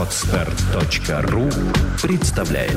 Отстар.ру 0.00 1.50
представляет 2.00 2.72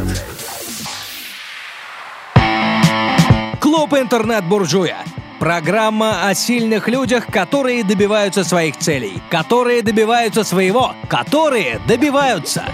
Клуб 3.62 3.94
«Интернет-буржуя». 3.94 4.98
Программа 5.40 6.28
о 6.28 6.34
сильных 6.34 6.90
людях, 6.90 7.28
которые 7.28 7.86
добиваются 7.86 8.44
своих 8.44 8.78
целей, 8.78 9.22
которые 9.32 9.82
добиваются 9.84 10.44
своего, 10.44 10.94
которые 11.08 11.80
добиваются. 11.88 12.66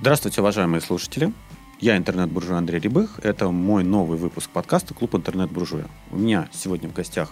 Здравствуйте, 0.00 0.40
уважаемые 0.40 0.80
слушатели. 0.80 1.34
Я 1.80 1.98
интернет-буржуй 1.98 2.56
Андрей 2.56 2.80
Рябых. 2.80 3.20
Это 3.22 3.50
мой 3.50 3.84
новый 3.84 4.16
выпуск 4.16 4.48
подкаста 4.48 4.94
«Клуб 4.94 5.16
интернет-буржуя». 5.16 5.84
У 6.10 6.16
меня 6.16 6.48
сегодня 6.50 6.88
в 6.88 6.94
гостях, 6.94 7.30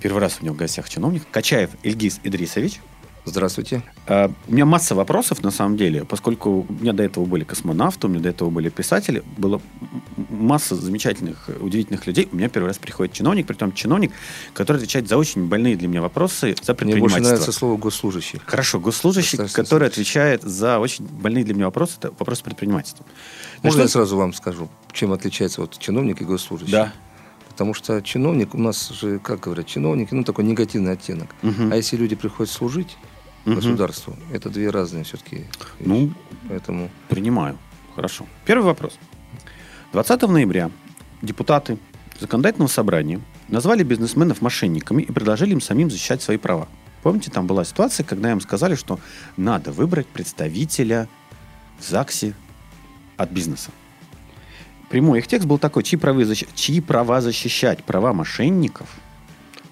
первый 0.00 0.18
раз 0.18 0.38
у 0.40 0.42
меня 0.42 0.52
в 0.52 0.56
гостях 0.56 0.88
чиновник, 0.88 1.22
Качаев 1.30 1.70
Ильгиз 1.84 2.18
Идрисович. 2.24 2.80
Здравствуйте. 3.26 3.82
Uh, 4.06 4.32
у 4.46 4.52
меня 4.52 4.64
масса 4.64 4.94
вопросов, 4.94 5.42
на 5.42 5.50
самом 5.50 5.76
деле, 5.76 6.04
поскольку 6.04 6.64
у 6.68 6.72
меня 6.72 6.92
до 6.92 7.02
этого 7.02 7.24
были 7.24 7.42
космонавты, 7.42 8.06
у 8.06 8.10
меня 8.10 8.20
до 8.20 8.28
этого 8.28 8.50
были 8.50 8.68
писатели, 8.68 9.24
было 9.36 9.60
масса 10.30 10.76
замечательных, 10.76 11.50
удивительных 11.60 12.06
людей. 12.06 12.28
У 12.30 12.36
меня 12.36 12.48
первый 12.48 12.68
раз 12.68 12.78
приходит 12.78 13.12
чиновник, 13.14 13.48
притом 13.48 13.72
чиновник, 13.72 14.12
который 14.54 14.76
отвечает 14.76 15.08
за 15.08 15.16
очень 15.16 15.48
больные 15.48 15.74
для 15.76 15.88
меня 15.88 16.02
вопросы 16.02 16.54
за 16.62 16.74
предпринимательство. 16.74 16.94
Мне 16.94 17.00
больше 17.00 17.20
нравится 17.20 17.52
слово 17.52 17.76
«госслужащий». 17.76 18.40
Хорошо, 18.46 18.78
госслужащий, 18.78 19.38
который 19.52 19.88
отвечает 19.88 20.42
за 20.42 20.78
очень 20.78 21.04
больные 21.04 21.44
для 21.44 21.54
меня 21.54 21.66
вопросы, 21.66 21.96
это 21.98 22.10
вопросы 22.10 22.44
предпринимательства. 22.44 23.04
Можно 23.64 23.80
что... 23.80 23.82
я 23.82 23.88
сразу 23.88 24.16
вам 24.16 24.34
скажу, 24.34 24.68
чем 24.92 25.12
отличается 25.12 25.62
вот 25.62 25.76
чиновник 25.78 26.20
и 26.20 26.24
госслужащий? 26.24 26.70
Да. 26.70 26.92
Потому 27.48 27.74
что 27.74 28.00
чиновник, 28.02 28.54
у 28.54 28.58
нас 28.58 28.90
же, 28.90 29.18
как 29.18 29.40
говорят, 29.40 29.66
чиновники, 29.66 30.14
ну, 30.14 30.22
такой 30.22 30.44
негативный 30.44 30.92
оттенок. 30.92 31.34
Угу. 31.42 31.72
А 31.72 31.76
если 31.76 31.96
люди 31.96 32.14
приходят 32.14 32.52
служить, 32.52 32.96
Мгм. 33.46 33.54
государству. 33.56 34.16
Это 34.32 34.50
две 34.50 34.70
разные 34.70 35.04
все-таки. 35.04 35.44
Ну, 35.80 36.12
Поэтому 36.48 36.90
Принимаю. 37.08 37.58
Хорошо. 37.94 38.26
Первый 38.44 38.64
вопрос. 38.64 38.98
20 39.92 40.22
ноября 40.28 40.70
депутаты 41.22 41.78
законодательного 42.20 42.68
собрания 42.68 43.20
назвали 43.48 43.82
бизнесменов 43.82 44.42
мошенниками 44.42 45.02
и 45.02 45.12
предложили 45.12 45.52
им 45.52 45.60
самим 45.60 45.90
защищать 45.90 46.22
свои 46.22 46.36
права. 46.36 46.68
Помните, 47.02 47.30
там 47.30 47.46
была 47.46 47.64
ситуация, 47.64 48.04
когда 48.04 48.32
им 48.32 48.40
сказали, 48.40 48.74
что 48.74 48.98
надо 49.36 49.70
выбрать 49.72 50.06
представителя 50.08 51.08
в 51.78 51.84
ЗАГСе 51.88 52.34
от 53.16 53.30
бизнеса. 53.30 53.70
Прямой 54.88 55.18
их 55.20 55.26
текст 55.26 55.46
был 55.46 55.58
такой, 55.58 55.82
чьи 55.82 55.98
права, 55.98 56.20
защ- 56.22 56.48
чьи 56.54 56.80
права 56.80 57.20
защищать? 57.20 57.82
Права 57.84 58.12
мошенников? 58.12 58.88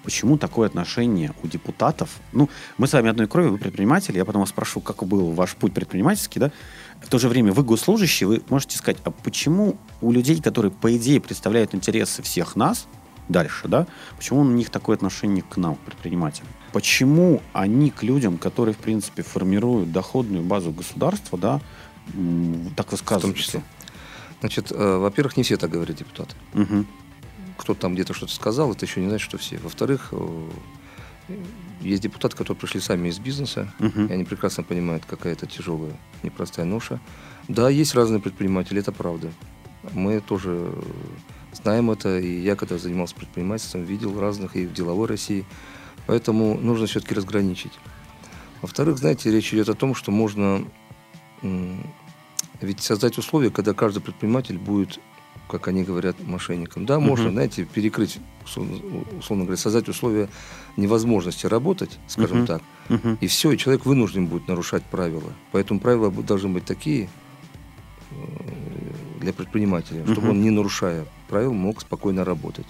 Почему 0.05 0.37
такое 0.37 0.67
отношение 0.67 1.33
у 1.43 1.47
депутатов? 1.47 2.09
Ну, 2.31 2.47
мы 2.77 2.87
с 2.87 2.93
вами 2.93 3.09
одной 3.09 3.27
крови, 3.27 3.47
вы 3.47 3.57
предприниматели, 3.57 4.17
я 4.17 4.23
потом 4.23 4.41
вас 4.41 4.49
спрошу, 4.49 4.79
как 4.79 5.03
был 5.03 5.31
ваш 5.31 5.55
путь 5.55 5.73
предпринимательский, 5.73 6.39
да? 6.39 6.51
В 7.01 7.09
то 7.09 7.17
же 7.17 7.27
время 7.27 7.51
вы 7.51 7.63
госслужащие, 7.63 8.27
вы 8.27 8.43
можете 8.49 8.77
сказать, 8.77 8.99
а 9.03 9.09
почему 9.09 9.77
у 10.01 10.11
людей, 10.11 10.39
которые, 10.39 10.71
по 10.71 10.95
идее, 10.95 11.19
представляют 11.19 11.73
интересы 11.73 12.21
всех 12.21 12.55
нас, 12.55 12.87
дальше, 13.29 13.67
да, 13.67 13.87
почему 14.15 14.41
у 14.41 14.45
них 14.45 14.69
такое 14.69 14.95
отношение 14.95 15.43
к 15.43 15.57
нам, 15.57 15.75
предпринимателям? 15.75 16.49
Почему 16.71 17.41
они 17.53 17.89
к 17.89 18.03
людям, 18.03 18.37
которые, 18.37 18.75
в 18.75 18.77
принципе, 18.77 19.23
формируют 19.23 19.91
доходную 19.91 20.43
базу 20.43 20.71
государства, 20.71 21.39
да, 21.39 21.61
так 22.75 22.89
в 22.89 22.91
высказываются? 22.91 23.21
том 23.21 23.33
числе. 23.33 23.63
Значит, 24.41 24.71
э, 24.71 24.97
во-первых, 24.97 25.35
не 25.37 25.41
все 25.41 25.57
так 25.57 25.71
говорят 25.71 25.95
депутаты. 25.95 26.35
Мгм. 26.53 26.85
Кто-то 27.57 27.79
там 27.81 27.93
где-то 27.93 28.13
что-то 28.13 28.33
сказал, 28.33 28.71
это 28.73 28.85
еще 28.85 29.01
не 29.01 29.07
значит, 29.09 29.25
что 29.25 29.37
все. 29.37 29.57
Во-вторых, 29.57 30.09
э, 30.11 31.37
есть 31.81 32.03
депутаты, 32.03 32.35
которые 32.35 32.57
пришли 32.59 32.79
сами 32.79 33.09
из 33.09 33.19
бизнеса, 33.19 33.73
Мгм. 33.79 34.07
и 34.07 34.13
они 34.13 34.23
прекрасно 34.23 34.63
понимают, 34.63 35.03
какая 35.05 35.33
это 35.33 35.45
тяжелая, 35.47 35.93
непростая 36.23 36.65
ноша. 36.65 36.99
Да, 37.47 37.69
есть 37.69 37.95
разные 37.95 38.19
предприниматели, 38.19 38.79
это 38.79 38.91
правда. 38.91 39.31
Мы 39.93 40.19
тоже 40.19 40.71
знаем 41.53 41.91
это, 41.91 42.19
и 42.19 42.41
я, 42.41 42.55
когда 42.55 42.77
занимался 42.77 43.15
предпринимательством, 43.15 43.83
видел 43.83 44.19
разных 44.19 44.55
и 44.55 44.65
в 44.65 44.73
деловой 44.73 45.07
России. 45.07 45.45
Поэтому 46.07 46.55
нужно 46.59 46.87
все-таки 46.87 47.15
разграничить. 47.15 47.71
Во-вторых, 48.61 48.97
знаете, 48.97 49.31
речь 49.31 49.53
идет 49.53 49.69
о 49.69 49.73
том, 49.75 49.95
что 49.95 50.11
можно 50.11 50.65
ведь 52.61 52.81
создать 52.81 53.17
условия, 53.17 53.49
когда 53.51 53.73
каждый 53.73 54.01
предприниматель 54.01 54.57
будет, 54.57 54.99
как 55.47 55.67
они 55.67 55.83
говорят, 55.83 56.15
мошенником. 56.25 56.85
Да, 56.85 56.99
можно, 56.99 57.25
Мгм. 57.25 57.33
знаете, 57.33 57.65
перекрыть, 57.65 58.17
условно, 58.43 58.77
условно 59.17 59.45
говоря, 59.45 59.57
создать 59.57 59.87
условия 59.87 60.29
невозможности 60.77 61.45
работать, 61.45 61.97
скажем 62.07 62.39
Мгм. 62.39 62.47
так, 62.47 62.61
Мгм. 62.89 63.17
и 63.21 63.27
все, 63.27 63.51
и 63.51 63.57
человек 63.57 63.85
вынужден 63.85 64.27
будет 64.27 64.47
нарушать 64.47 64.83
правила. 64.83 65.33
Поэтому 65.51 65.79
правила 65.79 66.11
должны 66.11 66.49
быть 66.49 66.65
такие 66.65 67.09
э, 68.11 68.15
для 69.19 69.33
предпринимателя, 69.33 70.03
чтобы 70.05 70.21
Мгм. 70.27 70.29
он, 70.29 70.41
не 70.41 70.49
нарушая 70.51 71.05
правил, 71.27 71.53
мог 71.53 71.81
спокойно 71.81 72.23
работать. 72.25 72.67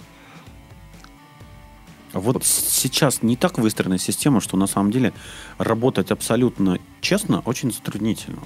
А 2.13 2.19
Вот 2.19 2.45
сейчас 2.45 3.21
не 3.23 3.35
так 3.35 3.57
выстроена 3.57 3.97
система, 3.97 4.39
что 4.39 4.55
на 4.55 4.67
самом 4.67 4.89
деле 4.91 5.11
работать 5.57 6.11
абсолютно 6.11 6.79
честно 7.01 7.41
очень 7.41 7.71
затруднительно. 7.73 8.39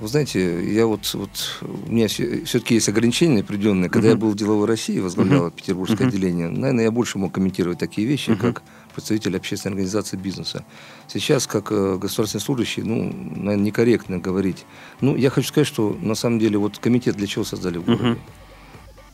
Вы 0.00 0.08
знаете, 0.08 0.64
я 0.72 0.86
вот, 0.86 1.12
вот 1.12 1.62
у 1.86 1.92
меня 1.92 2.08
все-таки 2.08 2.72
есть 2.74 2.88
ограничения 2.88 3.40
определенные. 3.40 3.90
Когда 3.90 4.08
Мгм. 4.08 4.16
я 4.16 4.20
был 4.20 4.30
в 4.30 4.34
деловой 4.34 4.66
России, 4.66 4.98
возглавлял 4.98 5.44
Мгм. 5.44 5.50
петербургское 5.50 6.06
Мгм. 6.06 6.08
отделение, 6.08 6.48
наверное, 6.48 6.84
я 6.84 6.90
больше 6.90 7.18
мог 7.18 7.32
комментировать 7.34 7.78
такие 7.78 8.06
вещи, 8.08 8.30
Мгм. 8.30 8.38
как 8.40 8.62
представитель 8.94 9.36
общественной 9.36 9.74
организации 9.74 10.16
бизнеса. 10.16 10.64
Сейчас, 11.06 11.46
как 11.46 11.70
э, 11.70 11.98
государственный 12.00 12.40
служащий, 12.40 12.82
ну, 12.82 13.12
наверное, 13.12 13.56
некорректно 13.56 14.18
говорить. 14.18 14.64
Ну, 15.02 15.16
я 15.16 15.28
хочу 15.28 15.48
сказать, 15.48 15.66
что 15.66 15.94
на 16.00 16.14
самом 16.14 16.38
деле 16.38 16.56
вот 16.56 16.78
комитет 16.78 17.16
для 17.16 17.26
чего 17.26 17.44
создали 17.44 17.76
в 17.76 17.84
городе? 17.84 18.04
Мгм. 18.04 18.18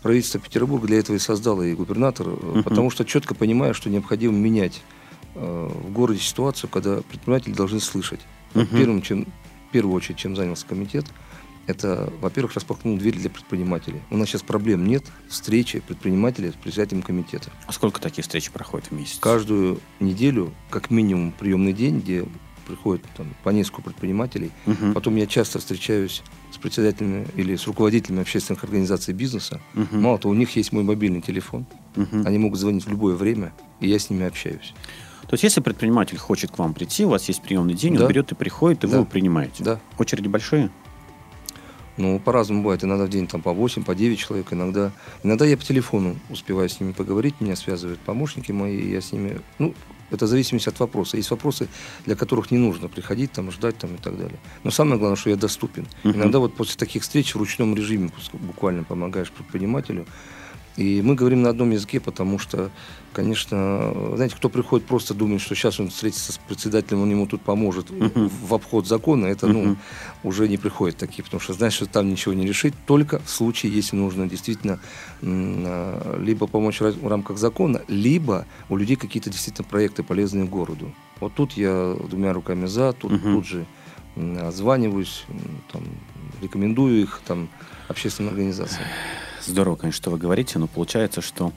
Правительство 0.03 0.39
Петербурга 0.39 0.87
для 0.87 0.99
этого 1.01 1.17
и 1.17 1.19
создало, 1.19 1.63
и 1.63 1.75
губернатор, 1.75 2.29
Мгм. 2.29 2.63
потому 2.63 2.91
что 2.91 3.05
четко 3.05 3.35
понимая, 3.35 3.73
что 3.73 3.91
необходимо 3.91 4.35
менять 4.35 4.83
э, 5.35 5.69
в 5.69 5.91
городе 5.93 6.21
ситуацию, 6.21 6.71
когда 6.71 6.99
предприниматели 7.03 7.53
должны 7.55 7.81
слышать. 7.81 8.21
Мгм. 8.55 8.69
Первым, 8.69 9.03
чем, 9.03 9.27
в 9.69 9.73
первую 9.73 9.95
очередь, 9.95 10.19
чем 10.19 10.37
занялся 10.37 10.67
комитет, 10.67 11.07
это, 11.67 12.13
во-первых, 12.21 12.55
распахнул 12.55 12.97
дверь 12.97 13.17
для 13.17 13.29
предпринимателей. 13.29 14.01
У 14.11 14.17
нас 14.17 14.29
сейчас 14.29 14.43
проблем 14.43 14.87
нет 14.87 15.05
встречи 15.29 15.81
предпринимателей 15.81 16.51
с 16.51 16.55
председателем 16.55 17.03
комитета. 17.03 17.51
А 17.67 17.73
сколько 17.73 18.01
таких 18.01 18.25
встреч 18.25 18.51
проходит 18.51 18.89
в 18.89 18.93
месяц? 18.93 19.19
Каждую 19.19 19.81
неделю, 19.99 20.55
как 20.71 20.91
минимум, 20.91 21.33
приемный 21.33 21.73
день, 21.73 22.01
где 22.01 22.25
приходит 22.67 23.05
там, 23.17 23.35
по 23.45 23.51
несколько 23.51 23.83
предпринимателей. 23.83 24.51
Мгм. 24.67 24.93
Потом 24.93 25.17
я 25.17 25.27
часто 25.27 25.59
встречаюсь 25.59 26.23
с 26.53 26.57
председателями 26.59 27.27
или 27.37 27.55
с 27.57 27.67
руководителями 27.67 28.23
общественных 28.23 28.65
организаций 28.65 29.15
бизнеса. 29.15 29.61
Мгм. 29.75 30.03
Мало 30.03 30.19
того, 30.19 30.33
у 30.33 30.37
них 30.37 30.55
есть 30.57 30.73
мой 30.73 30.83
мобильный 30.83 31.21
телефон. 31.21 31.67
Мгм. 31.95 32.27
Они 32.27 32.39
могут 32.39 32.59
звонить 32.59 32.85
в 32.85 32.91
любое 32.91 33.15
время, 33.15 33.53
и 33.81 33.89
я 33.89 33.99
с 33.99 34.11
ними 34.11 34.27
общаюсь. 34.27 34.75
То 35.29 35.35
есть, 35.35 35.43
если 35.45 35.61
предприниматель 35.61 36.19
хочет 36.19 36.51
к 36.53 36.59
вам 36.59 36.73
прийти, 36.73 37.05
у 37.05 37.11
вас 37.11 37.27
есть 37.29 37.43
приемный 37.43 37.75
день, 37.75 37.97
Да. 37.97 38.03
он 38.05 38.09
берет 38.09 38.31
и 38.33 38.35
приходит, 38.35 38.85
и 38.85 38.87
вы 38.87 38.93
Да. 38.93 38.97
его 38.99 39.07
принимаете. 39.07 39.65
Да. 39.65 39.81
Очереди 39.99 40.29
большие? 40.29 40.71
Ну, 41.97 42.21
по-разному 42.21 42.63
бывает. 42.63 42.85
Иногда 42.85 43.07
в 43.07 43.09
день 43.09 43.27
там 43.27 43.41
по 43.41 43.53
8, 43.53 43.83
по 43.83 43.95
9 43.95 44.19
человек. 44.19 44.53
Иногда, 44.53 44.93
иногда 45.23 45.47
я 45.47 45.57
по 45.57 45.65
телефону 45.65 46.17
успеваю 46.29 46.69
с 46.69 46.79
ними 46.79 46.93
поговорить. 46.93 47.35
Меня 47.41 47.57
связывают 47.57 47.99
помощники 48.01 48.53
мои, 48.53 48.77
и 48.77 48.91
я 48.93 49.01
с 49.01 49.13
ними... 49.13 49.41
Ну, 49.59 49.75
это 50.11 50.27
в 50.27 50.29
зависимости 50.29 50.69
от 50.69 50.79
вопроса. 50.79 51.17
Есть 51.17 51.31
вопросы, 51.31 51.69
для 52.05 52.15
которых 52.15 52.51
не 52.51 52.59
нужно 52.59 52.89
приходить, 52.89 53.33
там, 53.33 53.51
ждать 53.51 53.79
там, 53.79 53.95
и 53.95 53.99
так 53.99 54.17
далее. 54.17 54.39
Но 54.63 54.71
самое 54.71 54.99
главное, 54.99 55.17
что 55.17 55.31
я 55.31 55.37
доступен. 55.37 55.87
Мгм. 56.05 56.17
Иногда 56.17 56.39
вот 56.39 56.55
после 56.55 56.77
таких 56.77 57.03
встреч 57.03 57.35
в 57.35 57.39
ручном 57.39 57.75
режиме 57.75 58.11
буквально 58.35 58.85
помогаешь 58.85 59.31
предпринимателю. 59.33 60.07
И 60.77 61.01
мы 61.03 61.15
говорим 61.15 61.43
на 61.43 61.49
одном 61.51 61.71
языке, 61.71 62.01
потому 62.01 62.39
что, 62.39 62.71
конечно, 63.15 63.95
знаете, 64.15 64.37
кто 64.37 64.49
приходит 64.51 64.87
просто 64.87 65.15
думает, 65.15 65.41
что 65.41 65.55
сейчас 65.55 65.81
он 65.81 65.89
встретится 65.89 66.33
с 66.33 66.39
председателем, 66.39 67.03
он 67.03 67.11
ему 67.11 67.27
тут 67.27 67.41
поможет 67.41 67.87
в 67.91 68.55
обход 68.55 68.87
закона, 68.87 69.27
это, 69.27 69.47
ну, 69.47 69.77
уже 70.23 70.49
не 70.49 70.59
приходят 70.59 70.99
такие, 70.99 71.25
потому 71.25 71.41
что 71.41 71.55
знаешь, 71.55 71.73
что 71.75 71.87
там 71.87 72.11
ничего 72.11 72.35
не 72.35 72.47
решить, 72.47 72.75
только 72.87 73.21
в 73.21 73.31
случае, 73.31 73.73
если 73.73 73.97
нужно 73.97 74.29
действительно 74.29 74.79
а, 75.23 76.19
либо 76.21 76.47
помочь 76.47 76.81
в 76.81 77.09
рамках 77.09 77.39
закона, 77.39 77.81
либо 77.89 78.45
у 78.69 78.77
людей 78.77 78.97
какие-то 78.97 79.31
действительно 79.31 79.67
проекты 79.67 80.03
полезные 80.03 80.45
городу. 80.45 80.93
Вот 81.21 81.35
тут 81.35 81.53
я 81.53 81.97
двумя 82.11 82.35
руками 82.35 82.67
за, 82.67 82.93
тут, 82.93 83.13
тут 83.23 83.47
же 83.47 83.65
м, 85.29 85.63
там, 85.73 85.83
рекомендую 86.43 87.03
их 87.03 87.23
там, 87.27 87.49
общественным 87.89 88.33
организациям. 88.33 88.87
Здорово, 89.47 89.77
конечно, 89.77 89.97
что 89.97 90.11
вы 90.11 90.19
говорите, 90.19 90.59
но 90.59 90.67
получается, 90.67 91.21
что 91.23 91.53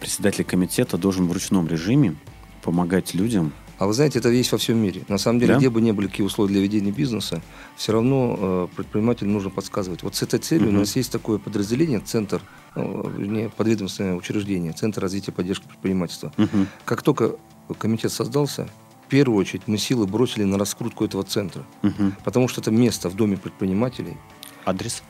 председатель 0.00 0.44
комитета 0.44 0.96
должен 0.98 1.26
в 1.28 1.32
ручном 1.32 1.66
режиме 1.68 2.16
помогать 2.62 3.14
людям. 3.14 3.52
А 3.76 3.86
вы 3.86 3.92
знаете, 3.92 4.20
это 4.20 4.28
есть 4.30 4.52
во 4.52 4.58
всем 4.58 4.78
мире. 4.78 5.02
На 5.08 5.18
самом 5.18 5.40
деле, 5.40 5.54
Да? 5.54 5.58
где 5.58 5.68
бы 5.68 5.80
ни 5.80 5.90
были 5.90 6.06
какие 6.06 6.24
условия 6.24 6.52
для 6.52 6.62
ведения 6.62 6.92
бизнеса, 6.92 7.42
все 7.76 7.92
равно 7.92 8.36
э, 8.38 8.76
предпринимателю 8.76 9.30
нужно 9.30 9.50
подсказывать. 9.50 10.02
Вот 10.04 10.14
с 10.14 10.22
этой 10.22 10.38
целью 10.38 10.68
Мгм. 10.68 10.76
у 10.76 10.78
нас 10.80 10.94
есть 10.96 11.10
такое 11.10 11.38
подразделение, 11.38 11.98
центр, 11.98 12.40
ну, 12.76 13.08
вернее, 13.10 13.50
подведомственное 13.50 14.14
учреждение, 14.14 14.72
Центр 14.72 15.00
развития 15.02 15.32
и 15.32 15.34
поддержки 15.34 15.66
предпринимательства. 15.66 16.32
Мгм. 16.36 16.68
Как 16.84 17.02
только 17.02 17.36
комитет 17.78 18.12
создался, 18.12 18.68
в 19.06 19.08
первую 19.08 19.38
очередь 19.40 19.62
мы 19.66 19.76
силы 19.76 20.06
бросили 20.06 20.44
на 20.44 20.56
раскрутку 20.56 21.04
этого 21.04 21.24
центра. 21.24 21.64
Мгм. 21.82 22.14
Потому 22.24 22.46
что 22.48 22.60
это 22.60 22.70
место 22.70 23.08
в 23.10 23.16
Доме 23.16 23.36
предпринимателей, 23.36 24.16
Адрес? 24.64 25.02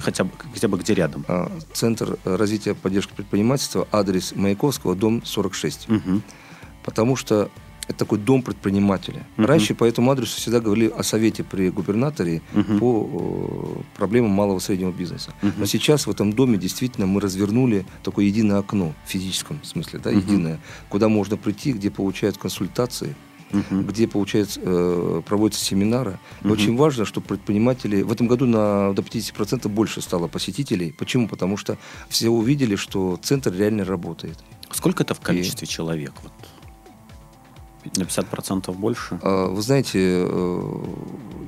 Хотя 0.00 0.24
бы, 0.24 0.30
хотя 0.52 0.68
бы 0.68 0.78
где 0.78 0.94
рядом. 0.94 1.24
а, 1.28 1.50
Центр 1.72 2.18
развития 2.24 2.74
поддержки 2.74 3.12
предпринимательства, 3.16 3.86
адрес 3.92 4.32
Маяковского, 4.36 4.94
дом 4.94 5.22
46. 5.24 5.88
Мгм. 5.88 6.22
Потому 6.84 7.16
что 7.16 7.50
это 7.88 7.98
такой 7.98 8.18
дом 8.18 8.42
предпринимателя. 8.42 9.24
Мгм. 9.36 9.46
Раньше 9.46 9.74
по 9.74 9.84
этому 9.84 10.10
адресу 10.10 10.36
всегда 10.38 10.60
говорили 10.60 10.88
о 10.96 11.02
совете 11.02 11.44
при 11.44 11.70
губернаторе 11.70 12.42
Мгм. 12.52 12.78
по 12.80 13.76
э, 13.78 13.82
проблемам 13.96 14.30
малого 14.32 14.58
и 14.58 14.60
среднего 14.60 14.90
бизнеса. 14.92 15.32
Мгм. 15.42 15.52
Но 15.58 15.66
сейчас 15.66 16.06
в 16.06 16.10
этом 16.10 16.32
доме 16.32 16.58
действительно 16.58 17.06
мы 17.06 17.20
развернули 17.20 17.86
такое 18.02 18.24
единое 18.24 18.58
окно 18.58 18.92
в 19.04 19.08
физическом 19.10 19.62
смысле, 19.62 20.00
да, 20.02 20.10
Мгм. 20.10 20.18
единое, 20.18 20.60
куда 20.88 21.08
можно 21.08 21.36
прийти, 21.36 21.72
где 21.72 21.90
получают 21.90 22.38
консультации, 22.38 23.14
Мгм. 23.52 23.86
где 23.86 24.08
получается, 24.08 24.60
э, 24.62 25.22
проводятся 25.24 25.64
семинары. 25.64 26.18
И 26.42 26.46
Мгм. 26.46 26.52
очень 26.52 26.76
важно, 26.76 27.04
чтобы 27.04 27.26
предприниматели... 27.28 28.02
В 28.02 28.10
этом 28.12 28.26
году 28.26 28.46
на, 28.46 28.92
до 28.92 29.02
50% 29.02 29.68
больше 29.68 30.00
стало 30.00 30.26
посетителей. 30.28 30.92
Почему? 30.92 31.28
Потому 31.28 31.56
что 31.56 31.78
все 32.08 32.28
увидели, 32.28 32.74
что 32.76 33.18
центр 33.22 33.52
реально 33.54 33.84
работает. 33.84 34.38
Сколько 34.72 35.04
это 35.04 35.14
в 35.14 35.20
количестве 35.20 35.66
человек? 35.68 36.12
Вот? 36.22 36.32
На 37.96 38.02
50% 38.02 38.72
больше? 38.74 39.18
А, 39.22 39.46
Вы 39.46 39.62
знаете, 39.62 40.26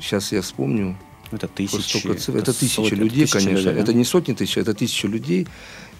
сейчас 0.01 0.33
я 0.33 0.41
вспомню, 0.41 0.97
Это 1.33 1.49
тысячи. 1.49 1.99
столько 1.99 2.15
цифр. 2.19 2.39
это 2.39 2.53
тысячи 2.53 2.77
сотни, 2.77 2.93
это 2.93 2.97
людей, 2.97 3.25
тысячи 3.27 3.33
конечно. 3.45 3.59
людей, 3.59 3.75
да? 3.75 3.81
Это 3.81 3.93
не 3.93 4.05
сотни 4.05 4.33
тысяч, 4.35 4.57
это 4.57 4.73
тысячи 4.73 5.07
людей. 5.07 5.47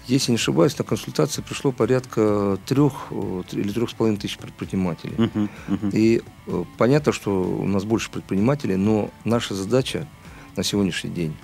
Если 0.09 0.31
не 0.31 0.37
ошибаюсь, 0.37 0.75
на 0.77 0.83
консультации 0.83 1.41
пришло 1.43 1.71
порядка 1.71 2.57
трех 2.65 2.93
э, 3.11 3.43
или 3.51 3.71
трех 3.71 3.91
с 3.91 3.93
половиной 3.93 4.19
тысяч 4.19 4.37
предпринимателей. 4.39 5.13
Мгм, 5.17 5.49
мгм. 5.67 5.89
И 5.93 6.21
э, 6.47 6.63
понятно, 6.79 7.11
что 7.11 7.43
у 7.43 7.67
нас 7.67 7.83
больше 7.83 8.09
предпринимателей, 8.09 8.75
но 8.75 9.11
наша 9.23 9.53
задача 9.53 10.07
на 10.55 10.63
сегодняшний 10.63 11.11
день 11.11 11.35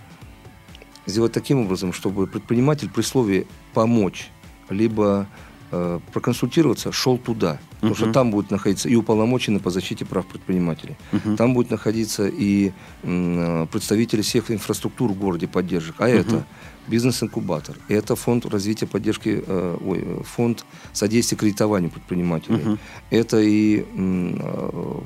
сделать 1.06 1.32
таким 1.32 1.60
образом, 1.60 1.94
чтобы 1.94 2.26
предприниматель 2.26 2.90
при 2.90 3.04
слове 3.04 3.46
помочь, 3.76 4.30
либо 4.70 5.28
э, 5.72 6.00
проконсультироваться, 6.12 6.92
шел 6.92 7.20
туда. 7.20 7.60
Потому 7.76 7.96
что 7.96 8.06
Мгм. 8.06 8.14
там 8.14 8.32
будет 8.32 8.50
находиться 8.50 8.90
и 8.90 8.96
уполномоченный 8.96 9.60
по 9.60 9.70
защите 9.70 10.06
прав 10.06 10.26
предпринимателей. 10.26 10.96
Мгм. 11.12 11.38
Там 11.38 11.54
будет 11.54 11.70
находиться 11.70 12.28
и 12.28 12.72
э, 13.04 13.68
представители 13.72 14.22
всех 14.24 14.50
инфраструктур 14.50 15.12
в 15.12 15.20
городе 15.20 15.48
поддержек. 15.48 15.96
А 16.00 16.08
это 16.08 16.46
бизнес-инкубатор, 16.88 17.78
это 17.88 18.16
фонд 18.16 18.46
развития 18.46 18.88
поддержки, 18.88 19.44
э, 19.46 19.78
ой, 19.84 20.24
фонд 20.24 20.66
содействия 20.94 21.38
кредитованию 21.38 21.90
предпринимателей. 21.90 22.58
Мгм. 22.58 22.80
Это 23.10 23.40
и 23.40 23.86
э, 23.94 25.02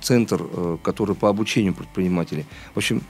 центр, 0.00 0.42
э, 0.42 0.78
который 0.82 1.14
по 1.14 1.28
обучению 1.28 1.74
предпринимателей. 1.74 2.46
В 2.74 2.78
общем, 2.78 3.02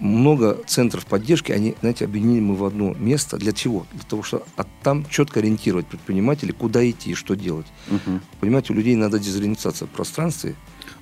много 0.00 0.58
центров 0.66 1.06
поддержки, 1.06 1.52
они, 1.52 1.74
знаете, 1.80 2.04
объединили 2.04 2.40
мы 2.40 2.56
в 2.56 2.64
одно 2.64 2.94
место. 2.94 3.36
Для 3.38 3.52
чего? 3.52 3.86
Для 3.92 4.02
того, 4.02 4.22
что 4.22 4.44
от 4.56 4.66
там 4.82 5.06
четко 5.08 5.40
ориентировать 5.40 5.86
предпринимателей, 5.86 6.52
куда 6.52 6.88
идти 6.88 7.10
и 7.10 7.14
что 7.14 7.34
делать. 7.34 7.66
Мгм. 7.88 8.20
Понимаете, 8.40 8.72
у 8.72 8.76
людей 8.76 8.94
надо 8.96 9.18
дезориентация 9.18 9.86
в 9.86 9.90
пространстве. 9.90 10.54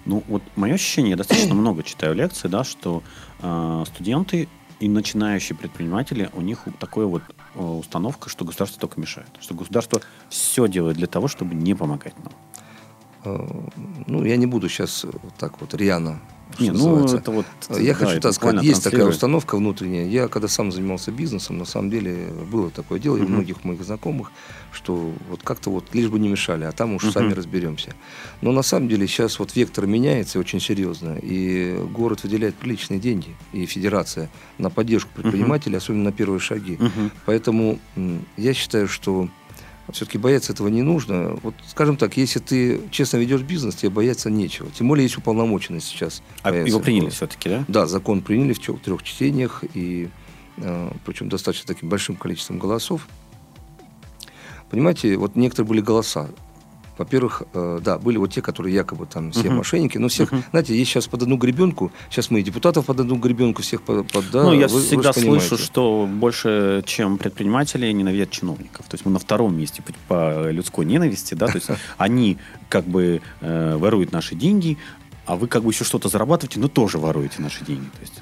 Ну, 0.05 0.23
вот 0.29 0.43
мое 0.56 0.75
ощущение, 0.75 1.11
я 1.11 1.17
достаточно 1.17 1.55
много 1.55 1.82
читаю 1.82 2.14
лекции, 2.14 2.49
да, 2.49 2.64
что 2.64 3.02
э, 3.41 3.85
студенты 3.87 4.49
и 4.85 4.89
начинающие 4.89 5.57
предприниматели, 5.57 6.29
у 6.35 6.43
них 6.43 6.59
такая 6.79 7.07
вот 7.07 7.23
э, 7.55 7.59
установка, 7.59 8.29
что 8.29 8.45
государство 8.45 8.79
только 8.79 9.01
мешает. 9.01 9.29
Что 9.41 9.55
государство 9.55 10.03
все 10.29 10.69
делает 10.69 10.99
для 10.99 11.07
того, 11.07 11.27
чтобы 11.27 11.55
не 11.55 11.75
помогать 11.75 12.15
нам. 12.19 12.33
Э, 13.25 13.71
Ну, 14.07 14.25
я 14.25 14.37
не 14.37 14.45
буду 14.45 14.69
сейчас 14.69 15.07
так 15.39 15.59
вот 15.63 15.73
рьяно, 15.73 16.21
Не, 16.58 16.70
ну, 16.70 17.05
это 17.05 17.31
вот... 17.31 17.46
Я 17.70 17.94
да, 17.94 17.94
хочу 17.94 18.20
так 18.20 18.32
сказать, 18.32 18.62
есть 18.62 18.85
такая 18.85 19.06
установка 19.06 19.56
внутренняя. 19.56 20.06
Я 20.06 20.29
когда 20.29 20.46
сам 20.46 20.70
занимался 20.70 21.11
бизнесом, 21.11 21.58
на 21.58 21.64
самом 21.64 21.91
деле 21.91 22.29
было 22.50 22.70
такое 22.70 22.99
дело, 22.99 23.17
и 23.17 23.23
у 23.23 23.29
многих 23.29 23.64
моих 23.64 23.82
знакомых, 23.82 24.31
что 24.73 25.12
вот 25.29 25.43
как-то 25.43 25.70
вот 25.70 25.87
лишь 25.94 26.08
бы 26.08 26.19
не 26.19 26.29
мешали, 26.29 26.64
а 26.64 26.73
там 26.73 26.94
уж 26.94 27.05
Мгм. 27.05 27.12
сами 27.12 27.32
разберемся. 27.32 27.94
Но 28.41 28.52
на 28.52 28.62
самом 28.62 28.88
деле 28.88 29.06
сейчас 29.06 29.38
вот 29.38 29.56
вектор 29.56 29.87
меняется 29.87 30.38
очень 30.38 30.61
серьезно, 30.61 31.19
и 31.20 31.76
город 31.91 32.23
выделяет 32.23 32.55
приличные 32.55 33.00
деньги, 33.00 33.35
и 33.52 33.67
федерация, 33.67 34.31
на 34.58 34.70
поддержку 34.70 35.11
предпринимателей, 35.14 35.76
особенно 35.76 36.05
на 36.05 36.12
первые 36.12 36.41
шаги. 36.41 36.76
Мгм. 36.79 37.11
Поэтому 37.26 37.79
я 38.37 38.55
считаю, 38.55 38.87
что 38.87 39.29
все-таки 39.93 40.19
бояться 40.19 40.53
этого 40.53 40.69
не 40.69 40.83
нужно. 40.83 41.39
Вот, 41.43 41.55
скажем 41.67 41.97
так, 41.97 42.17
если 42.17 42.39
ты 42.39 42.81
честно 42.91 43.19
ведешь 43.19 43.43
бизнес, 43.43 43.75
тебе 43.75 43.91
бояться 43.91 44.31
нечего. 44.31 44.71
Тем 44.71 44.89
более 44.89 45.05
есть 45.05 45.17
уполномоченный 45.17 45.81
сейчас. 45.81 46.23
А 46.43 46.53
его 46.55 46.81
приняли 46.81 47.11
все-таки, 47.11 47.49
да? 47.49 47.65
Да, 47.69 47.87
закон 47.87 48.23
приняли 48.23 48.53
в 48.53 48.59
трех, 48.59 48.81
трех 48.81 49.03
чтениях, 49.03 49.63
и 49.75 50.09
э, 50.57 50.91
причем 51.05 51.29
достаточно 51.29 51.67
таким 51.67 51.89
большим 51.89 52.17
количеством 52.17 52.59
голосов. 52.59 53.07
Понимаете, 54.71 55.17
вот 55.17 55.37
некоторые 55.37 55.69
были 55.69 55.81
голоса. 55.81 56.29
Во-первых, 56.99 57.43
э, 57.52 57.81
да, 57.82 57.99
были 57.99 58.19
вот 58.19 58.32
те, 58.32 58.41
которые 58.41 58.75
якобы 58.75 59.06
там 59.06 59.31
все 59.32 59.49
Мгм. 59.49 59.56
мошенники, 59.56 59.99
но 59.99 60.08
всех, 60.08 60.31
Мгм. 60.32 60.44
знаете, 60.50 60.76
есть 60.79 60.91
сейчас 60.91 61.06
под 61.08 61.23
одну 61.23 61.37
гребенку, 61.37 61.91
сейчас 62.11 62.31
мы 62.31 62.41
и 62.41 62.43
депутатов 62.43 62.87
под 62.87 63.00
одну 63.00 63.17
гребенку 63.17 63.62
всех 63.62 63.82
под, 63.82 64.06
под- 64.12 64.31
да, 64.31 64.44
ну, 64.44 64.52
я 64.52 64.69
вы- 64.69 64.75
вы 64.75 64.81
всегда 64.82 65.12
понимаете. 65.12 65.49
слышу, 65.49 65.62
что 65.64 66.08
больше, 66.11 66.82
чем 66.87 67.19
предприниматели, 67.19 67.91
ненавидят 67.93 68.31
чиновников. 68.31 68.87
То 68.88 68.94
есть 68.94 69.05
мы 69.06 69.11
на 69.12 69.19
втором 69.19 69.56
месте 69.58 69.82
по, 69.82 69.93
по 70.08 70.50
людской 70.50 70.85
ненависти, 70.85 71.35
да, 71.35 71.46
то 71.49 71.56
есть 71.56 71.69
они 71.99 72.38
как 72.69 72.85
бы 72.87 73.20
э, 73.41 73.76
воруют 73.76 74.12
наши 74.12 74.35
деньги, 74.35 74.79
а 75.26 75.37
вы 75.37 75.47
как 75.49 75.62
бы 75.62 75.71
еще 75.71 75.85
что-то 75.85 76.09
зарабатываете, 76.09 76.61
но 76.61 76.69
тоже 76.69 76.99
воруете 76.99 77.41
наши 77.41 77.65
деньги. 77.65 77.87
То 77.94 78.00
есть, 78.00 78.12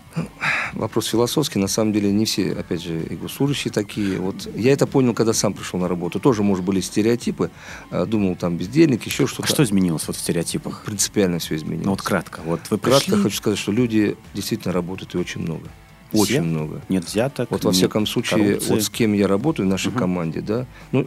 Вопрос 0.74 1.06
философский. 1.06 1.58
На 1.58 1.66
самом 1.68 1.92
деле 1.92 2.10
не 2.12 2.24
все, 2.24 2.52
опять 2.52 2.82
же, 2.82 3.02
и 3.04 3.14
госслужащие 3.16 3.72
такие. 3.72 4.18
Вот 4.20 4.48
я 4.56 4.72
это 4.72 4.86
понял, 4.86 5.12
когда 5.14 5.32
сам 5.32 5.52
пришел 5.52 5.78
на 5.80 5.88
работу. 5.88 6.20
Тоже, 6.20 6.42
может, 6.42 6.64
были 6.64 6.80
стереотипы. 6.80 7.50
А, 7.90 8.06
Думал, 8.06 8.36
там, 8.36 8.56
бездельник, 8.56 9.04
еще 9.04 9.24
а 9.24 9.26
что-то. 9.26 9.48
что 9.48 9.62
изменилось 9.64 10.06
вот 10.06 10.16
в 10.16 10.20
стереотипах? 10.20 10.82
Принципиально 10.84 11.38
все 11.40 11.56
изменилось. 11.56 11.84
Ну 11.84 11.90
вот 11.92 12.02
кратко. 12.02 12.40
Вот 12.44 12.60
вы 12.70 12.78
Кратко 12.78 13.06
пришли, 13.10 13.22
хочу 13.22 13.36
сказать, 13.36 13.58
что 13.58 13.72
люди 13.72 14.16
действительно 14.34 14.72
работают 14.72 15.14
и 15.14 15.18
очень 15.18 15.40
много. 15.42 15.68
Все? 16.12 16.20
Очень 16.22 16.42
много. 16.42 16.82
нет 16.90 17.04
взяток, 17.06 17.50
Вот 17.50 17.64
во 17.64 17.72
всяком 17.72 18.06
случае, 18.06 18.44
коррупции. 18.44 18.70
вот 18.70 18.82
с 18.82 18.90
кем 18.90 19.14
я 19.14 19.26
работаю 19.26 19.66
в 19.66 19.70
нашей 19.70 19.88
Мгм. 19.88 19.98
команде, 19.98 20.40
да, 20.42 20.66
ну, 20.92 21.06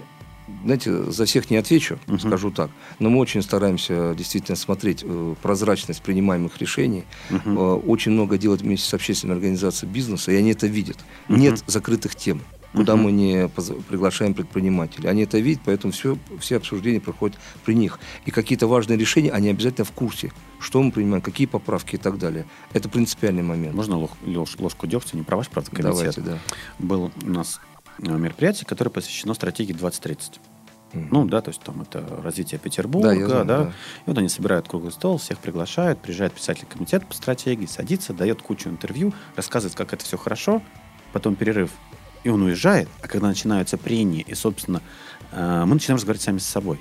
знаете, 0.64 1.04
за 1.12 1.26
всех 1.26 1.50
не 1.50 1.58
отвечу, 1.58 1.98
Мгм. 2.08 2.20
скажу 2.20 2.52
так, 2.52 2.70
но 3.00 3.10
мы 3.10 3.20
очень 3.20 3.42
стараемся 3.42 4.14
действительно 4.16 4.56
смотреть 4.56 5.04
э, 5.04 5.36
прозрачность 5.42 6.02
принимаемых 6.02 6.58
решений, 6.60 7.04
Мгм. 7.30 7.58
Э, 7.58 7.62
очень 7.76 8.12
много 8.12 8.38
делать 8.38 8.62
вместе 8.62 8.88
с 8.88 8.94
общественной 8.94 9.36
организацией 9.36 9.92
бизнеса, 9.92 10.32
и 10.32 10.36
они 10.36 10.52
это 10.52 10.68
видят. 10.68 10.98
Мгм. 11.28 11.40
Нет 11.40 11.64
закрытых 11.68 12.16
тем, 12.16 12.42
куда 12.74 12.96
Мгм. 12.96 13.04
мы 13.06 13.12
не 13.12 13.48
приглашаем 13.90 14.34
предпринимателей. 14.34 15.08
Они 15.10 15.24
это 15.24 15.40
видят, 15.40 15.62
поэтому 15.66 15.94
все, 15.94 16.18
все 16.40 16.58
обсуждения 16.58 17.00
проходят 17.00 17.38
при 17.64 17.74
них. 17.74 18.00
И 18.26 18.32
какие-то 18.32 18.68
важные 18.68 18.98
решения, 18.98 19.32
они 19.32 19.50
обязательно 19.50 19.86
в 19.86 19.92
курсе, 19.92 20.32
что 20.60 20.82
мы 20.84 20.92
принимаем, 20.92 21.22
какие 21.22 21.48
поправки 21.48 21.96
и 21.96 21.98
так 21.98 22.18
далее. 22.20 22.46
Это 22.74 22.90
принципиальный 22.90 23.44
момент. 23.44 23.74
Можно 23.76 23.96
лох- 23.96 24.18
лёж- 24.26 24.56
ложку 24.62 24.88
дегтя, 24.88 25.16
не 25.18 25.24
про 25.24 25.38
ваш, 25.38 25.48
правда, 25.50 25.72
комитет? 25.72 25.92
Давайте, 25.96 26.22
да. 26.22 26.38
Был 26.80 27.12
у 27.24 27.30
нас 27.30 27.60
мероприятие, 28.00 28.66
которое 28.66 28.92
посвящено 28.92 29.34
стратегии 29.34 29.74
2030. 29.74 30.40
Мгм. 30.94 31.08
Ну, 31.12 31.26
да, 31.26 31.42
то 31.42 31.50
есть 31.50 31.62
там 31.62 31.82
это 31.82 32.06
развитие 32.24 32.60
Петербурга, 32.60 33.10
Да, 33.10 33.16
знаю, 33.28 33.46
да. 33.46 33.58
да. 33.64 33.70
И 34.06 34.08
вот 34.08 34.18
они 34.18 34.30
собирают 34.30 34.68
круглый 34.68 34.92
стол, 34.92 35.18
всех 35.18 35.40
приглашают, 35.40 36.00
приезжает 36.00 36.34
председатель 36.34 36.68
комитета 36.68 37.06
по 37.06 37.14
стратегии, 37.14 37.66
садится, 37.66 38.14
дает 38.14 38.42
кучу 38.42 38.70
интервью, 38.70 39.14
рассказывает, 39.36 39.76
как 39.76 39.94
это 39.94 40.06
все 40.06 40.18
хорошо, 40.18 40.62
потом 41.12 41.36
перерыв, 41.36 41.72
и 42.24 42.30
он 42.30 42.42
уезжает, 42.44 42.88
а 43.02 43.08
когда 43.08 43.28
начинаются 43.28 43.78
прения, 43.78 44.22
и, 44.22 44.34
собственно, 44.36 44.82
э, 45.32 45.64
мы 45.66 45.76
начинаем 45.76 45.98
разговаривать 45.98 46.24
сами 46.24 46.38
с 46.38 46.46
собой. 46.46 46.80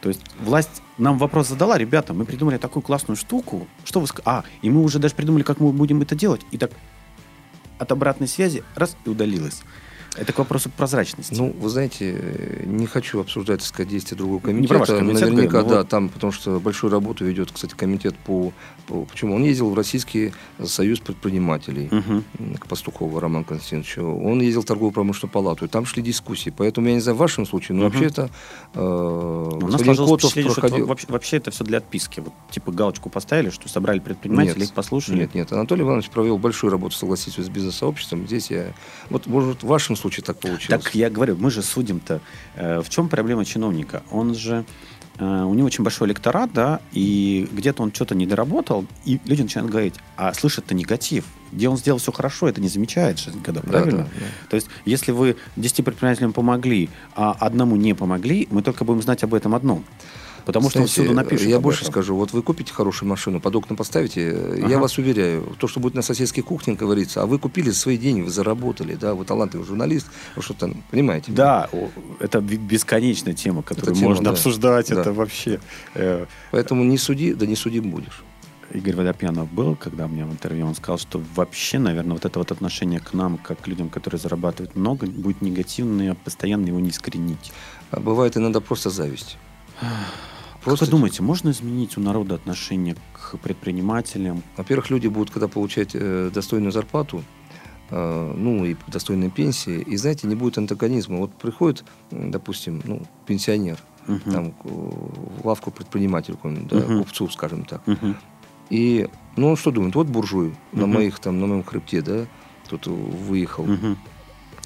То 0.00 0.10
есть 0.10 0.22
власть 0.40 0.82
нам 0.96 1.18
вопрос 1.18 1.48
задала, 1.48 1.76
ребята, 1.76 2.12
мы 2.12 2.24
придумали 2.24 2.56
такую 2.56 2.82
классную 2.82 3.16
штуку, 3.16 3.66
что 3.84 4.00
вы... 4.00 4.06
А, 4.24 4.44
и 4.62 4.70
мы 4.70 4.82
уже 4.82 4.98
даже 4.98 5.14
придумали, 5.14 5.42
как 5.42 5.60
мы 5.60 5.72
будем 5.72 6.00
это 6.02 6.14
делать. 6.14 6.42
И 6.52 6.58
так 6.58 6.70
от 7.78 7.90
обратной 7.90 8.28
связи 8.28 8.62
раз 8.76 8.96
и 9.04 9.08
удалилось. 9.08 9.62
Это 10.16 10.32
к 10.32 10.38
вопросу 10.38 10.68
прозрачности. 10.76 11.34
Ну, 11.34 11.54
вы 11.60 11.68
знаете, 11.68 12.16
э, 12.18 12.62
не 12.66 12.86
хочу 12.86 13.20
обсуждать, 13.20 13.60
так 13.60 13.68
сказать, 13.68 13.90
действия 13.90 14.16
другого 14.16 14.40
комитета. 14.40 14.74
Не 14.80 14.84
комитет 15.00 15.20
Наверняка, 15.30 15.62
да, 15.62 15.78
вот- 15.78 15.88
там, 15.88 16.08
потому 16.08 16.32
что 16.32 16.58
большую 16.58 16.90
работу 16.90 17.24
ведет, 17.24 17.52
кстати, 17.52 17.74
комитет 17.74 18.16
по... 18.18 18.52
по- 18.88 19.04
Почему? 19.04 19.36
Он 19.36 19.44
ездил 19.44 19.70
в 19.70 19.74
Российский 19.74 20.32
союз 20.64 20.98
предпринимателей. 21.00 21.88
М, 21.92 22.24
к 22.58 22.66
Пастухову 22.66 23.20
Роману 23.20 23.44
Константиновичу. 23.44 24.02
Он 24.02 24.40
ездил 24.40 24.62
в 24.62 24.64
торгово-промышленную 24.64 25.32
палату, 25.32 25.66
и 25.66 25.68
там 25.68 25.84
шли 25.86 26.02
дискуссии. 26.02 26.50
Поэтому 26.56 26.88
я 26.88 26.94
не 26.94 27.00
знаю, 27.00 27.14
в 27.14 27.18
вашем 27.20 27.46
случае, 27.46 27.76
но 27.76 27.84
Мгм. 27.84 27.92
вообще 27.92 28.06
это 28.06 28.30
э, 28.74 28.80
У 29.62 29.68
нас 29.68 29.82
Котов 29.82 30.20
проходил... 30.34 30.86
вообще, 30.86 31.06
вообще 31.08 31.36
это 31.36 31.50
все 31.50 31.64
для 31.64 31.78
отписки. 31.78 32.20
Вот, 32.20 32.32
типа 32.50 32.72
галочку 32.72 33.08
поставили, 33.10 33.50
что 33.50 33.68
собрали 33.68 33.98
предпринимателей, 34.00 34.60
Нет, 34.60 34.68
их 34.70 34.74
послушали. 34.74 35.18
Нет, 35.18 35.34
нет. 35.34 35.52
Анатолий 35.52 35.82
Иванович 35.82 36.08
провел 36.10 36.38
большую 36.38 36.70
работу, 36.72 36.94
согласитесь, 36.96 37.44
с 37.44 37.48
бизнес-сообществом. 37.48 38.26
Здесь 38.26 38.50
я... 38.50 38.72
Вот, 39.10 39.26
может, 39.26 39.62
в 39.62 39.66
вашем 39.66 39.96
случае 39.98 40.24
так 40.24 40.38
получилось. 40.38 40.84
Так 40.84 40.94
я 40.94 41.10
говорю, 41.10 41.36
мы 41.38 41.50
же 41.50 41.62
судим-то. 41.62 42.20
э, 42.56 42.80
в 42.80 42.88
чем 42.88 43.08
проблема 43.08 43.44
чиновника? 43.44 44.02
Он 44.10 44.34
же 44.34 44.64
э, 45.18 45.24
у 45.24 45.54
него 45.54 45.66
очень 45.66 45.84
большой 45.84 46.08
электорат, 46.08 46.52
да, 46.52 46.80
и 46.92 47.48
где-то 47.52 47.82
он 47.82 47.92
что-то 47.92 48.14
не 48.14 48.26
доработал, 48.26 48.86
и 49.04 49.20
люди 49.24 49.42
начинают 49.42 49.70
говорить, 49.70 49.94
а 50.16 50.32
слышат-то 50.32 50.74
негатив. 50.74 51.24
Где 51.52 51.68
он 51.68 51.76
сделал 51.76 51.98
все 51.98 52.12
хорошо, 52.12 52.48
это 52.48 52.60
не 52.60 52.68
замечает 52.68 53.24
никогда, 53.34 53.60
правильно? 53.60 53.98
Да, 53.98 54.04
да, 54.04 54.20
да. 54.20 54.26
То 54.50 54.56
есть, 54.56 54.68
если 54.84 55.12
вы 55.12 55.36
10 55.56 55.84
предпринимателям 55.84 56.32
помогли, 56.32 56.90
а 57.14 57.32
одному 57.32 57.76
не 57.76 57.94
помогли, 57.94 58.46
мы 58.50 58.62
только 58.62 58.84
будем 58.84 59.02
знать 59.02 59.24
об 59.24 59.34
этом 59.34 59.54
одном. 59.54 59.84
Потому 60.48 60.70
что 60.70 60.78
он 60.78 60.86
Знаете, 60.86 61.02
всюду 61.02 61.14
напишет. 61.14 61.46
Я 61.46 61.60
больше 61.60 61.82
этом. 61.82 61.92
скажу. 61.92 62.16
Вот 62.16 62.32
вы 62.32 62.40
купите 62.40 62.72
хорошую 62.72 63.06
машину, 63.06 63.38
под 63.38 63.54
окна 63.54 63.76
поставите, 63.76 64.30
Ага. 64.30 64.66
я 64.66 64.78
вас 64.78 64.96
уверяю, 64.96 65.42
то, 65.58 65.68
что 65.68 65.78
будет 65.78 65.92
на 65.92 66.00
соседской 66.00 66.42
кухне 66.42 66.72
говорится, 66.72 67.22
а 67.22 67.26
вы 67.26 67.38
купили 67.38 67.70
свои 67.70 67.98
деньги, 67.98 68.22
вы 68.22 68.30
заработали, 68.30 68.94
да, 68.94 69.14
вы 69.14 69.26
талантливый 69.26 69.66
журналист, 69.66 70.06
вы 70.36 70.42
что-то, 70.42 70.74
понимаете? 70.90 71.32
Да, 71.32 71.68
это 72.18 72.40
бе- 72.40 72.56
бесконечная 72.56 73.34
тема, 73.34 73.62
которую 73.62 73.94
тема, 73.94 74.08
можно 74.08 74.24
да. 74.24 74.30
обсуждать. 74.30 74.88
Да. 74.88 75.02
Это 75.02 75.12
вообще... 75.12 75.60
э, 75.94 76.24
Поэтому 76.50 76.82
не 76.82 76.96
суди, 76.96 77.34
да 77.34 77.44
не 77.44 77.54
судим 77.54 77.90
будешь. 77.90 78.24
Игорь 78.72 78.96
Водопьянов 78.96 79.52
был, 79.52 79.76
когда 79.76 80.06
у 80.06 80.08
меня 80.08 80.24
в 80.24 80.30
интервью, 80.32 80.66
он 80.66 80.74
сказал, 80.74 80.96
что 80.96 81.20
вообще, 81.34 81.78
наверное, 81.78 82.14
вот 82.14 82.24
это 82.24 82.38
вот 82.38 82.50
отношение 82.52 83.00
к 83.00 83.12
нам, 83.12 83.36
как 83.36 83.60
к 83.60 83.66
людям, 83.68 83.90
которые 83.90 84.18
зарабатывают 84.18 84.76
много, 84.76 85.06
будет 85.06 85.42
негативное, 85.42 86.14
постоянно 86.14 86.68
его 86.68 86.80
не 86.80 86.88
искоренить. 86.88 87.52
А 87.90 88.00
бывает 88.00 88.38
иногда 88.38 88.60
просто 88.60 88.88
зависть. 88.88 89.36
Как 90.68 90.80
вы 90.80 90.86
думаете, 90.86 91.22
можно 91.22 91.50
изменить 91.50 91.96
у 91.96 92.00
народа 92.00 92.34
отношение 92.34 92.96
к 93.12 93.38
предпринимателям? 93.38 94.42
Во-первых, 94.56 94.90
люди 94.90 95.06
будут, 95.08 95.30
когда 95.32 95.48
получать 95.48 95.90
э, 95.94 96.30
достойную 96.32 96.72
зарплату, 96.72 97.22
э, 97.90 98.34
ну 98.36 98.64
и 98.64 98.76
достойные 98.86 99.30
пенсии, 99.30 99.80
и 99.80 99.96
знаете, 99.96 100.26
не 100.26 100.34
будет 100.34 100.58
антагонизма. 100.58 101.18
Вот 101.18 101.32
приходит, 101.34 101.84
допустим, 102.10 102.82
ну, 102.84 103.02
пенсионер, 103.26 103.78
Мгм. 104.06 104.20
там, 104.32 104.54
в 104.62 105.46
лавку 105.46 105.70
предпринимателю, 105.70 106.38
да, 106.42 106.76
Мгм. 106.76 106.98
купцу, 106.98 107.28
скажем 107.28 107.64
так. 107.64 107.86
Мгм. 107.86 108.16
И, 108.70 109.08
ну, 109.36 109.48
он 109.48 109.56
что 109.56 109.70
думает? 109.70 109.94
Вот 109.94 110.06
буржуй 110.08 110.54
на 110.72 110.86
Мгм. 110.86 110.94
моих, 110.94 111.18
там, 111.18 111.40
на 111.40 111.46
моем 111.46 111.64
хребте, 111.64 112.02
да, 112.02 112.26
тут 112.68 112.86
выехал, 112.86 113.64
Мгм. 113.64 113.96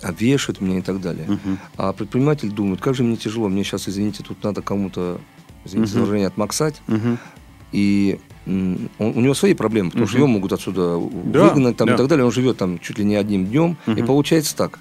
обвешивает 0.03 0.61
меня 0.61 0.79
и 0.79 0.83
так 0.83 1.01
далее. 1.01 1.27
Мгм. 1.29 1.59
А 1.77 1.93
предприниматель 1.93 2.51
думает, 2.51 2.81
как 2.81 2.95
же 2.95 3.05
мне 3.05 3.17
тяжело, 3.17 3.49
мне 3.49 3.63
сейчас, 3.63 3.89
извините, 3.89 4.25
тут 4.25 4.43
надо 4.43 4.63
кому-то, 4.63 5.21
извините 5.65 5.93
за 5.93 5.99
Мгм. 5.99 6.05
выражение, 6.07 6.29
отмаксать, 6.29 6.83
Мгм. 6.87 7.19
и 7.73 8.19
он- 8.47 8.89
у 8.99 9.21
него 9.21 9.35
свои 9.35 9.55
проблемы, 9.55 9.91
потому 9.91 10.07
что 10.07 10.17
Мгм. 10.19 10.25
его 10.27 10.33
могут 10.35 10.53
отсюда 10.53 10.99
Да, 11.27 11.45
выгнать 11.45 11.77
там, 11.77 11.89
да. 11.89 11.95
и 11.95 11.97
так 11.97 12.07
далее. 12.09 12.25
Он 12.27 12.33
живет 12.33 12.57
там 12.59 12.79
чуть 12.79 12.99
ли 12.99 13.05
не 13.05 13.15
одним 13.17 13.47
днем. 13.47 13.77
И 13.87 13.91
Мгм. 13.91 14.07
получается 14.07 14.57
так. 14.57 14.79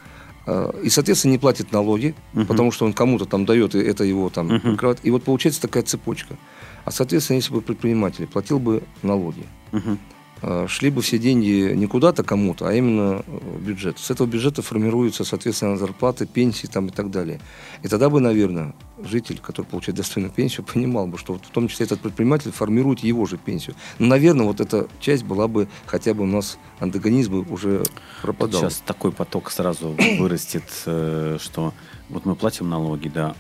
А, 0.48 0.74
И, 0.84 0.90
соответственно, 0.90 1.34
не 1.34 1.38
платит 1.38 1.72
налоги, 1.72 2.16
Мгм. 2.34 2.48
потому 2.48 2.72
что 2.72 2.86
он 2.86 2.94
кому-то 2.94 3.26
там 3.26 3.46
дает, 3.46 3.76
и 3.76 3.80
это 3.80 4.04
его 4.04 4.30
там 4.32 4.48
Мгм. 4.48 4.60
прикрывает. 4.62 5.00
И 5.04 5.12
вот 5.12 5.24
получается 5.24 5.62
такая 5.62 5.84
цепочка. 5.84 6.36
А, 6.84 6.90
соответственно, 6.92 7.38
если 7.38 7.54
бы 7.54 7.62
предприниматель 7.62 8.26
платил 8.26 8.58
бы 8.58 8.82
налоги, 9.04 9.44
Мгм. 9.72 10.00
А, 10.44 10.68
шли 10.68 10.90
бы 10.90 11.02
все 11.02 11.20
деньги 11.20 11.72
не 11.76 11.86
куда-то 11.86 12.24
кому-то, 12.24 12.68
а 12.68 12.74
именно 12.74 13.24
э, 13.26 13.40
в 13.58 13.62
бюджет. 13.62 14.00
С 14.00 14.10
этого 14.10 14.26
бюджета 14.26 14.64
формируются, 14.64 15.24
соответственно, 15.24 15.78
зарплаты, 15.78 16.26
пенсии 16.26 16.66
там, 16.66 16.88
и 16.88 16.90
так 16.90 17.12
далее. 17.12 17.40
И 17.84 17.88
тогда 17.88 18.10
бы, 18.10 18.20
наверное, 18.20 18.74
житель, 19.04 19.38
который 19.38 19.68
получает 19.68 19.98
достойную 19.98 20.34
пенсию, 20.34 20.66
понимал 20.74 21.06
бы, 21.06 21.20
что 21.20 21.34
вот 21.34 21.46
в 21.46 21.50
том 21.50 21.68
числе 21.68 21.86
этот 21.86 22.00
предприниматель 22.00 22.52
формирует 22.52 23.00
его 23.00 23.26
же 23.28 23.38
пенсию. 23.38 23.76
Но, 24.00 24.08
наверное, 24.08 24.48
вот 24.48 24.62
эта 24.62 24.88
часть 25.00 25.24
была 25.24 25.48
бы, 25.48 25.68
хотя 25.86 26.16
бы 26.16 26.24
у 26.24 26.28
нас 26.28 26.58
антагонизм 26.80 27.42
бы 27.42 27.54
уже 27.54 27.84
пропадал. 28.24 28.62
Сейчас 28.62 28.82
такой 28.84 29.12
поток 29.12 29.52
сразу 29.52 29.96
вырастет, 30.18 30.64
э, 30.88 31.38
что 31.40 31.72
вот 32.10 32.26
мы 32.26 32.36
платим 32.36 32.68
налоги, 32.68 33.10
да, 33.10 33.36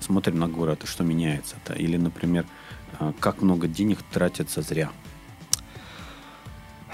смотрим 0.00 0.40
на 0.40 0.48
город, 0.48 0.82
что 0.84 1.04
меняется-то? 1.04 1.74
Или, 1.74 1.96
например, 1.96 2.44
э, 2.98 3.12
как 3.20 3.40
много 3.40 3.68
денег 3.68 4.00
тратится 4.10 4.62
зря? 4.62 4.90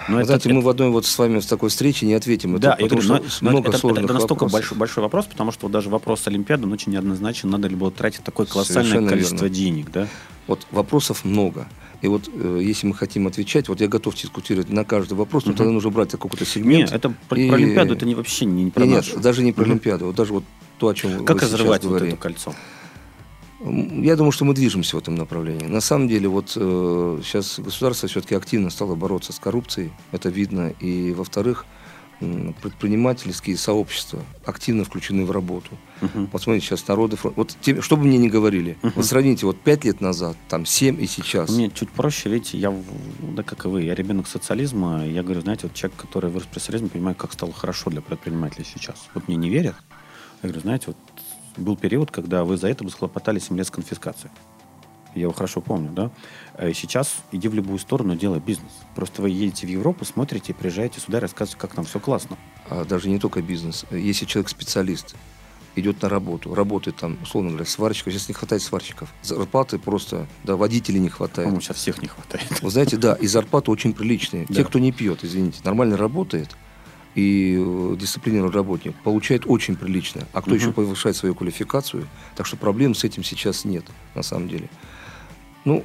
Но 0.08 0.18
Вы 0.18 0.24
знаете, 0.24 0.52
мы 0.52 0.60
в 0.60 0.68
одной 0.68 0.90
вот 0.90 1.04
с 1.06 1.18
вами 1.18 1.40
с 1.40 1.46
такой 1.46 1.68
встрече 1.68 2.06
не 2.06 2.14
ответим. 2.14 2.52
Это 2.56 2.62
Да, 2.62 2.68
я 2.78 2.86
потому 2.86 3.00
говорю, 3.02 3.24
но- 3.40 3.50
много 3.50 3.68
это, 3.68 3.78
это- 3.78 3.88
это 3.88 4.12
настолько 4.12 4.32
вопросов. 4.44 4.52
большой, 4.52 4.78
большой 4.78 5.02
вопрос, 5.02 5.26
потому 5.26 5.52
что 5.52 5.66
вот 5.66 5.72
даже 5.72 5.88
вопрос 5.90 6.26
Олимпиады, 6.26 6.64
он 6.64 6.72
очень 6.72 6.92
неоднозначен, 6.92 7.50
надо 7.50 7.68
ли 7.68 7.74
было 7.74 7.90
тратить 7.90 8.22
такое 8.22 8.46
колоссальное 8.46 8.84
Совершенно 8.84 9.08
количество 9.08 9.44
верно. 9.44 9.48
денег, 9.56 9.90
да? 9.92 10.08
Вот 10.46 10.66
вопросов 10.70 11.24
много. 11.24 11.66
И 12.02 12.08
вот 12.08 12.28
э, 12.32 12.60
если 12.62 12.86
мы 12.86 12.94
хотим 12.94 13.26
отвечать, 13.26 13.68
вот 13.68 13.80
я 13.80 13.88
готов 13.88 14.14
дискутировать 14.14 14.68
на 14.70 14.84
каждый 14.84 15.14
вопрос, 15.14 15.44
но 15.44 15.50
Мгм. 15.52 15.58
тогда 15.58 15.72
нужно 15.72 15.90
брать 15.90 16.10
какой-то 16.12 16.44
сегмент. 16.44 16.90
Нет, 16.90 16.92
это 16.92 17.12
про, 17.28 17.38
и- 17.38 17.48
про 17.48 17.56
Олимпиаду, 17.56 17.94
это 17.94 18.06
не, 18.06 18.14
вообще 18.14 18.44
не, 18.44 18.64
не 18.64 18.70
про 18.70 18.82
Не, 18.82 18.88
нет, 18.90 18.96
нашу. 19.06 19.18
даже 19.20 19.42
не 19.42 19.52
про 19.52 19.62
Мгм. 19.62 19.70
Олимпиаду, 19.72 20.06
вот 20.06 20.14
даже 20.14 20.32
вот 20.32 20.44
то, 20.78 20.88
о 20.88 20.94
чем 20.94 21.24
Как 21.24 21.36
вы 21.36 21.40
сейчас 21.40 21.52
разрывать 21.54 21.84
вот 21.84 22.00
это 22.02 22.16
кольцо? 22.16 22.54
Я 23.60 24.16
думаю, 24.16 24.32
что 24.32 24.44
мы 24.44 24.52
движемся 24.54 24.96
в 24.96 24.98
этом 24.98 25.14
направлении. 25.14 25.66
На 25.66 25.80
самом 25.80 26.08
деле, 26.08 26.28
вот 26.28 26.52
э, 26.56 27.20
сейчас 27.24 27.58
государство 27.58 28.06
все-таки 28.08 28.34
активно 28.34 28.68
стало 28.70 28.94
бороться 28.96 29.32
с 29.32 29.38
коррупцией, 29.38 29.92
это 30.12 30.28
видно. 30.28 30.74
И, 30.78 31.12
во-вторых, 31.12 31.64
м, 32.20 32.54
предпринимательские 32.62 33.56
сообщества 33.56 34.20
активно 34.44 34.84
включены 34.84 35.24
в 35.24 35.30
работу. 35.30 35.70
Мгм. 36.02 36.28
Вот 36.32 36.42
смотрите, 36.42 36.66
сейчас 36.66 36.86
народы... 36.86 37.16
Вот 37.22 37.56
те- 37.62 37.80
что 37.80 37.96
бы 37.96 38.04
мне 38.04 38.18
ни 38.18 38.28
говорили, 38.28 38.76
Мгм. 38.82 38.92
вот 38.96 39.06
сравните 39.06 39.46
вот 39.46 39.58
пять 39.58 39.84
лет 39.84 40.02
назад, 40.02 40.36
там 40.48 40.66
семь 40.66 41.00
и 41.02 41.06
сейчас. 41.06 41.48
Мне 41.50 41.70
чуть 41.70 41.90
проще, 41.90 42.28
видите, 42.28 42.58
я, 42.58 42.74
да 43.22 43.42
как 43.42 43.64
и 43.64 43.68
вы, 43.68 43.82
я 43.84 43.94
ребенок 43.94 44.28
социализма, 44.28 45.06
я 45.06 45.22
говорю, 45.22 45.40
знаете, 45.40 45.62
вот 45.64 45.74
человек, 45.74 45.98
который 45.98 46.30
вырос 46.30 46.46
при 46.46 46.58
социализме, 46.58 46.88
понимает, 46.90 47.16
как 47.16 47.32
стало 47.32 47.54
хорошо 47.54 47.88
для 47.90 48.02
предпринимателей 48.02 48.66
сейчас. 48.70 49.08
Вот 49.14 49.28
мне 49.28 49.36
не 49.38 49.48
верят. 49.48 49.76
Я 50.42 50.48
говорю, 50.50 50.60
знаете, 50.60 50.84
вот 50.88 50.96
был 51.56 51.76
период, 51.76 52.10
когда 52.10 52.44
вы 52.44 52.56
за 52.56 52.68
это 52.68 52.84
бы 52.84 52.90
схлопотали 52.90 53.38
7 53.38 53.56
лет 53.56 53.66
с 53.66 53.70
конфискацией. 53.70 54.32
Я 55.14 55.22
его 55.22 55.32
хорошо 55.32 55.62
помню, 55.62 55.90
да? 55.92 56.10
Э, 56.58 56.72
Сейчас 56.74 57.16
иди 57.32 57.48
в 57.48 57.54
любую 57.54 57.78
сторону, 57.78 58.14
делай 58.16 58.38
бизнес. 58.38 58.70
Просто 58.94 59.22
вы 59.22 59.30
едете 59.30 59.66
в 59.66 59.70
Европу, 59.70 60.04
смотрите, 60.04 60.52
приезжаете 60.52 61.00
сюда, 61.00 61.20
рассказываете, 61.20 61.58
как 61.60 61.74
там 61.74 61.84
все 61.86 61.98
классно. 62.00 62.36
а 62.68 62.84
даже 62.84 63.08
не 63.08 63.18
только 63.18 63.40
бизнес. 63.40 63.86
Если 63.90 64.26
человек 64.26 64.50
специалист, 64.50 65.14
идет 65.74 66.00
на 66.02 66.08
работу, 66.08 66.54
работает 66.54 66.96
там, 66.96 67.18
условно 67.22 67.50
говоря, 67.50 67.66
сварщиком, 67.66 68.12
сейчас 68.12 68.28
не 68.28 68.34
хватает 68.34 68.62
сварщиков, 68.62 69.12
зарплаты 69.22 69.78
просто, 69.78 70.26
да, 70.44 70.56
водителей 70.56 71.00
не 71.00 71.10
хватает. 71.10 71.46
По-моему, 71.46 71.60
сейчас 71.60 71.76
всех 71.76 72.00
не 72.02 72.08
хватает. 72.08 72.62
Вы 72.62 72.70
знаете, 72.70 72.96
да, 72.96 73.14
и 73.14 73.26
зарплаты 73.26 73.70
очень 73.70 73.92
приличные. 73.92 74.46
Да. 74.48 74.54
Те, 74.54 74.64
кто 74.64 74.78
не 74.78 74.90
пьет, 74.92 75.22
извините, 75.22 75.60
нормально 75.64 75.96
работает 75.96 76.56
и 77.16 77.56
э, 77.58 77.96
дисциплинированный 77.98 78.54
работник, 78.54 78.94
получает 79.02 79.42
очень 79.46 79.74
прилично. 79.74 80.22
А 80.32 80.40
кто 80.42 80.50
Мгм. 80.50 80.60
еще 80.60 80.72
повышает 80.72 81.16
свою 81.16 81.34
квалификацию, 81.34 82.06
так 82.36 82.46
что 82.46 82.56
проблем 82.56 82.94
с 82.94 83.02
этим 83.04 83.24
сейчас 83.24 83.64
нет, 83.64 83.84
на 84.14 84.22
самом 84.22 84.48
деле. 84.48 84.68
Ну, 85.64 85.82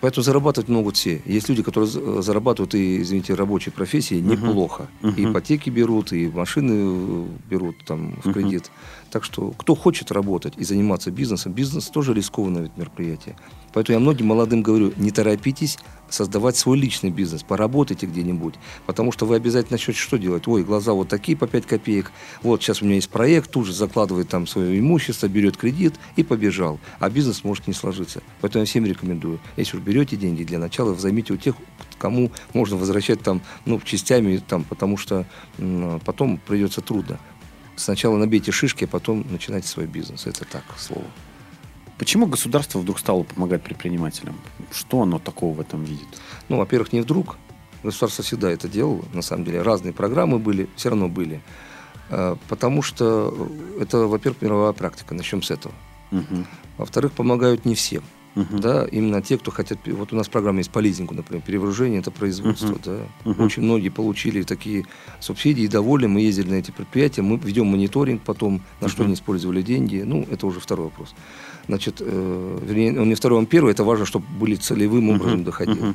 поэтому 0.00 0.22
зарабатывать 0.22 0.68
могут 0.68 0.96
все. 0.96 1.22
Есть 1.24 1.48
люди, 1.48 1.62
которые 1.62 1.88
за- 1.90 2.20
зарабатывают 2.22 2.74
и, 2.74 3.00
извините, 3.00 3.34
рабочей 3.34 3.70
профессии 3.70 4.20
неплохо. 4.20 4.86
Мгм. 5.02 5.14
И 5.16 5.24
ипотеки 5.24 5.70
берут, 5.70 6.12
и 6.12 6.28
машины 6.28 6.72
э, 6.76 7.24
берут 7.50 7.76
там 7.86 8.14
в 8.22 8.32
кредит. 8.32 8.70
Так 9.10 9.24
что 9.24 9.52
кто 9.56 9.74
хочет 9.74 10.10
работать 10.12 10.52
и 10.58 10.64
заниматься 10.64 11.10
бизнесом, 11.10 11.52
бизнес 11.52 11.88
тоже 11.88 12.12
рискованное 12.14 12.62
ведь 12.62 12.76
мероприятие. 12.76 13.36
Поэтому 13.72 13.94
я 13.98 14.00
многим 14.00 14.26
молодым 14.26 14.62
говорю, 14.62 14.92
не 14.96 15.10
торопитесь 15.10 15.78
создавать 16.14 16.56
свой 16.56 16.78
личный 16.78 17.10
бизнес, 17.10 17.42
поработайте 17.42 18.06
где-нибудь, 18.06 18.54
потому 18.86 19.12
что 19.12 19.26
вы 19.26 19.36
обязательно 19.36 19.74
начнете 19.74 19.98
что 19.98 20.16
делать? 20.16 20.46
Ой, 20.48 20.64
глаза 20.64 20.92
вот 20.92 21.08
такие 21.08 21.36
по 21.36 21.46
5 21.46 21.66
копеек, 21.66 22.12
вот 22.42 22.62
сейчас 22.62 22.80
у 22.80 22.84
меня 22.84 22.96
есть 22.96 23.10
проект, 23.10 23.50
тут 23.50 23.66
же 23.66 23.72
закладывает 23.72 24.28
там 24.28 24.46
свое 24.46 24.78
имущество, 24.78 25.26
берет 25.26 25.56
кредит 25.56 25.94
и 26.16 26.22
побежал. 26.22 26.78
А 27.00 27.10
бизнес 27.10 27.44
может 27.44 27.66
не 27.66 27.74
сложиться. 27.74 28.22
Поэтому 28.40 28.62
я 28.62 28.66
всем 28.66 28.86
рекомендую, 28.86 29.40
если 29.56 29.76
уж 29.76 29.82
берете 29.82 30.16
деньги, 30.16 30.44
для 30.44 30.58
начала 30.58 30.94
займите 30.94 31.32
у 31.32 31.36
тех, 31.36 31.56
кому 31.98 32.30
можно 32.52 32.76
возвращать 32.76 33.20
там, 33.20 33.40
ну, 33.64 33.80
частями, 33.80 34.36
там, 34.36 34.64
потому 34.64 34.96
что 34.96 35.26
м, 35.58 36.00
потом 36.04 36.38
придется 36.38 36.80
трудно. 36.80 37.18
Сначала 37.76 38.16
набейте 38.16 38.52
шишки, 38.52 38.84
а 38.84 38.86
потом 38.86 39.26
начинайте 39.30 39.66
свой 39.66 39.86
бизнес. 39.86 40.26
Это 40.26 40.44
так, 40.44 40.62
к 40.66 40.78
слову. 40.78 41.06
Почему 42.04 42.26
государство 42.26 42.80
вдруг 42.80 42.98
стало 42.98 43.22
помогать 43.22 43.62
предпринимателям? 43.62 44.34
Что 44.70 45.00
оно 45.00 45.18
такого 45.18 45.54
в 45.54 45.60
этом 45.60 45.84
видит? 45.84 46.06
Ну, 46.50 46.58
во-первых, 46.58 46.92
не 46.92 47.00
вдруг. 47.00 47.38
Государство 47.82 48.22
всегда 48.22 48.50
это 48.50 48.68
делало. 48.68 49.02
На 49.14 49.22
самом 49.22 49.46
деле, 49.46 49.62
разные 49.62 49.94
программы 49.94 50.38
были, 50.38 50.68
все 50.76 50.90
равно 50.90 51.08
были. 51.08 51.40
Э, 52.10 52.36
Потому 52.50 52.82
что 52.82 53.34
это, 53.80 54.00
во-первых, 54.06 54.42
мировая 54.42 54.74
практика. 54.74 55.14
Начнем 55.14 55.40
с 55.42 55.50
этого. 55.50 55.74
Мгм. 56.10 56.44
Во-вторых, 56.76 57.12
помогают 57.12 57.64
не 57.64 57.74
всем. 57.74 58.02
Мгм. 58.34 58.60
Да, 58.60 58.84
именно 58.84 59.22
те, 59.22 59.38
кто 59.38 59.50
хотят... 59.50 59.78
Вот 59.86 60.12
у 60.12 60.16
нас 60.16 60.28
программа 60.28 60.58
есть 60.58 60.70
по 60.70 60.80
лизингу, 60.80 61.14
например, 61.14 61.42
перевооружение, 61.42 62.00
это 62.00 62.10
производство. 62.10 62.66
Мгм. 62.66 62.80
Да. 62.84 62.98
Мгм. 63.24 63.44
Очень 63.44 63.62
многие 63.62 63.88
получили 63.88 64.42
такие 64.42 64.84
субсидии 65.20 65.62
и 65.64 65.68
довольны. 65.68 66.08
Мы 66.08 66.20
ездили 66.20 66.50
на 66.50 66.54
эти 66.56 66.70
предприятия, 66.70 67.22
мы 67.22 67.38
ведем 67.38 67.66
мониторинг 67.68 68.20
потом, 68.22 68.60
на 68.82 68.88
что 68.88 68.98
Мгм. 69.04 69.06
они 69.06 69.14
использовали 69.14 69.62
деньги. 69.62 70.02
Ну, 70.04 70.26
это 70.30 70.46
уже 70.46 70.60
второй 70.60 70.86
вопрос. 70.86 71.14
Значит, 71.66 71.96
э, 72.00 72.58
вернее, 72.62 73.00
он 73.00 73.08
не 73.08 73.14
второй, 73.14 73.38
он 73.38 73.46
первый. 73.46 73.72
Это 73.72 73.84
важно, 73.84 74.04
чтобы 74.06 74.26
были 74.38 74.54
целевым 74.56 75.10
образом 75.10 75.44
доходили. 75.44 75.80
Мгм. 75.80 75.94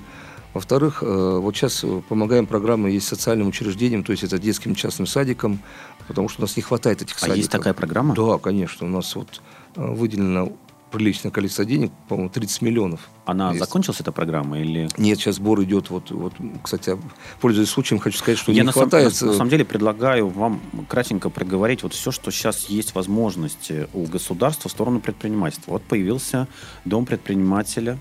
Во-вторых, 0.53 1.03
э, 1.03 1.39
вот 1.39 1.55
сейчас 1.55 1.83
э, 1.83 2.01
помогаем 2.09 2.47
программы 2.47 2.89
есть 2.89 3.07
социальным 3.07 3.47
учреждениям, 3.49 4.03
то 4.03 4.11
есть 4.11 4.23
это 4.23 4.39
детским 4.39 4.73
частным 4.73 5.05
садикам, 5.05 5.59
потому 6.07 6.27
что 6.27 6.41
у 6.41 6.43
нас 6.43 6.57
не 6.57 6.63
хватает 6.63 7.03
этих 7.03 7.17
А 7.17 7.19
садиков. 7.19 7.37
есть 7.37 7.51
такая 7.51 7.73
программа? 7.75 8.15
Да, 8.15 8.39
конечно. 8.39 8.87
У 8.87 8.89
нас 8.89 9.15
вот 9.15 9.41
э, 9.75 9.93
выделено 9.93 10.51
приличное 10.91 11.31
количество 11.31 11.65
денег, 11.65 11.91
по-моему, 12.07 12.29
30 12.29 12.61
миллионов. 12.61 13.09
Она 13.25 13.49
Есть. 13.49 13.59
закончилась, 13.59 13.99
эта 14.01 14.11
программа, 14.11 14.59
или... 14.59 14.87
Нет, 14.97 15.19
сейчас 15.19 15.35
сбор 15.35 15.61
идет. 15.63 15.89
Вот, 15.89 16.11
вот, 16.11 16.33
кстати, 16.63 16.97
пользуясь 17.41 17.69
случаем, 17.69 17.99
хочу 17.99 18.17
сказать, 18.17 18.37
что 18.39 18.51
Я 18.51 18.61
не 18.61 18.65
на, 18.67 18.71
сам- 18.71 18.83
хватает... 18.83 19.21
на- 19.21 19.27
на 19.27 19.33
самом 19.33 19.49
деле 19.49 19.65
предлагаю 19.65 20.27
вам 20.27 20.61
кратенько 20.87 21.29
проговорить 21.29 21.83
вот 21.83 21.93
все, 21.93 22.11
что 22.11 22.31
сейчас 22.31 22.65
есть 22.69 22.95
возможности 22.95 23.87
у 23.93 24.03
государства 24.05 24.69
в 24.69 24.71
сторону 24.71 24.99
предпринимательства. 24.99 25.71
Вот 25.73 25.83
появился 25.83 26.47
дом 26.85 27.05
предпринимателя, 27.05 27.97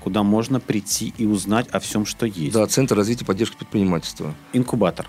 куда 0.00 0.22
можно 0.22 0.60
прийти 0.60 1.12
и 1.18 1.26
узнать 1.26 1.68
о 1.68 1.80
всем, 1.80 2.06
что 2.06 2.26
есть. 2.26 2.52
Да, 2.52 2.66
Центр 2.66 2.94
развития 2.96 3.24
и 3.24 3.26
поддержки 3.26 3.56
предпринимательства. 3.56 4.34
Инкубатор. 4.52 5.06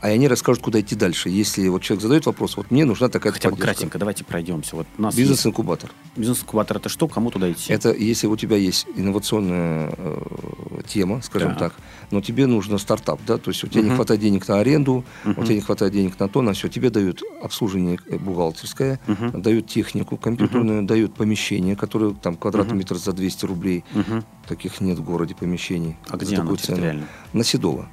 А 0.00 0.08
они 0.08 0.28
расскажут, 0.28 0.62
куда 0.62 0.80
идти 0.80 0.94
дальше. 0.94 1.30
Если 1.30 1.66
вот 1.68 1.82
человек 1.82 2.02
задает 2.02 2.26
вопрос, 2.26 2.56
вот 2.56 2.70
мне 2.70 2.84
нужна 2.84 3.08
такая 3.08 3.32
Хотя 3.32 3.48
бы 3.48 3.56
поддержка. 3.56 3.74
кратенько, 3.74 3.98
давайте 3.98 4.24
пройдемся. 4.24 4.76
Вот 4.76 4.86
у 4.98 5.02
нас 5.02 5.14
есть 5.14 5.20
Бизнес-инкубатор. 5.22 5.90
бизнес-инкубатор 6.16 6.76
это 6.76 6.88
что? 6.88 7.08
Кому 7.08 7.30
туда 7.30 7.50
идти? 7.50 7.72
Это 7.72 7.92
если 7.92 8.26
у 8.26 8.36
тебя 8.36 8.56
есть 8.56 8.86
инновационная 8.94 9.92
э, 9.96 10.80
тема, 10.86 11.22
скажем 11.22 11.50
Так. 11.50 11.58
так, 11.58 11.74
но 12.10 12.20
тебе 12.20 12.46
нужно 12.46 12.78
стартап, 12.78 13.20
да, 13.26 13.38
то 13.38 13.50
есть 13.50 13.64
у 13.64 13.68
тебя 13.68 13.80
не 13.82 13.88
Мгм. 13.88 13.96
хватает 13.96 14.20
денег 14.20 14.46
на 14.48 14.60
аренду, 14.60 15.04
у 15.24 15.28
Мгм. 15.30 15.44
тебя 15.44 15.54
не 15.54 15.60
хватает 15.60 15.92
денег 15.92 16.18
на 16.20 16.28
то, 16.28 16.42
на 16.42 16.52
все, 16.52 16.68
тебе 16.68 16.90
дают 16.90 17.22
обслуживание 17.42 17.98
э, 18.06 18.18
бухгалтерское, 18.18 19.00
Мгм. 19.06 19.40
дают 19.42 19.66
технику 19.66 20.16
компьютерную, 20.16 20.82
дают 20.84 21.14
помещение, 21.14 21.74
которое 21.74 22.12
там 22.12 22.36
квадратный 22.36 22.72
Мгм. 22.74 22.78
метр 22.80 22.96
за 22.96 23.12
200 23.12 23.46
рублей. 23.46 23.82
Мгм. 23.92 24.24
Таких 24.46 24.80
нет 24.80 24.98
в 24.98 25.04
городе 25.04 25.34
помещений. 25.34 25.96
А 26.08 26.16
где 26.16 26.36
оно 26.36 26.54
территориально? 26.56 27.06
На 27.32 27.42
Седово. 27.42 27.88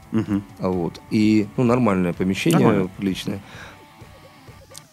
А 0.60 0.70
вот. 0.70 1.02
И 1.10 1.48
ну, 1.58 1.64
нормальное 1.94 2.14
помещение, 2.14 2.60
Нормально. 2.60 2.90
приличное. 2.98 3.40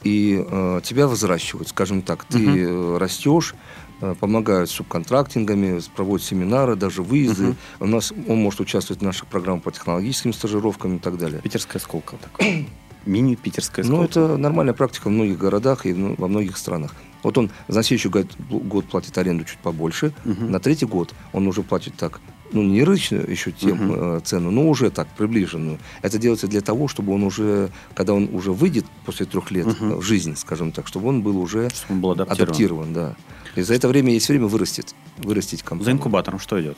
И 0.02 0.42
э, 0.48 0.80
тебя 0.82 1.06
взращивают, 1.08 1.68
скажем 1.68 2.00
так. 2.02 2.24
Ты 2.24 2.38
Мгм. 2.38 2.56
э, 2.94 2.98
растешь, 2.98 3.54
э, 4.00 4.14
помогают 4.18 4.70
с 4.70 4.72
субконтрактингами, 4.72 5.80
проводят 5.94 6.26
семинары, 6.26 6.74
даже 6.74 7.02
выезды. 7.02 7.48
Мгм. 7.48 7.56
У 7.80 7.86
нас 7.86 8.12
он 8.28 8.38
может 8.38 8.60
участвовать 8.60 9.02
в 9.02 9.04
наших 9.04 9.26
программах 9.26 9.62
по 9.62 9.70
технологическим 9.72 10.32
стажировкам 10.32 10.96
и 10.96 10.98
так 10.98 11.18
далее. 11.18 11.40
Питерская 11.42 11.80
сколка 11.82 12.16
такая. 12.16 12.64
Мини-питерская 13.06 13.84
Ну, 13.84 13.96
сколка. 14.06 14.10
это 14.10 14.36
нормальная 14.38 14.74
практика 14.74 15.08
в 15.08 15.10
многих 15.10 15.36
городах 15.38 15.84
и 15.86 15.92
ну, 15.92 16.14
во 16.16 16.28
многих 16.28 16.56
странах. 16.56 16.94
Вот 17.22 17.36
он 17.36 17.50
за 17.68 17.82
следующий 17.82 18.08
год, 18.08 18.26
год 18.48 18.86
платит 18.86 19.18
аренду 19.18 19.44
чуть 19.44 19.58
побольше, 19.58 20.12
Мгм. 20.24 20.50
на 20.50 20.60
третий 20.60 20.86
год 20.86 21.14
он 21.34 21.46
уже 21.46 21.62
платит 21.62 21.94
так, 21.96 22.20
ну, 22.52 22.62
не 22.62 22.82
рыночную 22.84 23.30
еще 23.30 23.52
тем, 23.52 23.92
э, 23.92 24.20
цену, 24.24 24.50
но 24.50 24.68
уже 24.68 24.90
так, 24.90 25.08
приближенную. 25.16 25.78
Это 26.02 26.18
делается 26.18 26.46
для 26.48 26.60
того, 26.60 26.88
чтобы 26.88 27.12
он 27.14 27.22
уже, 27.22 27.70
когда 27.94 28.14
он 28.14 28.28
уже 28.32 28.52
выйдет 28.52 28.84
после 29.04 29.26
трех 29.26 29.50
лет 29.50 29.66
э, 29.66 29.94
в 29.96 30.02
жизнь, 30.02 30.36
скажем 30.36 30.72
так, 30.72 30.86
чтобы 30.86 31.08
он 31.08 31.22
был 31.22 31.38
уже 31.38 31.70
Чтобы 31.70 31.94
он 31.94 32.00
был 32.00 32.10
адаптирован. 32.12 32.42
адаптирован, 32.42 32.92
да. 32.92 33.16
И 33.56 33.62
за 33.62 33.74
это 33.74 33.88
время 33.88 34.12
есть 34.12 34.28
время 34.28 34.46
вырастет, 34.46 34.94
вырастить 35.18 35.62
компанию. 35.62 35.84
За 35.84 35.92
инкубатором 35.92 36.38
что 36.38 36.60
идет? 36.60 36.76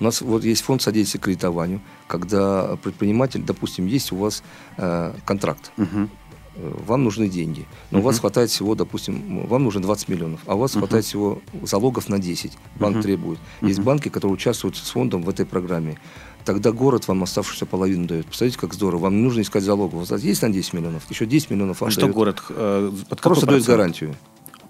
У 0.00 0.04
нас 0.04 0.20
вот 0.20 0.44
есть 0.44 0.62
фонд 0.62 0.82
содействия 0.82 1.20
кредитованию, 1.20 1.80
когда 2.08 2.76
предприниматель, 2.82 3.42
допустим, 3.42 3.86
есть 3.86 4.12
у 4.12 4.16
вас 4.16 4.42
э, 4.76 5.14
контракт, 5.24 5.70
Мгм. 5.76 6.10
Э, 6.56 6.74
вам 6.86 7.04
нужны 7.04 7.28
деньги, 7.28 7.66
но 7.90 7.98
у 7.98 8.02
вас 8.02 8.18
хватает 8.20 8.50
всего, 8.50 8.74
допустим, 8.74 9.46
вам 9.46 9.64
нужно 9.64 9.80
20 9.82 10.08
миллионов, 10.08 10.40
а 10.46 10.54
у 10.54 10.58
вас 10.58 10.74
Мгм. 10.74 10.80
хватает 10.82 11.04
всего 11.04 11.40
залогов 11.62 12.08
на 12.08 12.18
10, 12.18 12.52
банк 12.78 12.94
Мгм. 12.96 13.02
требует. 13.02 13.38
Есть 13.62 13.78
Мгм. 13.78 13.86
банки, 13.86 14.08
которые 14.08 14.34
участвуют 14.34 14.76
с 14.76 14.90
фондом 14.90 15.22
в 15.22 15.28
этой 15.28 15.46
программе. 15.46 15.98
Тогда 16.44 16.72
город 16.72 17.08
вам 17.08 17.22
оставшуюся 17.22 17.64
половину 17.64 18.06
дает. 18.06 18.26
Представляете, 18.26 18.58
как 18.58 18.74
здорово. 18.74 19.02
Вам 19.04 19.16
не 19.16 19.22
нужно 19.22 19.40
искать 19.40 19.62
залогов. 19.62 19.94
У 19.94 20.04
вас 20.04 20.22
есть 20.22 20.42
на 20.42 20.50
10 20.50 20.74
миллионов, 20.74 21.02
еще 21.10 21.24
10 21.24 21.48
миллионов 21.50 21.80
вам 21.80 21.88
А 21.88 21.90
что 21.90 22.02
дает. 22.02 22.14
город 22.14 22.42
э, 22.50 22.92
под 23.08 23.20
Просто 23.22 23.46
дает 23.46 23.62
процент? 23.64 23.78
гарантию. 23.78 24.14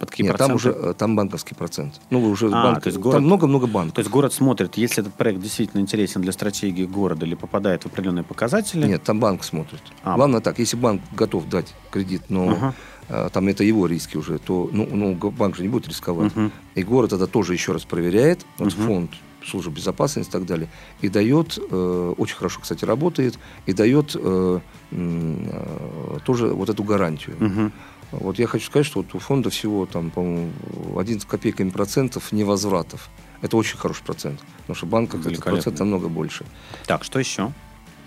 Под 0.04 0.11
какие 0.11 0.26
Нет, 0.26 0.37
там 0.37 0.50
проценты? 0.50 0.78
уже 0.80 0.90
э, 0.90 0.94
там 0.94 1.16
банковский 1.16 1.54
процент. 1.54 1.99
Ну, 2.11 2.20
вы 2.20 2.28
уже 2.28 2.49
А, 2.49 2.50
банк- 2.62 2.82
то 2.82 2.88
есть 2.88 2.99
город- 2.99 3.16
Там 3.16 3.25
много-много 3.25 3.66
банков. 3.66 3.94
То 3.94 4.00
есть 4.00 4.11
город 4.11 4.34
смотрит, 4.34 4.76
если 4.76 5.00
этот 5.02 5.14
проект 5.14 5.40
действительно 5.40 5.81
интересен 5.81 6.20
для 6.20 6.33
стратегии 6.33 6.85
города 6.85 7.24
или 7.24 7.35
попадает 7.35 7.85
в 7.85 7.87
определенные 7.87 8.22
показатели. 8.22 8.87
Нет, 8.87 9.02
там 9.02 9.18
банк 9.18 9.42
смотрит. 9.44 9.81
А. 10.02 10.16
Главное 10.16 10.40
так, 10.42 10.59
если 10.59 10.76
банк 10.76 11.00
готов 11.12 11.48
дать 11.48 11.74
кредит, 11.90 12.24
но 12.28 12.50
Ага. 12.50 12.74
э, 13.09 13.28
там 13.33 13.48
это 13.48 13.64
его 13.64 13.87
риски 13.87 14.18
уже, 14.18 14.38
то 14.38 14.68
ну, 14.72 14.87
ну, 14.92 15.14
банк 15.14 15.57
же 15.57 15.62
не 15.62 15.68
будет 15.68 15.88
рисковать. 15.88 16.37
Мгм. 16.37 16.52
И 16.74 16.83
город 16.83 17.14
это 17.14 17.26
тоже 17.26 17.55
еще 17.55 17.72
раз 17.72 17.85
проверяет, 17.87 18.44
вот 18.59 18.76
Мгм. 18.76 18.87
фонд 18.87 19.11
службы 19.46 19.72
безопасности 19.72 20.31
и 20.31 20.33
так 20.33 20.46
далее, 20.46 20.68
и 21.02 21.09
дает, 21.11 21.59
э, 21.59 22.14
очень 22.16 22.37
хорошо, 22.37 22.61
кстати, 22.62 22.85
работает, 22.87 23.38
и 23.66 23.72
дает 23.74 24.16
э, 24.16 24.61
э, 24.90 26.18
тоже 26.24 26.46
вот 26.48 26.68
эту 26.70 26.83
гарантию. 26.83 27.37
Мгм. 27.38 27.72
Вот 28.20 28.38
я 28.38 28.46
хочу 28.46 28.66
сказать, 28.66 28.87
что 28.87 29.00
вот 29.03 29.14
у 29.14 29.18
фонда 29.18 29.50
всего 29.50 29.87
там, 29.87 30.11
по-моему, 30.11 30.50
11 30.98 31.27
копейками 31.29 31.70
процентов 31.70 32.33
невозвратов. 32.33 33.09
Это 33.42 33.57
очень 33.57 33.77
хороший 33.77 34.05
процент, 34.05 34.40
потому 34.61 34.74
что 34.77 34.87
в 34.87 34.88
банках 34.88 35.20
этот 35.27 35.42
процент 35.44 35.79
намного 35.81 36.09
больше. 36.09 36.44
Так, 36.87 37.05
что 37.05 37.18
еще? 37.18 37.53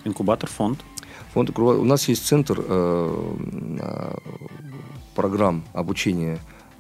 Инкубатор, 0.06 0.50
фонд. 0.50 0.80
Фонд 1.34 1.58
У 1.60 1.84
нас 1.84 2.08
есть 2.08 2.26
центр 2.26 2.60
э, 2.60 3.36
э, 3.80 4.16
программ 5.16 5.64
обучения 5.74 6.40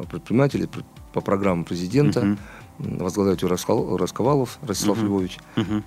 предпринимателей 0.09 0.67
пр- 0.67 0.83
по 1.13 1.21
программам 1.21 1.65
президента. 1.65 2.21
М, 2.21 2.37
Возглавляет 2.79 3.41
ее 3.41 3.49
Расковалов 3.49 4.59
Ростислав 4.61 4.97
Мгм. 4.97 5.07
Львович. 5.07 5.37
Мгм. 5.55 5.83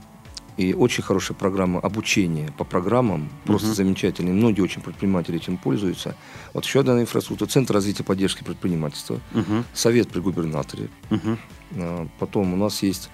И 0.60 0.74
очень 0.74 1.02
хорошая 1.02 1.34
программа 1.38 1.80
обучения 1.80 2.52
по 2.58 2.64
программам, 2.64 3.30
просто 3.46 3.68
Мгм. 3.68 3.76
замечательные. 3.76 4.34
Многие 4.34 4.60
очень 4.60 4.82
предприниматели 4.82 5.36
этим 5.38 5.56
пользуются. 5.56 6.14
Вот 6.52 6.66
еще 6.66 6.80
одна 6.80 7.00
инфраструктура, 7.00 7.48
Центр 7.48 7.72
развития 7.72 8.04
поддержки 8.04 8.44
предпринимательства, 8.44 9.20
Мгм. 9.32 9.64
Совет 9.72 10.08
при 10.08 10.20
губернаторе. 10.20 10.88
А, 11.76 12.06
Потом 12.18 12.52
у 12.52 12.56
нас 12.56 12.82
есть 12.82 13.08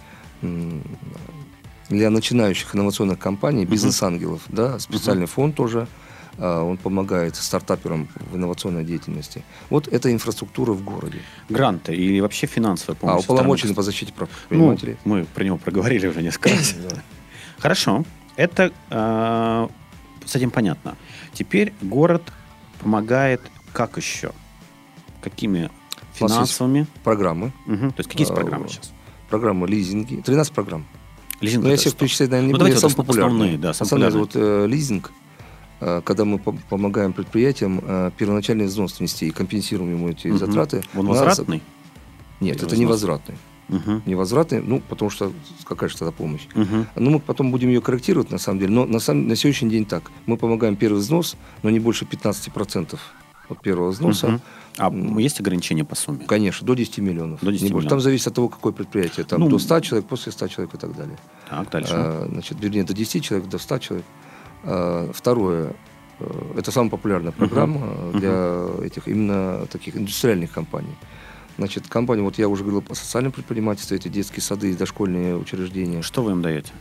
для 1.89 2.11
начинающих 2.11 2.75
инновационных 2.75 3.21
компаний, 3.21 3.65
бизнес-ангелов, 3.65 4.43
да, 4.49 4.81
специальный 4.81 5.27
фонд 5.27 5.55
тоже. 5.55 5.87
А, 6.39 6.63
Он 6.65 6.77
помогает 6.77 7.37
стартаперам 7.37 8.09
в 8.33 8.37
инновационной 8.37 8.85
деятельности. 8.85 9.43
Вот 9.71 9.87
это 9.89 10.11
инфраструктура 10.13 10.73
в 10.73 10.83
городе. 10.85 11.21
Гранты 11.49 11.95
или 11.95 12.21
вообще 12.21 12.47
финансовая 12.47 12.97
А 12.97 13.01
помощь. 13.01 13.23
стороны 13.23 13.41
уполномоченный 13.41 13.75
по 13.75 13.83
государства? 13.83 13.93
защите 13.93 14.13
прав 14.13 14.29
Ну, 14.29 14.35
предпринимателей. 14.49 14.97
мы 15.05 15.25
про 15.35 15.45
него 15.45 15.57
проговорили 15.59 16.09
уже 16.09 16.23
несколько 16.23 16.49
раз. 16.57 16.75
Хорошо. 17.59 18.05
Это 18.37 18.73
э, 18.91 19.69
с 20.25 20.37
этим 20.37 20.51
понятно. 20.51 20.97
Теперь 21.33 21.73
город 21.83 22.23
помогает 22.81 23.41
как 23.73 23.97
еще? 23.97 24.33
Какими 25.23 25.71
финансовыми? 26.13 26.87
Программы. 27.05 27.53
Мгм. 27.67 27.91
То 27.93 28.01
есть 28.01 28.09
какие 28.11 28.23
есть 28.23 28.33
А, 28.33 28.35
программы 28.35 28.69
сейчас? 28.69 28.93
Программы 29.31 29.67
лизинги. 29.67 30.21
13 30.23 30.53
программ. 30.53 30.87
Лизинг 31.41 31.65
Но 31.65 31.69
я 31.69 31.75
это 31.75 31.83
всех 31.83 31.97
перечислять, 31.97 32.31
наверное, 32.31 32.47
не 32.49 32.53
Ну, 32.55 32.59
буду. 32.59 32.71
Я 32.71 32.77
ос- 32.87 32.95
популярный. 32.95 33.27
основные, 33.33 33.59
да, 33.59 33.75
самые 33.75 34.07
Основные, 34.09 34.21
вот, 34.21 34.31
э, 34.35 34.67
лизинг, 34.67 35.13
э, 35.81 36.01
когда 36.03 36.25
мы 36.25 36.39
пом- 36.39 36.59
помогаем 36.71 37.13
предприятиям 37.13 37.81
э, 37.83 38.11
первоначальный 38.17 38.67
взнос 38.67 38.99
внести 39.01 39.27
и 39.29 39.31
компенсируем 39.31 39.93
ему 39.93 40.09
эти 40.09 40.29
Мгм. 40.29 40.39
затраты. 40.39 40.83
Он 40.95 41.07
У 41.09 41.13
нас- 41.13 41.21
возвратный? 41.27 41.63
Нет, 42.41 42.57
Или 42.57 42.65
это 42.65 42.67
взнос? 42.67 42.79
невозвратный. 42.81 43.35
Мгм. 43.69 44.03
Невозвратный, 44.07 44.63
ну, 44.63 44.81
потому 44.81 45.11
что 45.11 45.33
какая 45.65 45.89
же 45.89 45.97
тогда 45.97 46.13
помощь? 46.13 46.47
Мгм. 46.55 46.87
Ну, 46.95 47.11
мы 47.11 47.19
потом 47.21 47.51
будем 47.51 47.69
ее 47.69 47.81
корректировать, 47.81 48.31
на 48.31 48.39
самом 48.39 48.61
деле. 48.61 48.73
Но 48.73 48.87
на, 48.87 49.01
самом, 49.01 49.27
на 49.27 49.37
сегодняшний 49.37 49.71
день 49.71 49.85
так. 49.85 50.11
Мы 50.27 50.37
помогаем 50.37 50.77
первый 50.77 50.99
взнос, 50.99 51.37
но 51.63 51.71
не 51.71 51.81
больше 51.81 52.05
15% 52.05 52.99
от 53.49 53.61
первого 53.61 53.91
взноса. 53.91 54.29
Мгм. 54.29 54.41
А 54.79 55.21
есть 55.21 55.41
ограничения 55.41 55.85
по 55.85 55.95
сумме? 55.95 56.25
Конечно, 56.27 56.67
до 56.67 56.75
10 56.75 56.99
миллионов. 56.99 57.41
До 57.41 57.51
10 57.51 57.63
Не 57.63 57.69
миллионов. 57.69 57.89
Там 57.89 58.01
зависит 58.01 58.29
от 58.29 58.35
того, 58.35 58.49
какое 58.49 58.73
предприятие. 58.73 59.25
Там 59.25 59.41
Ну, 59.41 59.49
до 59.49 59.59
100 59.59 59.81
человек, 59.81 60.09
после 60.09 60.33
100 60.33 60.49
человек 60.49 60.75
и 60.75 60.79
так 60.79 60.95
далее. 60.95 61.19
Так, 61.49 61.71
дальше. 61.71 61.93
А, 61.95 62.29
значит, 62.31 62.59
вернее, 62.61 62.85
до 62.85 62.93
10 62.93 63.25
человек, 63.25 63.49
до 63.49 63.59
100 63.59 63.79
человек. 63.79 64.07
А, 64.65 65.11
второе, 65.13 65.75
э, 66.19 66.55
это 66.59 66.73
самая 66.73 66.91
популярная 66.91 67.33
программа 67.33 67.81
э, 67.83 68.19
для 68.19 68.87
этих 68.87 69.09
именно 69.09 69.67
таких 69.67 69.97
индустриальных 69.97 70.53
компаний. 70.53 70.95
Значит, 71.59 71.87
компания, 71.89 72.23
вот 72.23 72.37
я 72.39 72.49
уже 72.49 72.63
говорил 72.65 72.83
по 72.83 72.95
социальному 72.95 73.33
предпринимательству, 73.33 73.97
эти 73.97 74.09
детские 74.09 74.43
сады 74.43 74.71
и 74.73 74.75
дошкольные 74.75 75.37
учреждения. 75.37 76.03
Что 76.03 76.23
вы 76.23 76.33
им 76.33 76.43
даете? 76.43 76.73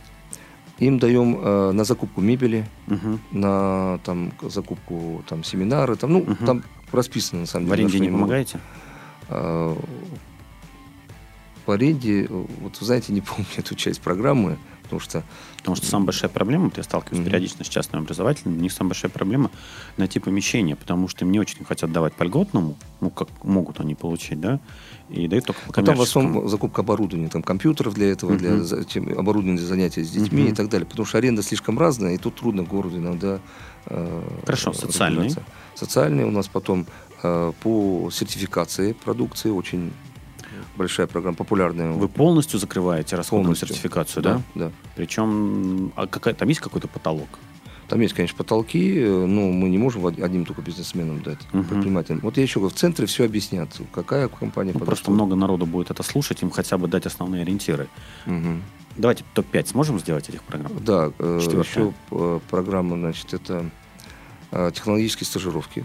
Им 0.78 0.98
даем 0.98 1.38
э, 1.40 1.72
на 1.72 1.84
закупку 1.84 2.20
мебели, 2.20 2.68
Мгм. 2.86 3.18
на 3.30 3.98
там, 4.04 4.32
закупку 4.42 5.24
там, 5.26 5.42
семинары, 5.44 5.96
там, 5.96 6.12
ну, 6.12 6.20
Мгм. 6.20 6.36
там 6.46 6.62
расписано 6.92 7.40
на 7.42 7.46
самом 7.46 7.66
В 7.66 7.70
деле. 7.70 7.82
на 7.84 7.88
аренде 7.88 8.06
не 8.06 8.12
помогаете? 8.12 8.60
По 11.64 11.74
аренде, 11.74 12.24
э, 12.24 12.26
вот 12.60 12.78
вы 12.78 12.86
знаете, 12.86 13.12
не 13.14 13.20
помню 13.22 13.46
эту 13.56 13.74
часть 13.74 14.00
программы, 14.02 14.58
потому 14.86 15.00
что 15.00 15.22
Потому 15.58 15.76
что 15.76 15.86
самая 15.86 16.06
большая 16.06 16.30
проблема, 16.30 16.70
я 16.76 16.82
сталкиваюсь 16.84 17.18
Мгм. 17.18 17.26
периодично 17.26 17.64
с 17.64 17.68
частными 17.68 18.04
образовательными, 18.04 18.58
у 18.58 18.62
них 18.62 18.70
самая 18.72 18.90
большая 18.90 19.10
проблема 19.10 19.50
найти 19.96 20.20
помещение, 20.20 20.76
потому 20.76 21.08
что 21.08 21.24
им 21.24 21.32
не 21.32 21.40
очень 21.40 21.64
хотят 21.64 21.90
давать 21.90 22.12
по 22.14 22.22
льготному, 22.22 22.76
ну, 23.00 23.10
как 23.10 23.28
могут 23.42 23.80
они 23.80 23.96
получить, 23.96 24.40
да, 24.40 24.60
и 25.10 25.26
дают 25.26 25.46
только 25.46 25.60
по 25.62 25.66
Ну, 25.68 25.72
там 25.72 25.82
в 25.84 25.86
коммерческому. 25.88 26.26
основном 26.28 26.48
закупка 26.48 26.82
оборудования, 26.82 27.28
там 27.28 27.42
компьютеров 27.42 27.94
для 27.94 28.12
этого, 28.12 28.36
для 28.36 28.52
Мгм. 28.54 28.64
за- 28.64 28.84
чем- 28.84 29.18
оборудования 29.18 29.58
для 29.58 29.66
занятий 29.66 30.04
с 30.04 30.10
детьми 30.10 30.42
Мгм. 30.44 30.52
и 30.52 30.54
так 30.54 30.68
далее. 30.68 30.86
Потому 30.86 31.04
что 31.04 31.18
аренда 31.18 31.42
слишком 31.42 31.78
разная, 31.80 32.14
и 32.14 32.18
тут 32.18 32.36
трудно 32.36 32.62
городу 32.62 32.98
иногда 32.98 33.40
э, 33.88 34.22
Хорошо, 34.44 34.72
социальные. 34.72 35.30
Социальные 35.74 36.26
у 36.26 36.30
нас 36.30 36.46
потом 36.48 36.86
э, 37.22 37.52
по 37.60 38.08
сертификации 38.12 38.92
продукции 38.92 39.50
очень 39.50 39.92
большая 40.76 41.06
программа, 41.06 41.36
популярная. 41.36 41.90
Вы 41.92 42.08
полностью 42.08 42.58
закрываете 42.58 43.16
расходную 43.16 43.44
Полностью. 43.46 43.68
сертификацию, 43.68 44.22
да? 44.22 44.42
Да. 44.54 44.72
Причем, 44.94 45.92
а 45.96 46.06
какая, 46.06 46.34
там 46.34 46.48
есть 46.48 46.60
какой-то 46.60 46.88
потолок? 46.88 47.28
Там 47.88 48.00
есть, 48.00 48.14
конечно, 48.14 48.36
потолки, 48.36 48.98
э, 48.98 49.26
но 49.26 49.42
мы 49.52 49.68
не 49.68 49.78
можем 49.78 50.04
од- 50.04 50.18
одним 50.20 50.44
только 50.44 50.60
бизнесменам 50.60 51.22
дать, 51.22 51.38
Мгм. 51.52 51.64
предпринимателям. 51.66 52.18
Вот 52.22 52.36
я 52.36 52.42
еще 52.42 52.58
говорю, 52.58 52.74
в 52.74 52.78
центре 52.78 53.06
все 53.06 53.24
объяснят, 53.24 53.68
какая 53.92 54.26
компания 54.28 54.72
Ну, 54.74 54.80
просто 54.80 55.10
много 55.12 55.36
народу 55.36 55.66
будет 55.66 55.90
это 55.92 56.02
слушать, 56.02 56.42
им 56.42 56.50
хотя 56.50 56.78
бы 56.78 56.88
дать 56.88 57.06
основные 57.06 57.42
ориентиры. 57.42 57.86
Мгм. 58.26 58.62
Давайте 58.96 59.24
топ-5 59.34 59.68
сможем 59.68 60.00
сделать 60.00 60.28
этих 60.28 60.42
программ? 60.42 60.72
Да, 60.84 61.12
э, 61.18 61.38
Четвертая. 61.40 61.60
еще 61.84 61.94
э, 62.10 62.40
программа, 62.50 62.96
значит, 62.96 63.32
это 63.34 63.70
технологические 64.72 65.26
стажировки. 65.26 65.84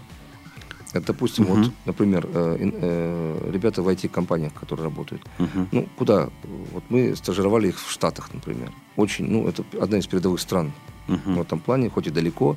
Это, 0.92 1.06
допустим, 1.06 1.44
Мгм. 1.44 1.62
вот, 1.62 1.72
например, 1.86 2.28
э, 2.32 2.56
э, 2.60 3.50
ребята 3.50 3.82
в 3.82 3.88
IT-компаниях, 3.88 4.52
которые 4.52 4.84
работают. 4.84 5.22
Мгм. 5.38 5.68
Ну, 5.72 5.88
куда? 5.96 6.28
Вот 6.72 6.84
мы 6.90 7.16
стажировали 7.16 7.68
их 7.68 7.80
в 7.80 7.90
Штатах, 7.90 8.28
например. 8.34 8.70
Очень, 8.96 9.26
ну, 9.30 9.48
это 9.48 9.64
одна 9.80 9.98
из 9.98 10.06
передовых 10.06 10.40
стран 10.40 10.72
Мгм. 11.08 11.34
в 11.36 11.40
этом 11.40 11.60
плане, 11.60 11.88
хоть 11.88 12.06
и 12.06 12.10
далеко. 12.10 12.56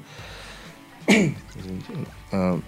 Извините. 1.08 1.94
А, 2.32 2.60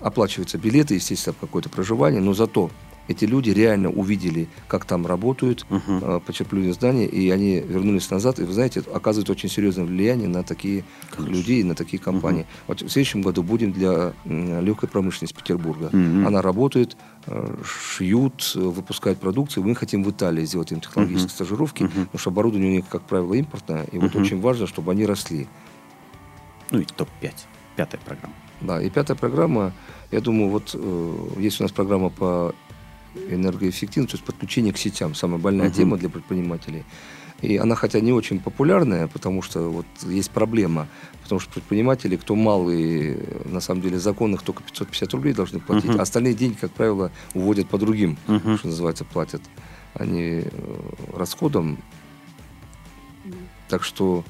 Оплачиваются 0.00 0.58
билеты, 0.58 0.94
естественно, 0.96 1.34
какое-то 1.40 1.70
проживание, 1.70 2.20
но 2.20 2.34
зато 2.34 2.70
эти 3.08 3.24
люди 3.24 3.50
реально 3.50 3.90
увидели, 3.90 4.48
как 4.66 4.84
там 4.84 5.06
работают, 5.06 5.66
а, 5.70 6.20
почерпнули 6.20 6.70
знания, 6.70 7.06
и 7.06 7.30
они 7.30 7.60
вернулись 7.60 8.10
назад, 8.10 8.38
и, 8.38 8.44
вы 8.44 8.52
знаете, 8.52 8.80
это 8.80 8.94
оказывает 8.94 9.28
очень 9.30 9.48
серьезное 9.48 9.84
влияние 9.84 10.28
на 10.28 10.42
такие 10.42 10.84
Конечно. 11.10 11.34
людей, 11.36 11.62
на 11.64 11.74
такие 11.74 12.02
компании. 12.02 12.46
Вот 12.66 12.80
в 12.82 12.88
следующем 12.88 13.22
году 13.22 13.42
будем 13.42 13.72
для 13.72 14.12
легкой 14.24 14.88
промышленности 14.88 15.34
Петербурга. 15.36 15.90
Мгм. 15.92 16.26
Она 16.26 16.40
работает, 16.42 16.96
э, 17.26 17.56
шьют, 17.64 18.52
э, 18.54 18.60
выпускают 18.60 19.18
продукцию. 19.18 19.64
Мы 19.64 19.74
хотим 19.74 20.02
в 20.02 20.10
Италии 20.10 20.44
сделать 20.44 20.72
им 20.72 20.80
технологические 20.80 21.26
Мгм. 21.26 21.34
стажировки, 21.34 21.82
Мгм. 21.82 21.92
потому 22.06 22.18
что 22.18 22.30
оборудование 22.30 22.70
у 22.70 22.74
них, 22.76 22.88
как 22.88 23.02
правило, 23.02 23.34
импортное, 23.34 23.84
и 23.92 23.98
вот 23.98 24.14
Мгм. 24.14 24.22
очень 24.22 24.40
важно, 24.40 24.66
чтобы 24.66 24.92
они 24.92 25.04
росли. 25.06 25.46
Ну 26.70 26.80
и 26.80 26.84
топ-5. 26.84 27.34
Пятая 27.76 28.00
программа. 28.04 28.34
Да, 28.60 28.80
и 28.80 28.88
пятая 28.88 29.16
программа, 29.16 29.72
я 30.10 30.20
думаю, 30.20 30.48
вот 30.48 30.70
э, 30.74 31.26
есть 31.38 31.60
у 31.60 31.64
нас 31.64 31.72
программа 31.72 32.08
по 32.08 32.54
энергоэффективности, 33.28 34.12
то 34.12 34.16
есть 34.16 34.24
подключение 34.24 34.72
к 34.72 34.78
сетям, 34.78 35.14
самая 35.14 35.38
больная 35.38 35.68
Мгм. 35.68 35.76
тема 35.76 35.96
для 35.96 36.08
предпринимателей. 36.08 36.84
И 37.42 37.56
она, 37.56 37.74
хотя 37.74 38.00
не 38.00 38.12
очень 38.12 38.40
популярная, 38.40 39.06
потому 39.06 39.42
что 39.42 39.68
вот 39.70 39.86
есть 40.02 40.30
проблема, 40.30 40.86
потому 41.22 41.40
что 41.40 41.52
предприниматели, 41.52 42.16
кто 42.16 42.34
малый, 42.34 43.18
на 43.44 43.60
самом 43.60 43.82
деле 43.82 43.98
законных 43.98 44.42
только 44.42 44.62
550 44.62 45.12
рублей 45.14 45.34
должны 45.34 45.60
платить, 45.60 45.90
Мгм. 45.90 45.98
а 46.00 46.02
остальные 46.02 46.34
деньги, 46.34 46.56
как 46.60 46.70
правило, 46.70 47.10
уводят 47.34 47.68
по 47.68 47.76
другим, 47.76 48.16
Мгм. 48.26 48.58
что 48.58 48.68
называется, 48.68 49.04
платят 49.04 49.42
они 49.94 50.42
э, 50.44 50.80
расходам. 51.16 51.78
Так 53.68 53.82
что 53.84 54.24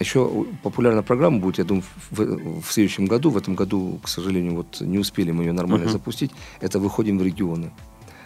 еще 0.00 0.46
популярная 0.62 1.02
программа 1.02 1.38
будет, 1.38 1.58
я 1.58 1.64
думаю, 1.64 1.84
в, 2.10 2.60
в 2.62 2.72
следующем 2.72 3.06
году. 3.06 3.30
В 3.30 3.36
этом 3.36 3.54
году, 3.54 3.98
к 4.02 4.08
сожалению, 4.08 4.54
вот 4.54 4.80
не 4.80 4.98
успели 4.98 5.32
мы 5.32 5.44
ее 5.44 5.52
нормально 5.52 5.84
Мгм. 5.86 5.92
запустить. 5.92 6.30
Это 6.60 6.78
выходим 6.78 7.18
в 7.18 7.22
регионы. 7.22 7.70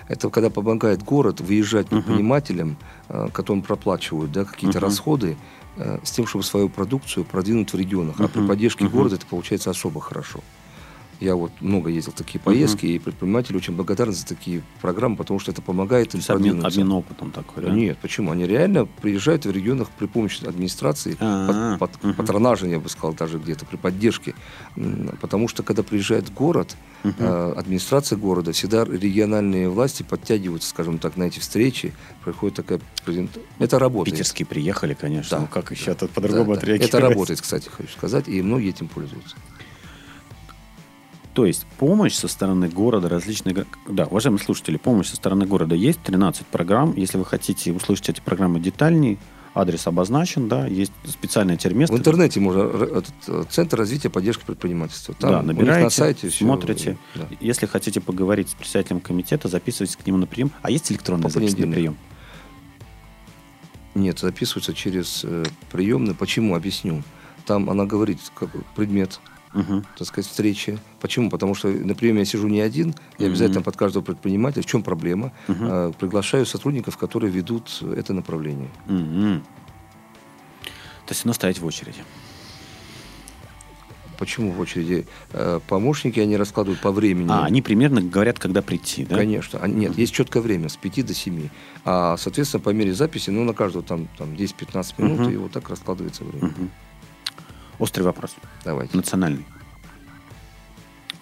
Это 0.09 0.29
когда 0.31 0.51
помогает 0.51 1.03
город 1.03 1.41
выезжать 1.41 1.89
предпринимателям, 1.89 2.77
э, 3.09 3.29
которым 3.33 3.63
проплачивают 3.63 4.33
да, 4.33 4.45
какие-то 4.45 4.79
Мгм. 4.79 4.87
расходы, 4.89 5.37
э, 5.77 5.99
с 6.03 6.11
тем, 6.11 6.27
чтобы 6.27 6.45
свою 6.45 6.69
продукцию 6.69 7.25
продвинуть 7.25 7.73
в 7.73 7.77
регионах. 7.79 8.17
А 8.21 8.29
при 8.29 8.47
поддержке 8.47 8.85
Мгм. 8.85 8.93
города 8.93 9.15
это 9.15 9.27
получается 9.27 9.71
особо 9.71 10.01
хорошо. 10.01 10.41
Я 11.23 11.37
вот 11.37 11.53
много 11.61 11.89
ездил 11.89 12.13
в 12.13 12.17
такие 12.17 12.41
поездки, 12.41 12.85
и 12.87 12.99
предприниматели 12.99 13.57
очень 13.57 13.75
благодарны 13.77 14.13
за 14.13 14.27
такие 14.27 14.63
программы, 14.81 15.17
потому 15.17 15.39
что 15.39 15.53
это 15.53 15.63
помогает 15.63 16.09
То 16.11 16.17
им 16.17 16.19
есть 16.19 16.31
обмен, 16.31 16.51
продвинуться. 16.55 16.81
обмен 16.81 16.93
опытом 16.97 17.31
такой, 17.31 17.63
да? 17.63 17.71
Нет, 17.71 17.99
почему? 18.03 18.33
Они 18.33 18.45
реально 18.45 18.87
приезжают 18.87 19.47
в 19.47 19.51
регионах 19.53 19.89
при 19.97 20.07
помощи 20.07 20.45
администрации, 20.45 21.17
А, 21.21 21.77
под, 21.79 21.93
под- 21.93 22.05
мгм. 22.05 22.15
патронажа, 22.15 22.67
я 22.67 22.81
бы 22.81 22.89
сказал, 22.89 23.15
даже 23.15 23.39
где-то, 23.39 23.67
при 23.67 23.77
поддержке. 23.77 24.35
Потому 25.21 25.47
что, 25.47 25.63
когда 25.63 25.85
приезжает 25.85 26.33
город, 26.33 26.77
э, 27.05 27.55
администрация 27.57 28.17
города, 28.19 28.51
всегда 28.53 28.85
региональные 28.85 29.69
власти 29.69 30.03
подтягиваются, 30.03 30.71
скажем 30.71 30.99
так, 30.99 31.17
на 31.17 31.25
эти 31.25 31.39
встречи, 31.39 31.93
проходит 32.25 32.57
такая 32.57 32.81
презентация. 33.05 33.43
Это 33.61 33.79
работает. 33.79 34.17
Питерские 34.17 34.47
приехали, 34.47 34.95
конечно. 34.95 35.37
Да, 35.37 35.41
Ну 35.43 35.47
как 35.47 35.71
еще 35.71 35.95
да, 35.95 36.09
по-другому 36.09 36.47
да, 36.47 36.55
да. 36.55 36.59
отреагировать? 36.59 36.89
Это 36.89 37.01
работает, 37.01 37.41
кстати, 37.41 37.69
хочу 37.69 37.93
сказать, 37.93 38.27
и 38.29 38.43
многие 38.43 38.71
этим 38.71 38.89
пользуются. 38.89 39.37
То 41.35 41.47
есть 41.47 41.67
помощь 41.79 42.15
со 42.15 42.29
стороны 42.29 42.69
города, 42.69 43.09
различные... 43.09 43.65
Да, 43.89 44.05
уважаемые 44.07 44.43
слушатели, 44.43 44.77
помощь 44.77 45.09
со 45.09 45.17
стороны 45.17 45.47
города 45.47 45.75
есть, 45.75 46.03
13 46.03 46.47
программ. 46.47 46.95
Если 46.97 47.17
вы 47.17 47.25
хотите 47.25 47.73
услышать 47.73 48.11
эти 48.11 48.21
программы 48.21 48.61
детальнее, 48.61 49.17
адрес 49.55 49.87
обозначен, 49.87 50.49
да, 50.49 50.67
есть 50.67 50.93
специальное 51.07 51.57
терместо. 51.57 51.95
В 51.95 51.99
интернете 51.99 52.41
можно 52.41 52.63
этот, 52.63 53.15
э, 53.29 53.45
Центр 53.51 53.79
развития 53.79 54.11
поддержки 54.11 54.45
предпринимательства. 54.45 55.15
Там 55.15 55.31
да, 55.31 55.43
набираете, 55.43 55.85
на 55.85 55.91
сайте 55.91 56.29
всё, 56.29 56.45
смотрите. 56.45 56.99
да. 57.15 57.27
Если 57.41 57.67
хотите 57.67 58.01
поговорить 58.01 58.51
с 58.51 58.55
председателем 58.55 59.01
комитета, 59.01 59.49
записывайтесь 59.49 59.97
к 59.97 60.07
нему 60.07 60.19
на 60.19 60.27
прием. 60.27 60.51
А 60.61 60.71
есть 60.71 60.91
электронная 60.93 61.25
По 61.25 61.31
запись 61.31 61.57
на 61.57 61.67
прием? 61.67 61.97
Нет, 63.95 64.19
записываются 64.19 64.75
через 64.75 65.23
э, 65.25 65.45
приемную. 65.71 66.15
Почему? 66.15 66.55
Объясню. 66.55 67.03
Там 67.47 67.69
она 67.69 67.85
говорит 67.85 68.19
как 68.35 68.51
предмет, 68.75 69.21
Мгм. 69.55 69.85
так 69.99 70.07
сказать, 70.09 70.29
встречи. 70.31 70.79
Почему? 71.01 71.29
Потому 71.31 71.55
что 71.55 71.69
на 71.69 71.95
приеме 71.95 72.21
я 72.21 72.25
сижу 72.25 72.49
не 72.49 72.61
один, 72.61 72.95
я 73.19 73.27
Мгм. 73.27 73.33
обязательно 73.33 73.63
под 73.63 73.77
каждого 73.77 74.03
предпринимателя. 74.03 74.63
В 74.63 74.67
чем 74.67 74.83
проблема? 74.83 75.33
Мгм. 75.49 75.65
Э, 75.71 75.93
приглашаю 75.99 76.47
сотрудников, 76.47 76.97
которые 76.97 77.31
ведут 77.31 77.83
это 77.83 78.13
направление. 78.15 78.69
Мгм. 78.87 79.43
То 81.07 81.13
есть, 81.15 81.25
ну, 81.25 81.33
стоять 81.33 81.59
в 81.59 81.67
очереди. 81.67 82.03
Почему 84.19 84.53
в 84.53 84.61
очереди? 84.61 85.07
Э, 85.33 85.59
помощники, 85.67 86.21
они 86.21 86.37
раскладывают 86.37 86.81
по 86.81 86.93
времени. 86.93 87.29
А, 87.29 87.45
они 87.45 87.61
примерно 87.61 88.01
говорят, 88.01 88.39
когда 88.39 88.63
прийти, 88.63 89.05
да? 89.05 89.17
Конечно. 89.17 89.59
А, 89.61 89.67
Нет, 89.67 89.99
есть 89.99 90.13
четкое 90.15 90.43
время, 90.43 90.69
с 90.69 90.77
5 90.77 91.03
до 91.03 91.13
7. 91.13 91.49
А, 91.85 92.17
соответственно, 92.17 92.63
по 92.63 92.71
мере 92.71 92.95
записи, 92.95 93.31
ну, 93.31 93.43
на 93.43 93.53
каждого 93.53 93.83
там, 93.85 94.09
там 94.17 94.35
10-15 94.37 94.95
минут, 94.99 95.21
Мгм. 95.21 95.31
и 95.31 95.37
вот 95.37 95.51
так 95.51 95.69
раскладывается 95.69 96.23
время. 96.25 96.47
Мгм. 96.47 96.71
Острый 97.83 98.05
вопрос. 98.05 98.37
Давайте. 98.65 98.97
Национальный. 98.97 99.45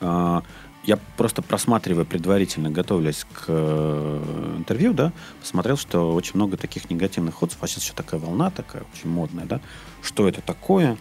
А, 0.03 0.43
Я 0.85 0.99
просто 1.17 1.41
просматривая 1.41 2.05
предварительно, 2.05 2.71
готовлясь 2.71 3.25
к 3.33 3.45
э, 3.49 4.55
интервью, 4.59 4.93
да, 4.93 5.15
посмотрел, 5.41 5.79
что 5.79 6.15
очень 6.15 6.33
много 6.35 6.59
таких 6.59 6.91
негативных 6.91 7.43
отзывов. 7.43 7.65
А 7.65 7.67
сейчас 7.67 7.85
еще 7.85 7.95
такая 7.95 8.21
волна 8.21 8.51
такая, 8.51 8.83
очень 8.95 9.09
модная, 9.09 9.47
да. 9.47 9.63
Что 10.03 10.29
это 10.29 10.43
такое? 10.43 10.99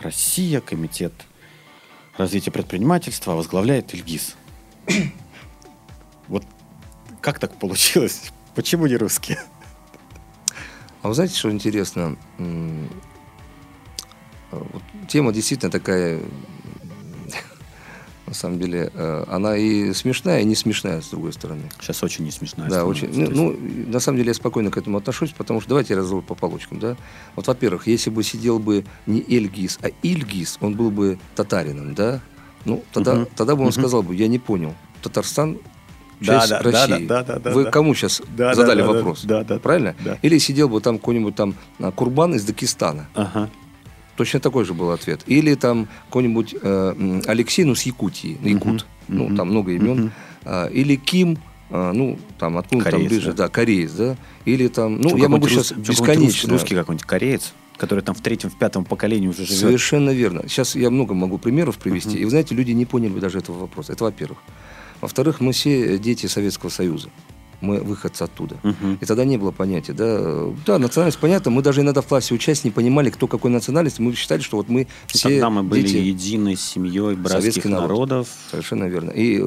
Россия, 0.00 0.62
комитет 0.62 1.12
развития 2.16 2.50
предпринимательства 2.50 3.32
возглавляет 3.32 3.92
Ильгиз. 3.92 4.36
Вот 6.26 6.46
как 7.20 7.38
так 7.38 7.58
получилось? 7.58 8.32
Почему 8.54 8.86
не 8.86 8.96
русские? 8.96 9.38
А 11.02 11.08
вы 11.08 11.14
знаете, 11.14 11.36
что 11.36 11.50
интересно? 11.50 12.16
Вот 14.52 14.82
тема 15.08 15.32
действительно 15.32 15.70
такая, 15.70 16.20
на 18.26 18.34
самом 18.34 18.58
деле, 18.58 18.90
э, 18.94 19.24
она 19.28 19.56
и 19.56 19.92
смешная, 19.92 20.40
и 20.40 20.44
не 20.44 20.54
смешная, 20.54 21.00
с 21.00 21.08
другой 21.08 21.32
стороны. 21.32 21.62
Сейчас 21.80 22.02
очень 22.02 22.24
не 22.24 22.30
смешно. 22.30 22.66
Да, 22.68 22.84
очень. 22.84 23.08
Ну, 23.12 23.30
ну, 23.30 23.56
на 23.90 24.00
самом 24.00 24.18
деле 24.18 24.28
я 24.28 24.34
спокойно 24.34 24.70
к 24.70 24.76
этому 24.76 24.98
отношусь, 24.98 25.32
потому 25.32 25.60
что 25.60 25.68
давайте 25.70 25.94
я 25.94 26.02
по 26.02 26.34
полочкам, 26.34 26.78
да. 26.78 26.96
Вот, 27.36 27.46
во-первых, 27.46 27.86
если 27.86 28.10
бы 28.10 28.22
сидел 28.22 28.58
бы 28.58 28.84
не 29.06 29.20
Эльгиз, 29.20 29.78
а 29.82 29.88
Ильгиз, 30.02 30.58
он 30.60 30.74
был 30.74 30.90
бы 30.90 31.18
татарином, 31.34 31.94
да. 31.94 32.20
Ну, 32.64 32.84
тогда, 32.92 33.14
Мгм. 33.16 33.26
тогда 33.36 33.54
бы 33.56 33.62
он 33.62 33.68
Мгм. 33.68 33.72
сказал 33.80 34.02
бы, 34.02 34.14
я 34.14 34.28
не 34.28 34.38
понял, 34.38 34.74
Татарстан 35.02 35.58
Да, 36.20 36.38
часть 36.38 36.50
да, 36.50 36.62
да, 36.62 36.70
России. 36.70 37.06
да, 37.06 37.22
да, 37.24 37.38
да, 37.40 37.50
Вы 37.50 37.64
да. 37.64 37.70
кому 37.70 37.94
сейчас 37.94 38.22
Да, 38.36 38.54
задали 38.54 38.80
да, 38.82 38.86
да, 38.86 38.92
вопрос? 38.92 39.24
да, 39.24 39.42
да, 39.42 39.58
Правильно? 39.58 39.96
да. 40.04 40.18
Или 40.22 40.38
сидел 40.38 40.68
бы 40.68 40.80
там 40.80 40.98
какой-нибудь 40.98 41.34
там 41.34 41.54
а, 41.80 41.90
Курбан 41.90 42.34
из 42.36 42.44
Дагестана. 42.44 43.08
Ага. 43.14 43.50
Точно 44.16 44.40
такой 44.40 44.64
же 44.64 44.74
был 44.74 44.90
ответ. 44.90 45.22
Или 45.26 45.54
там 45.54 45.88
какой-нибудь 46.08 46.54
э, 46.60 46.94
м, 46.98 47.22
Алексей, 47.26 47.64
ну, 47.64 47.74
с 47.74 47.82
Якутии, 47.82 48.36
Якут. 48.42 48.86
Мгм. 49.08 49.28
Ну, 49.30 49.36
там 49.36 49.48
много 49.48 49.72
имен. 49.72 50.12
А, 50.44 50.66
или 50.66 50.96
Ким, 50.96 51.38
а, 51.70 51.92
ну, 51.92 52.18
там, 52.38 52.58
откуда 52.58 52.84
там 52.84 52.92
Кореец, 52.92 53.10
ближе, 53.10 53.32
да. 53.32 53.44
да, 53.44 53.48
кореец, 53.48 53.92
да. 53.92 54.16
Или 54.44 54.68
там, 54.68 55.00
ну, 55.00 55.10
Чё, 55.10 55.16
я 55.16 55.28
могу 55.28 55.48
сейчас 55.48 55.72
рус- 55.72 55.78
какой-нибудь 55.86 55.88
бесконечно. 55.88 56.50
рус- 56.50 56.60
Русский 56.60 56.74
какой-нибудь 56.74 57.06
кореец, 57.06 57.52
который 57.78 58.00
там 58.04 58.14
в 58.14 58.20
третьем, 58.20 58.50
в 58.50 58.58
пятом 58.58 58.84
поколении 58.84 59.28
уже 59.28 59.44
живет. 59.46 59.60
Совершенно 59.60 60.10
верно. 60.10 60.42
Сейчас 60.48 60.76
я 60.76 60.90
много 60.90 61.14
могу 61.14 61.38
примеров 61.38 61.78
привести. 61.78 62.10
Мгм. 62.10 62.18
И 62.18 62.24
вы 62.24 62.30
знаете, 62.30 62.54
люди 62.54 62.72
не 62.72 62.84
поняли 62.84 63.10
бы 63.12 63.20
даже 63.20 63.38
этого 63.38 63.60
вопроса. 63.60 63.92
Это 63.92 64.04
во-первых. 64.04 64.38
Во-вторых, 65.00 65.40
мы 65.40 65.52
все 65.52 65.98
дети 65.98 66.26
Советского 66.26 66.68
Союза. 66.70 67.08
Мы 67.62 67.80
выходцы 67.80 68.22
оттуда. 68.22 68.56
Мгм. 68.62 68.98
И 69.00 69.06
тогда 69.06 69.24
не 69.24 69.36
было 69.38 69.50
понятия, 69.50 69.92
да, 69.92 70.46
да, 70.66 70.78
национальность 70.78 71.18
понятно, 71.18 71.50
мы 71.50 71.62
даже 71.62 71.80
иногда 71.80 72.00
в 72.02 72.06
классе 72.06 72.34
учась 72.34 72.64
не 72.64 72.70
понимали, 72.70 73.10
кто 73.10 73.26
какой 73.26 73.50
национальности, 73.50 74.00
мы 74.00 74.14
считали, 74.14 74.40
что 74.40 74.56
вот 74.58 74.68
мы 74.68 74.86
все 75.06 75.30
Тогда 75.30 75.50
мы 75.50 75.62
были 75.62 75.82
дети- 75.82 75.96
единой 75.96 76.56
семьей 76.56 77.14
братских 77.14 77.40
Советский 77.52 77.68
народ. 77.68 77.88
народов. 77.88 78.28
Совершенно 78.50 78.84
верно. 78.84 79.10
И, 79.10 79.42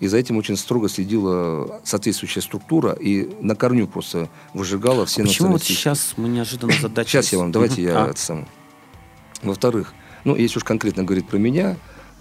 и 0.00 0.06
за 0.06 0.16
этим 0.18 0.36
очень 0.36 0.56
строго 0.56 0.88
следила 0.88 1.80
соответствующая 1.84 2.40
структура 2.42 2.92
и 2.92 3.28
на 3.40 3.54
корню 3.54 3.86
просто 3.86 4.28
выжигала 4.54 5.06
все 5.06 5.22
А 5.22 5.26
Почему 5.26 5.52
вот 5.52 5.62
сейчас 5.62 6.14
мы 6.16 6.28
неожиданно 6.28 6.72
задачи... 6.80 7.08
Сейчас 7.10 7.32
я 7.32 7.38
вам, 7.38 7.52
давайте 7.52 7.82
я 7.82 8.04
А, 8.04 8.08
это 8.10 8.20
самое. 8.20 8.46
Во-вторых, 9.42 9.94
ну, 10.24 10.36
если 10.36 10.58
уж 10.58 10.64
конкретно 10.64 11.02
говорить 11.04 11.26
про 11.26 11.38
меня, 11.38 11.76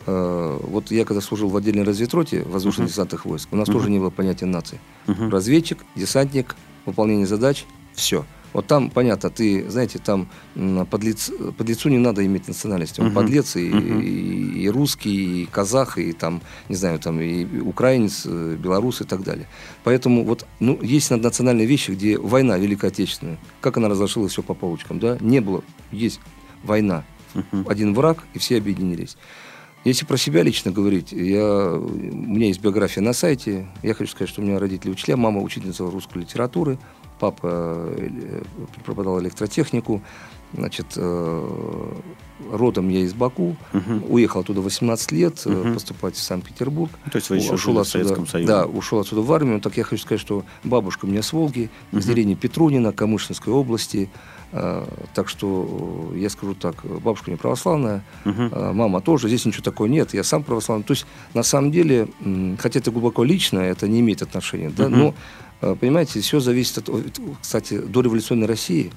вот 0.05 0.91
я 0.91 1.05
когда 1.05 1.21
служил 1.21 1.49
в 1.49 1.57
отдельной 1.57 1.83
разведроте 1.83 2.43
воздушно-десантных 2.43 3.25
войск, 3.25 3.49
у 3.51 3.55
нас 3.55 3.67
тоже 3.67 3.89
не 3.89 3.99
было 3.99 4.09
понятия 4.09 4.45
нации. 4.45 4.79
Мгм. 5.07 5.29
Разведчик, 5.29 5.79
десантник, 5.95 6.55
выполнение 6.85 7.25
задач, 7.27 7.65
все. 7.93 8.25
Вот 8.51 8.65
там, 8.65 8.89
понятно, 8.89 9.29
ты, 9.29 9.69
знаете, 9.69 9.99
там 9.99 10.27
м, 10.55 10.83
подлец, 10.87 11.31
подлецу 11.55 11.89
не 11.89 11.99
надо 11.99 12.25
иметь 12.25 12.47
национальности. 12.47 12.99
Он 12.99 13.07
Мгм. 13.07 13.15
подлец 13.15 13.55
и, 13.55 13.69
Мгм. 13.69 13.99
и- 14.01 14.61
и 14.63 14.69
русский, 14.69 15.43
и 15.43 15.45
казах, 15.45 15.99
и 15.99 16.13
там, 16.13 16.41
не 16.67 16.75
знаю, 16.75 16.97
там 16.97 17.21
и 17.21 17.45
украинец, 17.61 18.23
э, 18.25 18.55
белорус 18.59 19.01
и 19.01 19.03
так 19.03 19.21
далее. 19.21 19.47
Поэтому 19.83 20.23
вот, 20.25 20.47
ну, 20.59 20.79
есть 20.81 21.11
национальные 21.11 21.67
вещи, 21.67 21.91
где 21.91 22.17
война 22.17 22.57
Великая 22.57 22.87
Отечественная, 22.87 23.37
как 23.61 23.77
она 23.77 23.87
разошилась 23.87 24.31
все 24.31 24.41
по 24.41 24.55
полочкам, 24.55 24.97
да? 24.99 25.17
Не 25.21 25.41
было, 25.41 25.63
есть 25.91 26.19
война, 26.63 27.03
Мгм. 27.35 27.65
один 27.69 27.93
враг, 27.93 28.23
и 28.33 28.39
все 28.39 28.57
объединились. 28.57 29.15
Если 29.85 30.05
про 30.05 30.17
себя 30.17 30.43
лично 30.43 30.71
говорить, 30.71 31.11
я, 31.13 31.71
у 31.73 31.87
меня 31.89 32.47
есть 32.47 32.61
биография 32.61 33.01
на 33.01 33.13
сайте. 33.13 33.67
Я 33.81 33.93
хочу 33.93 34.11
сказать, 34.11 34.29
что 34.29 34.41
у 34.41 34.45
меня 34.45 34.59
родители 34.59 34.91
учителя, 34.91 35.15
мама 35.15 35.41
учительница 35.41 35.89
русской 35.89 36.17
литературы, 36.19 36.77
папа 37.19 37.87
э, 37.97 38.41
преподавал 38.85 39.21
электротехнику. 39.21 40.01
Значит, 40.53 40.87
э, 40.97 41.91
родом 42.51 42.89
я 42.89 43.01
из 43.01 43.13
Баку, 43.13 43.55
Мгм. 43.71 44.03
уехал 44.09 44.41
оттуда 44.41 44.61
18 44.61 45.11
лет 45.13 45.45
Мгм. 45.45 45.75
поступать 45.75 46.15
в 46.15 46.21
Санкт-Петербург. 46.21 46.91
То 47.11 47.17
есть 47.17 47.29
вы 47.29 47.37
еще 47.37 47.53
Ушел 47.53 47.57
жили 47.57 47.75
в 47.75 47.79
отсюда- 47.79 48.03
Советском 48.03 48.27
Союзе. 48.27 48.47
Да, 48.47 48.65
ушел 48.65 48.99
отсюда 48.99 49.21
в 49.21 49.31
армию. 49.31 49.61
Так 49.61 49.77
я 49.77 49.83
хочу 49.85 50.01
сказать, 50.01 50.19
что 50.21 50.43
бабушка 50.63 51.05
у 51.05 51.07
меня 51.07 51.21
с 51.23 51.31
Волги, 51.31 51.69
из 51.91 51.99
Мгм. 52.05 52.13
деревни 52.15 52.33
Петрунина, 52.35 52.91
Камышинской 52.91 53.53
области. 53.53 54.09
А, 54.51 54.87
Так 55.13 55.29
что 55.29 56.09
э, 56.13 56.17
я 56.19 56.29
скажу 56.29 56.55
так, 56.55 56.75
бабушка 56.83 57.29
меня 57.29 57.37
православная, 57.37 58.03
а, 58.25 58.73
мама 58.73 58.99
тоже, 59.01 59.27
здесь 59.27 59.45
ничего 59.45 59.63
такого 59.63 59.87
нет, 59.87 60.13
я 60.13 60.23
сам 60.23 60.43
православный. 60.43 60.83
То 60.83 60.93
есть, 60.93 61.05
на 61.33 61.43
самом 61.43 61.71
деле, 61.71 62.07
хотя 62.59 62.79
это 62.79 62.91
глубоко 62.91 63.23
личное, 63.23 63.69
это 63.71 63.87
не 63.87 63.99
имеет 63.99 64.21
отношения, 64.21 64.69
да, 64.69 64.89
но, 64.89 65.13
э, 65.61 65.75
понимаете, 65.79 66.19
все 66.21 66.39
зависит 66.39 66.89
от, 66.89 67.19
кстати, 67.41 67.77
до 67.79 68.01
революционной 68.01 68.47
России, 68.47 68.91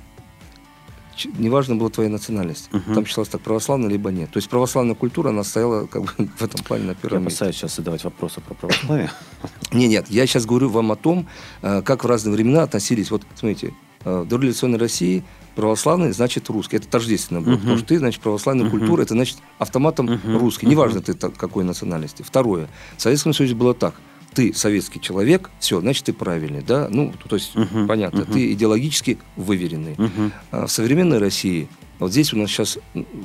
неважно 1.39 1.77
была 1.77 1.91
твоя 1.91 2.09
национальность, 2.09 2.69
Мгм. 2.73 2.95
там 2.95 3.07
считалось 3.07 3.29
так, 3.29 3.41
православно 3.43 3.87
либо 3.89 4.11
нет. 4.11 4.31
То 4.31 4.39
есть, 4.39 4.49
православная 4.49 4.95
культура, 4.95 5.29
она 5.29 5.45
стояла 5.45 5.87
как 5.87 6.03
бы 6.03 6.09
в 6.39 6.43
этом 6.43 6.65
плане 6.65 6.85
на 6.85 6.91
Я 6.91 6.95
первом 6.95 7.25
месте. 7.25 7.37
опасаюсь 7.37 7.57
сейчас 7.57 7.77
задавать 7.77 8.03
вопросы 8.05 8.41
про 8.41 8.55
православие. 8.55 9.11
Не, 9.73 9.87
нет, 9.89 10.07
я 10.09 10.27
сейчас 10.27 10.47
говорю 10.47 10.69
вам 10.71 10.93
о 10.93 10.97
том, 10.97 11.27
э, 11.63 11.83
как 11.83 12.05
в 12.05 12.07
разные 12.07 12.33
времена 12.35 12.63
относились. 12.63 13.11
Вот, 13.11 13.23
смотрите, 13.35 13.73
э, 14.05 14.21
в 14.23 14.27
дореволюционной 14.29 14.79
России 14.79 15.23
православный 15.55 16.13
значит 16.13 16.49
русский. 16.49 16.77
Это 16.77 16.89
тождественно 16.89 17.41
было. 17.41 17.53
Мгм. 17.53 17.61
Потому 17.61 17.79
что 17.79 17.87
ты, 17.89 17.99
значит, 17.99 18.21
православная 18.21 18.65
Мгм. 18.67 18.79
культура, 18.79 19.03
это 19.03 19.15
значит 19.15 19.39
автоматом 19.59 20.07
Мгм. 20.07 20.39
русский. 20.39 20.67
Неважно 20.67 21.01
ты 21.01 21.15
так- 21.15 21.37
какой 21.37 21.65
национальности. 21.65 22.23
Второе. 22.23 22.69
В 22.97 23.03
Советском 23.03 23.33
Союзе 23.33 23.55
было 23.55 23.75
так. 23.75 23.95
Ты 24.35 24.55
советский 24.55 24.99
человек, 24.99 25.51
все, 25.61 25.81
значит, 25.81 26.05
ты 26.07 26.15
правильный, 26.15 26.63
да? 26.63 26.89
Ну, 26.91 27.13
то 27.29 27.37
есть, 27.37 27.55
Мгм. 27.55 27.87
понятно, 27.87 28.23
Мгм. 28.23 28.33
ты 28.33 28.53
идеологически 28.53 29.19
выверенный. 29.37 29.95
Мгм. 29.99 30.33
А 30.51 30.67
в 30.67 30.73
современной 30.73 31.19
России, 31.19 31.69
вот 31.99 32.13
здесь 32.13 32.33
у 32.33 32.39
нас 32.39 32.49
сейчас 32.51 32.79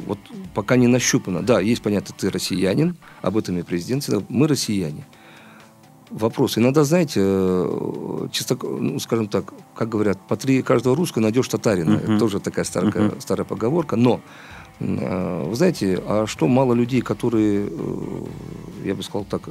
вот 0.05 0.19
пока 0.53 0.75
не 0.75 0.87
нащупано. 0.87 1.41
Да, 1.43 1.61
есть 1.61 1.81
понятно, 1.81 2.13
ты 2.17 2.29
россиянин, 2.29 2.97
об 3.21 3.37
этом 3.37 3.57
и 3.57 3.61
президент. 3.63 4.05
Мы 4.27 4.47
россияне. 4.49 5.05
Вопрос. 6.09 6.57
Иногда, 6.57 6.83
знаете, 6.83 7.19
э, 7.23 8.27
чисто, 8.31 8.57
ну, 8.63 8.97
скажем 8.99 9.27
так, 9.27 9.53
как 9.75 9.89
говорят, 9.89 10.17
по 10.27 10.35
три 10.37 10.61
каждого 10.61 10.95
русского 10.95 11.23
найдешь 11.23 11.47
татарина. 11.49 11.95
Мгм. 11.97 11.99
Это 12.03 12.19
тоже 12.19 12.39
такая 12.39 12.63
старая, 12.65 12.91
Мгм. 12.91 13.19
старая 13.19 13.45
поговорка. 13.45 13.95
Но, 13.97 14.21
э, 14.79 15.43
вы 15.45 15.55
знаете, 15.55 16.01
а 16.07 16.25
что 16.25 16.47
мало 16.47 16.73
людей, 16.73 17.01
которые, 17.01 17.67
э, 17.69 18.25
я 18.85 18.95
бы 18.95 19.03
сказал 19.03 19.25
так, 19.25 19.49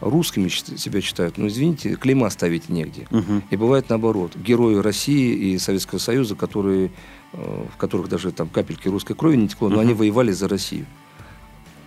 русскими 0.00 0.48
себя 0.48 1.00
считают, 1.00 1.38
ну, 1.38 1.48
извините, 1.48 1.96
клейма 1.96 2.30
ставить 2.30 2.68
негде. 2.68 3.08
Мгм. 3.10 3.42
И 3.50 3.56
бывает 3.56 3.88
наоборот. 3.88 4.36
Герои 4.36 4.76
России 4.76 5.52
и 5.54 5.58
Советского 5.58 5.98
Союза, 5.98 6.36
которые, 6.36 6.90
в 7.32 7.76
которых 7.78 8.08
даже 8.08 8.30
там 8.30 8.48
капельки 8.48 8.88
русской 8.88 9.14
крови 9.14 9.36
не 9.36 9.48
текло, 9.48 9.68
но 9.68 9.76
Мгм. 9.76 9.84
они 9.84 9.94
воевали 9.94 10.32
за 10.32 10.46
Россию. 10.48 10.86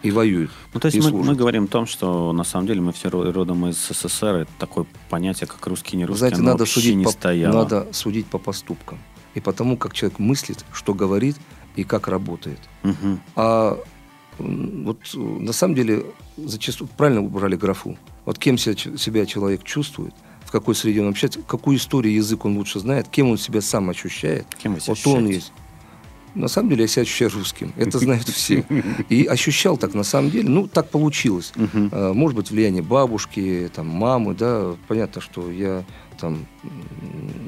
И 0.03 0.11
воюют. 0.11 0.51
Ну, 0.73 0.79
то 0.79 0.87
есть 0.87 0.97
мы, 0.97 1.09
служат. 1.09 1.27
мы 1.27 1.35
говорим 1.35 1.65
о 1.65 1.67
том, 1.67 1.85
что 1.85 2.33
на 2.33 2.43
самом 2.43 2.67
деле 2.67 2.81
мы 2.81 2.91
все 2.91 3.09
ро- 3.09 3.31
родом 3.31 3.67
из 3.67 3.77
СССР. 3.77 4.35
Это 4.35 4.51
такое 4.57 4.85
понятие, 5.09 5.47
как 5.47 5.65
русский, 5.67 5.95
не 5.97 6.05
русский, 6.05 6.19
знаете, 6.19 6.37
оно 6.37 6.51
надо 6.51 6.65
судить, 6.65 6.95
не 6.95 7.03
по, 7.03 7.11
стояло. 7.11 7.53
надо 7.53 7.87
судить 7.91 8.25
по 8.25 8.39
поступкам. 8.39 8.97
И 9.35 9.39
по 9.39 9.53
тому, 9.53 9.77
как 9.77 9.93
человек 9.93 10.19
мыслит, 10.19 10.65
что 10.73 10.93
говорит 10.93 11.37
и 11.75 11.83
как 11.83 12.07
работает. 12.07 12.59
Мгм. 12.83 13.21
А 13.35 13.77
вот 14.39 14.99
э, 15.13 15.17
на 15.17 15.53
самом 15.53 15.75
деле 15.75 16.05
зачастую 16.37 16.89
правильно 16.97 17.21
убрали 17.21 17.55
графу. 17.55 17.97
Вот 18.25 18.37
кем 18.37 18.57
себя, 18.57 18.75
себя 18.75 19.25
человек 19.25 19.63
чувствует, 19.63 20.13
в 20.45 20.51
какой 20.51 20.75
среде 20.75 21.01
он 21.01 21.09
общается, 21.09 21.41
какую 21.47 21.77
историю, 21.77 22.13
язык 22.13 22.45
он 22.45 22.57
лучше 22.57 22.79
знает, 22.79 23.07
кем 23.07 23.29
он 23.29 23.37
себя 23.37 23.61
сам 23.61 23.89
ощущает. 23.89 24.45
Кем 24.61 24.73
вы 24.73 24.81
себя 24.81 24.93
вот 24.93 25.03
то 25.03 25.11
он 25.11 25.25
ощущаете? 25.25 25.35
есть. 25.35 25.53
На 26.35 26.47
самом 26.47 26.69
деле 26.69 26.83
я 26.83 26.87
себя 26.87 27.01
ощущаю 27.03 27.31
русским. 27.31 27.73
Это 27.75 27.99
знают 27.99 28.27
все. 28.29 28.63
И 29.09 29.25
ощущал 29.25 29.77
так 29.77 29.93
на 29.93 30.03
самом 30.03 30.31
деле. 30.31 30.47
Ну, 30.49 30.67
так 30.67 30.89
получилось. 30.89 31.51
А, 31.91 32.13
Может 32.13 32.37
быть, 32.37 32.51
влияние 32.51 32.81
бабушки, 32.83 33.69
там, 33.75 33.87
мамы, 33.87 34.33
да. 34.33 34.75
Понятно, 34.87 35.21
что 35.21 35.51
я 35.51 35.83
там, 36.19 36.45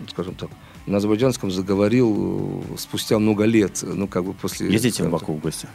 скажем 0.09 0.35
так, 0.35 0.49
на 0.85 0.97
азербайджанском 0.97 1.49
заговорил 1.51 2.63
э, 2.73 2.77
спустя 2.77 3.17
много 3.19 3.45
лет. 3.45 3.79
Ну, 3.83 4.07
как 4.07 4.25
бы 4.25 4.33
после... 4.33 4.69
Ездите 4.71 5.03
в 5.03 5.09
Баку 5.11 5.33
в 5.33 5.39
гости? 5.39 5.67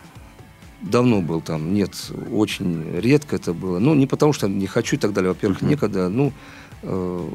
Давно 0.83 1.23
был 1.23 1.40
там, 1.40 1.73
нет, 1.75 1.90
очень 2.31 2.85
редко 3.01 3.37
это 3.37 3.53
было. 3.55 3.79
Ну, 3.79 3.94
не 3.94 4.07
потому 4.07 4.33
что 4.33 4.49
не 4.49 4.66
хочу 4.66 4.97
и 4.97 4.99
так 4.99 5.12
далее, 5.12 5.31
во-первых, 5.31 5.61
Мгм. 5.62 5.71
некогда. 5.71 6.09
Ну, 6.11 6.33
э, 6.83 7.29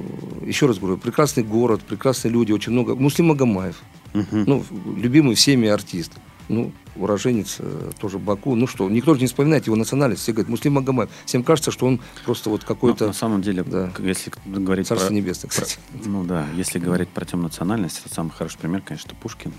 еще 0.46 0.68
раз 0.68 0.78
говорю, 0.78 0.98
прекрасный 0.98 1.44
город, 1.44 1.82
прекрасные 1.82 2.32
люди, 2.32 2.52
очень 2.52 2.72
много. 2.74 2.96
Муслим 2.96 3.28
Магомаев, 3.28 3.82
Мгм. 4.14 4.44
ну, 4.48 4.64
любимый 4.98 5.36
всеми 5.36 5.68
артист. 5.68 6.14
Ну, 6.50 6.74
уроженец 6.98 7.56
э, 7.60 7.92
тоже 8.00 8.20
Баку. 8.20 8.54
Ну 8.56 8.68
что, 8.68 8.90
никто 8.90 9.14
же 9.16 9.22
не 9.22 9.28
вспоминает 9.28 9.66
его 9.66 9.76
национальность. 9.78 10.22
Все 10.24 10.34
говорят, 10.34 10.50
Муслим 10.50 10.74
Магомаев. 10.74 11.10
Всем 11.26 11.42
кажется, 11.42 11.72
что 11.72 11.86
он 11.88 12.02
просто 12.26 12.50
вот 12.50 12.62
Ну, 12.62 12.68
какой-то 12.68 13.08
на 13.08 13.14
самом 13.14 13.42
деле, 13.42 13.64
да. 13.64 13.92
если 14.00 14.32
говорить 14.46 14.88
царство 14.88 15.08
про... 15.08 15.16
небесное, 15.16 15.50
кстати. 15.50 15.78
Ну 16.06 16.24
да, 16.26 16.46
если 16.56 16.80
говорить 16.80 17.10
про 17.10 17.24
тему 17.26 17.44
национальности, 17.44 18.02
то 18.04 18.14
самый 18.14 18.32
хороший 18.32 18.58
пример, 18.60 18.82
конечно, 18.82 19.14
Пушкин. 19.22 19.54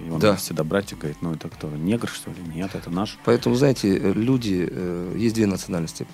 И 0.00 0.06
Его 0.06 0.18
Да. 0.18 0.36
всегда 0.36 0.64
брать 0.64 0.92
и 0.92 0.94
говорить, 0.94 1.18
ну 1.20 1.32
это 1.34 1.48
кто, 1.50 1.68
негр, 1.68 2.08
что 2.08 2.30
ли? 2.30 2.36
Нет, 2.54 2.70
это 2.74 2.90
наш. 2.90 3.18
Поэтому, 3.26 3.54
знаете, 3.54 3.96
э, 3.96 4.12
люди, 4.14 4.66
э, 4.70 5.14
есть 5.16 5.34
две 5.34 5.46
национальности. 5.46 6.06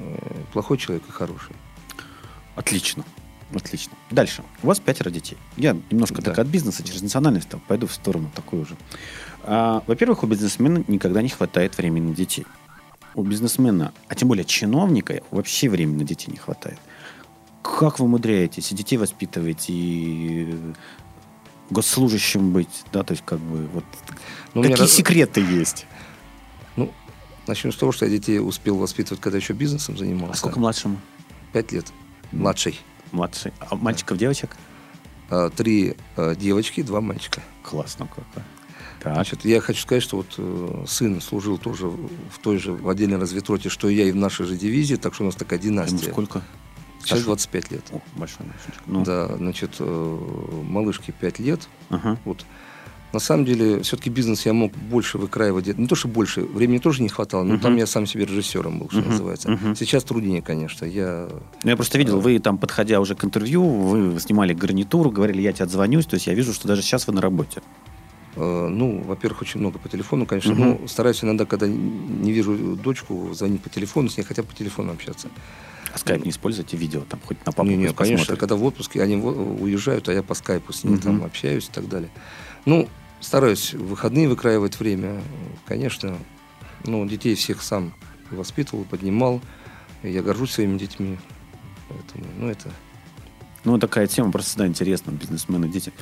Э, 0.00 0.18
Плохой 0.52 0.76
человек 0.76 1.04
и 1.08 1.12
хороший. 1.12 1.54
Отлично. 2.56 3.04
Отлично. 3.54 3.92
Дальше. 4.10 4.42
У 4.62 4.66
вас 4.68 4.78
пятеро 4.80 5.10
детей. 5.10 5.36
Я 5.56 5.76
немножко 5.90 6.16
Да. 6.22 6.30
так 6.30 6.38
от 6.38 6.46
бизнеса 6.46 6.82
через 6.84 7.02
национальность 7.02 7.48
там, 7.48 7.60
пойду 7.60 7.86
в 7.86 7.92
сторону 7.92 8.30
такую 8.34 8.64
же. 8.64 8.76
А, 9.42 9.82
во-первых, 9.86 10.22
у 10.22 10.26
бизнесмена 10.26 10.84
никогда 10.86 11.20
не 11.22 11.28
хватает 11.30 11.76
времени 11.76 12.08
на 12.10 12.14
детей. 12.14 12.46
У 13.14 13.22
бизнесмена, 13.24 13.92
а 14.08 14.14
тем 14.14 14.28
более 14.28 14.44
чиновника, 14.44 15.20
вообще 15.32 15.68
времени 15.68 15.98
на 15.98 16.04
детей 16.04 16.30
не 16.30 16.36
хватает. 16.36 16.78
Как 17.62 17.98
вы 17.98 18.04
умудряетесь 18.04 18.70
и 18.70 18.74
детей 18.74 18.96
воспитывать, 18.98 19.66
и 19.68 20.54
госслужащим 21.70 22.52
быть, 22.52 22.84
да, 22.92 23.02
то 23.02 23.12
есть 23.12 23.24
как 23.26 23.38
бы 23.38 23.66
вот 23.68 23.84
Ну, 24.54 24.62
какие 24.62 24.78
раз- 24.78 24.92
секреты 24.92 25.40
есть? 25.40 25.86
Ну, 26.76 26.92
начнем 27.46 27.72
с 27.72 27.76
того, 27.76 27.92
что 27.92 28.06
я 28.06 28.10
детей 28.10 28.38
успел 28.40 28.76
воспитывать, 28.76 29.20
когда 29.20 29.38
еще 29.38 29.52
бизнесом 29.54 29.96
занимался. 29.98 30.34
А 30.34 30.36
сколько 30.36 30.58
младшему? 30.60 30.98
Пять 31.52 31.72
лет. 31.72 31.86
Младший. 32.32 32.78
Младший. 33.12 33.52
А 33.58 33.74
мальчиков, 33.76 34.18
девочек? 34.18 34.56
А, 35.30 35.50
Три 35.50 35.96
э, 36.16 36.34
девочки, 36.36 36.82
два 36.82 37.00
мальчика. 37.00 37.40
Классно 37.62 38.06
как. 38.06 38.24
Так. 39.02 39.14
Значит, 39.14 39.44
я 39.46 39.60
хочу 39.60 39.80
сказать, 39.80 40.02
что 40.02 40.18
вот 40.18 40.34
э, 40.36 40.84
сын 40.86 41.20
служил 41.20 41.56
тоже 41.56 41.86
в 41.86 42.38
той 42.42 42.58
же 42.58 42.72
в 42.72 42.88
отдельной 42.88 43.16
разведроте, 43.18 43.68
что 43.70 43.88
и 43.88 43.94
я, 43.94 44.04
и 44.04 44.12
в 44.12 44.16
нашей 44.16 44.44
же 44.46 44.56
дивизии, 44.56 44.96
так 44.96 45.14
что 45.14 45.22
у 45.22 45.26
нас 45.26 45.34
такая 45.36 45.58
Ему 45.58 45.70
династия. 45.70 46.10
сколько? 46.10 46.42
Сейчас 46.98 47.18
Саша? 47.20 47.24
25 47.24 47.70
лет. 47.70 47.84
О, 47.92 48.00
большой 48.16 48.44
мальчик. 48.46 48.74
Ну, 48.86 49.02
Да, 49.04 49.34
значит, 49.36 49.76
э, 49.78 50.18
малышке 50.68 51.12
5 51.12 51.38
лет. 51.38 51.68
ага. 51.88 52.18
Вот. 52.26 52.44
На 53.12 53.18
самом 53.18 53.44
деле, 53.44 53.82
все-таки 53.82 54.08
бизнес 54.08 54.46
я 54.46 54.52
мог 54.52 54.72
больше 54.72 55.18
выкраивать. 55.18 55.66
Не 55.76 55.86
то, 55.88 55.96
что 55.96 56.06
больше, 56.06 56.42
времени 56.42 56.78
тоже 56.78 57.02
не 57.02 57.08
хватало, 57.08 57.42
но 57.42 57.54
Мгм. 57.54 57.62
там 57.62 57.76
я 57.76 57.86
сам 57.86 58.06
себе 58.06 58.24
режиссером 58.24 58.78
был, 58.78 58.88
что 58.88 58.98
Мгм, 59.00 59.08
называется. 59.10 59.50
мгм. 59.50 59.74
Сейчас 59.74 60.04
труднее, 60.04 60.42
конечно. 60.42 60.84
Я 60.84 61.28
Ну, 61.64 61.70
я 61.70 61.76
просто 61.76 61.98
видел, 61.98 62.20
вы 62.20 62.38
там, 62.38 62.56
подходя 62.56 63.00
уже 63.00 63.16
к 63.16 63.24
интервью, 63.24 63.64
вы 63.64 64.20
снимали 64.20 64.54
гарнитуру, 64.54 65.10
говорили, 65.10 65.42
я 65.42 65.52
тебе 65.52 65.64
отзвонюсь, 65.64 66.06
то 66.06 66.14
есть 66.14 66.28
я 66.28 66.34
вижу, 66.34 66.52
что 66.52 66.68
даже 66.68 66.82
сейчас 66.82 67.08
вы 67.08 67.12
на 67.14 67.20
работе. 67.20 67.62
Э, 68.36 68.68
Ну, 68.68 69.02
во-первых, 69.02 69.42
очень 69.42 69.58
много 69.58 69.80
по 69.80 69.88
телефону, 69.88 70.24
конечно. 70.24 70.52
Мгм. 70.52 70.78
Но 70.82 70.88
стараюсь 70.88 71.24
иногда, 71.24 71.46
когда 71.46 71.66
не 71.66 72.30
вижу 72.30 72.54
дочку, 72.76 73.30
звонить 73.34 73.60
по 73.60 73.70
телефону, 73.70 74.08
с 74.08 74.16
ней 74.18 74.22
хотя 74.22 74.42
бы 74.42 74.48
по 74.48 74.54
телефону 74.54 74.92
общаться. 74.92 75.28
А 75.92 75.98
скайп 75.98 76.24
не 76.24 76.30
используете, 76.30 76.76
видео 76.76 77.00
там 77.08 77.18
хоть 77.26 77.44
на 77.44 77.50
папу 77.50 77.68
не, 77.68 77.76
не, 77.76 77.92
конечно, 77.92 78.18
посмотрит. 78.18 78.38
когда 78.38 78.54
в 78.54 78.62
отпуске, 78.64 79.02
они 79.02 79.16
в- 79.16 79.62
уезжают, 79.64 80.08
а 80.08 80.12
я 80.12 80.22
по 80.22 80.34
скайпу 80.34 80.72
с 80.72 80.84
ними 80.84 80.94
Мгм. 80.94 81.02
там 81.02 81.24
общаюсь 81.24 81.66
и 81.66 81.72
так 81.72 81.88
далее. 81.88 82.10
Ну, 82.66 82.88
стараюсь 83.20 83.74
в 83.74 83.86
выходные 83.86 84.28
выкраивать 84.28 84.78
время. 84.78 85.22
Конечно, 85.66 86.18
ну, 86.84 87.06
детей 87.06 87.34
всех 87.34 87.62
сам 87.62 87.94
воспитывал, 88.30 88.84
поднимал. 88.84 89.40
Я 90.02 90.22
горжусь 90.22 90.52
своими 90.52 90.78
детьми. 90.78 91.18
Поэтому, 91.88 92.24
ну, 92.38 92.48
это... 92.48 92.70
Ну, 93.64 93.78
такая 93.78 94.06
тема 94.06 94.32
просто 94.32 94.50
всегда 94.50 94.66
интересна. 94.66 95.10
Бизнесмены, 95.10 95.68
дети. 95.68 95.92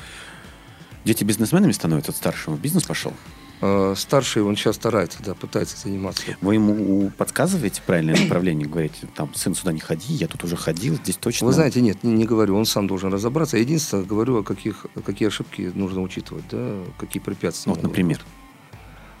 Дети 1.03 1.23
бизнесменами 1.23 1.71
становятся 1.71 2.11
от 2.11 2.17
старшего. 2.17 2.55
Бизнес 2.55 2.83
пошел. 2.83 3.13
Э, 3.61 3.93
Старший, 3.97 4.41
он 4.43 4.55
сейчас 4.55 4.75
старается, 4.77 5.19
да, 5.23 5.33
пытается 5.33 5.77
заниматься. 5.77 6.23
Вы 6.41 6.53
ему 6.55 7.11
подсказываете 7.17 7.81
правильное 7.85 8.15
направление? 8.17 8.67
Говорите, 8.67 9.07
там, 9.15 9.33
сын, 9.35 9.53
сюда 9.53 9.73
не 9.73 9.79
ходи, 9.81 10.13
я 10.13 10.27
тут 10.27 10.43
уже 10.45 10.55
ходил, 10.55 10.95
здесь 10.95 11.17
точно. 11.17 11.47
Вы 11.47 11.53
знаете, 11.53 11.81
нет, 11.81 12.03
не, 12.03 12.13
не 12.13 12.25
говорю, 12.25 12.55
он 12.55 12.65
сам 12.65 12.87
должен 12.87 13.11
разобраться. 13.11 13.57
Единственное, 13.57 14.05
говорю, 14.05 14.37
о 14.37 14.43
каких, 14.43 14.85
какие 15.05 15.27
ошибки 15.27 15.71
нужно 15.75 16.01
учитывать, 16.01 16.45
да, 16.49 16.79
какие 16.97 17.21
препятствия. 17.21 17.71
Ну, 17.71 17.75
вот, 17.75 17.83
например. 17.83 18.21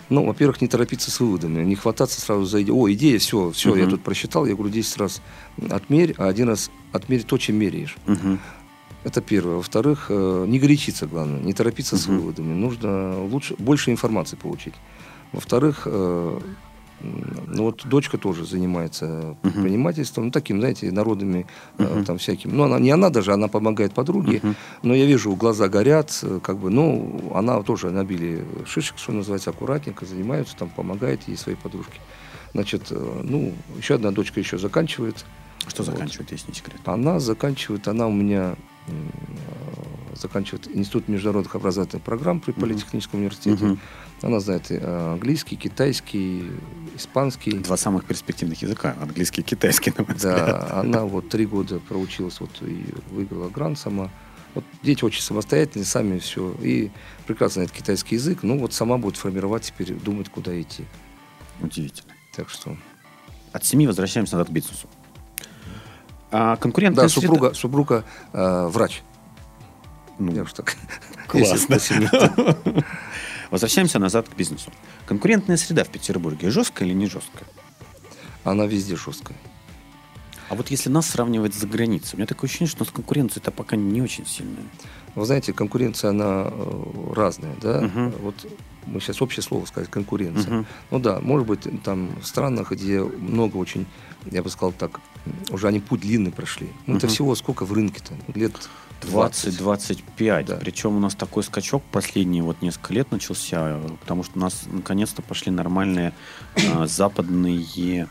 Ну, 0.09 0.25
во-первых, 0.25 0.59
не 0.61 0.67
торопиться 0.67 1.11
с 1.11 1.19
выводами, 1.19 1.63
не 1.63 1.75
хвататься 1.75 2.19
сразу 2.19 2.43
за 2.45 2.63
идею. 2.63 2.77
О, 2.77 2.91
идея, 2.91 3.19
все, 3.19 3.51
все, 3.51 3.75
я 3.75 3.83
Мгм. 3.83 3.91
тут 3.91 4.03
просчитал, 4.03 4.45
я 4.47 4.55
говорю, 4.55 4.71
10 4.73 4.97
раз 4.97 5.21
отмерь, 5.69 6.15
а 6.17 6.27
один 6.27 6.47
раз 6.47 6.71
отмерь 6.91 7.23
то, 7.23 7.37
чем 7.37 7.57
меряешь. 7.57 7.95
Мгм. 8.07 8.39
Это 9.03 9.21
первое. 9.21 9.55
Во-вторых, 9.55 10.07
э, 10.09 10.45
не 10.47 10.59
горячиться, 10.59 11.07
главное, 11.07 11.39
не 11.39 11.53
торопиться 11.53 11.97
с 11.97 12.07
Мгм. 12.07 12.17
выводами. 12.19 12.53
Нужно 12.53 13.23
лучше, 13.23 13.55
больше 13.57 13.91
информации 13.91 14.35
получить. 14.35 14.73
Во-вторых, 15.31 15.83
э, 15.85 16.39
ну 17.01 17.63
вот 17.63 17.85
дочка 17.87 18.17
тоже 18.17 18.45
занимается 18.45 19.37
предпринимательством, 19.41 20.25
ну, 20.25 20.31
таким, 20.31 20.59
знаете, 20.59 20.87
э, 20.89 21.43
Мгм. 21.77 22.03
там 22.03 22.17
всяким. 22.17 22.55
Ну, 22.57 22.63
она, 22.63 22.77
не 22.79 22.91
она 22.91 23.09
даже, 23.09 23.31
она 23.31 23.47
помогает 23.47 23.93
подруге, 23.93 24.41
Мгм. 24.43 24.55
но 24.83 24.93
я 24.93 25.05
вижу, 25.05 25.33
глаза 25.35 25.69
горят, 25.69 26.21
как 26.43 26.57
бы, 26.57 26.69
ну, 26.69 27.31
она 27.33 27.61
тоже 27.63 27.91
набили 27.91 28.43
шишек, 28.65 28.97
что 28.97 29.13
называется, 29.13 29.49
аккуратненько 29.51 30.05
занимаются, 30.05 30.57
там 30.57 30.69
помогает 30.69 31.25
ей 31.29 31.37
своей 31.37 31.57
подружке. 31.57 31.99
Значит, 32.53 32.91
ну, 32.91 33.53
еще 33.77 33.95
одна 33.95 34.11
дочка 34.11 34.41
еще 34.41 34.57
заканчивает. 34.57 35.25
Что 35.67 35.83
Вот. 35.83 35.91
заканчивает, 35.93 36.31
если 36.31 36.49
не 36.49 36.55
секрет? 36.55 36.81
Она 36.85 37.19
заканчивает, 37.19 37.87
она 37.87 38.07
у 38.07 38.11
меня 38.11 38.55
заканчивает 40.15 40.67
Институт 40.75 41.07
международных 41.07 41.55
образовательных 41.55 42.03
программ 42.03 42.39
при. 42.39 42.51
Политехническом 42.51 43.19
университете. 43.19 43.63
Мгм. 43.63 43.79
Она 44.21 44.39
знает 44.39 44.69
э, 44.69 45.11
английский, 45.13 45.55
китайский, 45.55 46.51
испанский. 46.95 47.51
Два 47.59 47.77
самых 47.77 48.05
перспективных 48.05 48.61
языка. 48.61 48.95
Английский 49.01 49.41
и 49.41 49.43
китайский, 49.43 49.93
на 49.97 50.03
мой 50.03 50.15
взгляд. 50.15 50.45
Да, 50.45 50.79
она 50.81 51.05
вот 51.05 51.29
три 51.29 51.45
года 51.45 51.79
проучилась, 51.79 52.39
вот 52.41 52.51
и 52.61 52.85
выиграла 53.11 53.49
грант 53.49 53.79
сама. 53.79 54.09
Вот 54.55 54.65
дети 54.83 55.05
очень 55.05 55.21
самостоятельные, 55.21 55.85
сами 55.85 56.19
все. 56.19 56.53
И 56.61 56.91
прекрасно 57.27 57.61
знает 57.61 57.71
китайский 57.71 58.15
язык. 58.15 58.39
Ну 58.43 58.59
вот 58.59 58.73
сама 58.73 58.97
будет 58.97 59.15
формировать 59.15 59.63
теперь, 59.63 59.93
думать, 59.93 60.29
куда 60.29 60.59
идти. 60.59 60.85
Удивительно. 61.61 62.13
Так 62.35 62.49
что... 62.49 62.75
От 63.51 63.65
семьи 63.65 63.87
возвращаемся 63.87 64.35
назад 64.35 64.49
к 64.49 64.51
бизнесу. 64.51 64.87
А 66.31 66.55
конкурентная 66.57 67.05
Да, 67.05 67.09
среда- 67.09 67.21
супруга, 67.21 67.53
супруга 67.53 68.03
э, 68.33 68.67
врач. 68.67 69.01
Ну, 70.19 70.31
Я 70.33 70.43
уж 70.43 70.53
так... 70.53 70.75
классно. 71.27 71.77
Возвращаемся 73.51 73.97
назад 73.99 74.29
к 74.29 74.35
бизнесу. 74.35 74.71
Конкурентная 75.07 75.57
среда 75.57 75.83
в 75.83 75.89
Петербурге 75.89 76.51
жесткая 76.51 76.87
или 76.87 76.95
не 76.95 77.07
жесткая? 77.07 77.47
Она 78.43 78.65
везде 78.65 78.95
жесткая. 78.95 79.37
А 80.49 80.55
вот 80.55 80.71
если 80.71 80.89
нас 80.89 81.07
сравнивать 81.07 81.53
за 81.53 81.67
границей, 81.67 82.11
у 82.13 82.17
меня 82.17 82.25
такое 82.27 82.47
ощущение, 82.47 82.69
что 82.69 82.83
у 82.83 82.85
нас 82.85 82.93
конкуренция-то 82.93 83.51
пока 83.51 83.75
не 83.75 84.01
очень 84.01 84.25
сильная. 84.25 84.63
Вы 85.15 85.25
знаете, 85.25 85.53
конкуренция, 85.53 86.09
она 86.11 86.47
э, 86.51 87.13
разная, 87.15 87.55
да? 87.61 87.81
Мгм. 87.81 88.13
Вот 88.21 88.47
мы 88.85 88.99
сейчас 88.99 89.21
общее 89.21 89.43
слово 89.43 89.65
сказать, 89.65 89.89
конкуренция. 89.89 90.51
Мгм. 90.51 90.65
Ну 90.91 90.99
да, 90.99 91.19
может 91.19 91.47
быть, 91.47 91.67
там 91.83 92.09
в 92.19 92.25
странах, 92.25 92.71
где 92.71 93.01
много 93.03 93.57
очень, 93.57 93.85
я 94.31 94.43
бы 94.43 94.49
сказал 94.49 94.71
так, 94.73 94.99
уже 95.51 95.67
они 95.67 95.79
путь 95.79 96.01
длинный 96.01 96.31
прошли. 96.31 96.69
Ну, 96.87 96.97
это 96.97 97.07
Мгм. 97.07 97.13
всего 97.13 97.35
сколько 97.35 97.65
в 97.65 97.73
рынке-то? 97.73 98.13
Лет 98.37 98.53
20. 99.01 99.55
20-25. 99.59 100.45
Да. 100.45 100.55
Причем 100.57 100.95
у 100.95 100.99
нас 100.99 101.15
такой 101.15 101.43
скачок 101.43 101.83
последние 101.91 102.43
вот 102.43 102.61
несколько 102.61 102.93
лет 102.93 103.11
начался, 103.11 103.79
потому 104.01 104.23
что 104.23 104.37
у 104.37 104.41
нас 104.41 104.63
наконец-то 104.71 105.21
пошли 105.21 105.51
нормальные 105.51 106.13
а, 106.73 106.85
западные 107.23 108.07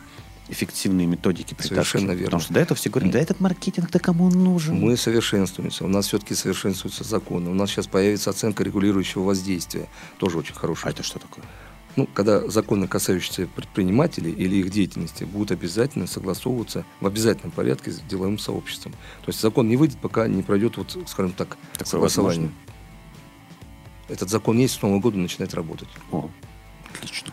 эффективные 0.51 1.05
методики 1.05 1.53
Совершенно 1.59 2.07
притаскивания. 2.07 2.13
верно. 2.15 2.25
Потому 2.25 2.41
что 2.41 2.53
до 2.55 2.59
этого 2.59 2.75
все 2.75 2.89
говорят, 2.89 3.11
да 3.11 3.19
этот 3.19 3.39
маркетинг-то 3.39 3.99
кому 3.99 4.25
он 4.25 4.31
нужен? 4.43 4.79
Мы 4.79 4.97
совершенствуемся. 4.97 5.85
У 5.85 5.87
нас 5.87 6.07
все-таки 6.07 6.33
совершенствуются 6.33 7.03
законы. 7.03 7.51
У 7.51 7.53
нас 7.53 7.69
сейчас 7.69 7.85
появится 7.85 8.31
оценка 8.31 8.63
регулирующего 8.63 9.21
воздействия. 9.23 9.87
Тоже 10.17 10.39
очень 10.39 10.55
А 10.55 10.59
хорошая. 10.59 10.91
это 10.91 11.03
что 11.03 11.19
такое? 11.19 11.45
Ну, 11.95 12.07
когда 12.13 12.47
законы, 12.49 12.87
касающиеся 12.87 13.47
предпринимателей 13.47 14.31
или 14.31 14.57
их 14.57 14.69
деятельности, 14.69 15.23
будут 15.23 15.51
обязательно 15.51 16.07
согласовываться 16.07 16.85
в 17.01 17.07
обязательном 17.07 17.51
порядке 17.51 17.91
с 17.91 17.99
деловым 17.99 18.37
сообществом. 18.39 18.93
То 18.93 19.27
есть 19.27 19.41
закон 19.41 19.67
не 19.67 19.75
выйдет, 19.75 19.97
пока 19.99 20.27
не 20.27 20.43
пройдет, 20.43 20.77
вот, 20.77 20.97
скажем 21.07 21.33
так, 21.33 21.57
Такое 21.73 21.85
согласование. 21.87 22.41
возможно? 22.41 22.69
Этот 24.07 24.29
закон 24.29 24.57
есть, 24.57 24.75
с 24.75 24.81
Нового 24.81 24.99
года 24.99 25.17
начинает 25.17 25.53
работать. 25.53 25.87
О, 26.11 26.29
отлично. 26.95 27.31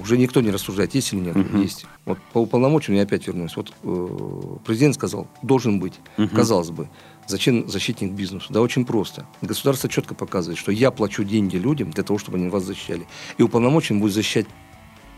Уже 0.00 0.16
никто 0.18 0.40
не 0.40 0.50
рассуждает, 0.50 0.94
есть 0.94 1.12
или 1.12 1.20
нет. 1.20 1.36
Мгм. 1.36 1.60
Есть. 1.62 1.86
Вот 2.04 2.18
по 2.32 2.38
уполномочению 2.38 2.98
я 2.98 3.04
опять 3.04 3.26
вернусь. 3.26 3.56
Вот 3.56 3.72
э, 3.82 4.56
президент 4.64 4.94
сказал, 4.94 5.28
должен 5.42 5.78
быть. 5.80 5.94
Мгм. 6.16 6.28
Казалось 6.30 6.70
бы, 6.70 6.88
зачем 7.26 7.68
защитник 7.68 8.12
бизнесу? 8.12 8.52
Да 8.52 8.60
очень 8.60 8.84
просто. 8.84 9.26
Государство 9.42 9.88
четко 9.88 10.14
показывает, 10.14 10.58
что 10.58 10.72
я 10.72 10.90
плачу 10.90 11.24
деньги 11.24 11.56
людям 11.56 11.90
для 11.90 12.02
того, 12.02 12.18
чтобы 12.18 12.38
они 12.38 12.48
вас 12.48 12.64
защищали. 12.64 13.06
И 13.38 13.42
уполномочен 13.42 14.00
будет 14.00 14.12
защищать, 14.12 14.46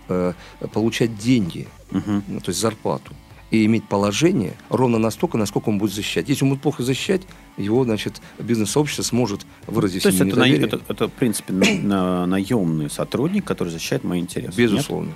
э, 0.08 0.32
получать 0.72 1.16
деньги, 1.18 1.66
Мгм. 1.90 2.22
ну, 2.28 2.40
то 2.40 2.50
есть 2.50 2.60
зарплату. 2.60 3.12
И 3.50 3.66
иметь 3.66 3.84
положение 3.88 4.54
ровно 4.68 4.98
настолько, 4.98 5.38
насколько 5.38 5.68
он 5.68 5.78
будет 5.78 5.92
защищать. 5.92 6.28
Если 6.28 6.44
он 6.44 6.50
будет 6.50 6.62
плохо 6.62 6.82
защищать, 6.82 7.22
его, 7.56 7.84
значит, 7.84 8.20
бизнес-сообщество 8.38 9.02
сможет 9.04 9.46
выразить 9.68 10.02
То 10.02 10.08
есть 10.08 10.20
это, 10.20 10.36
на- 10.36 10.48
это, 10.48 10.80
это, 10.88 11.08
в 11.08 11.12
принципе, 11.12 11.52
на- 11.52 11.74
на- 11.82 12.26
наемный 12.26 12.90
сотрудник, 12.90 13.44
который 13.44 13.68
защищает 13.68 14.02
мои 14.02 14.18
интересы. 14.20 14.60
нет? 14.60 15.14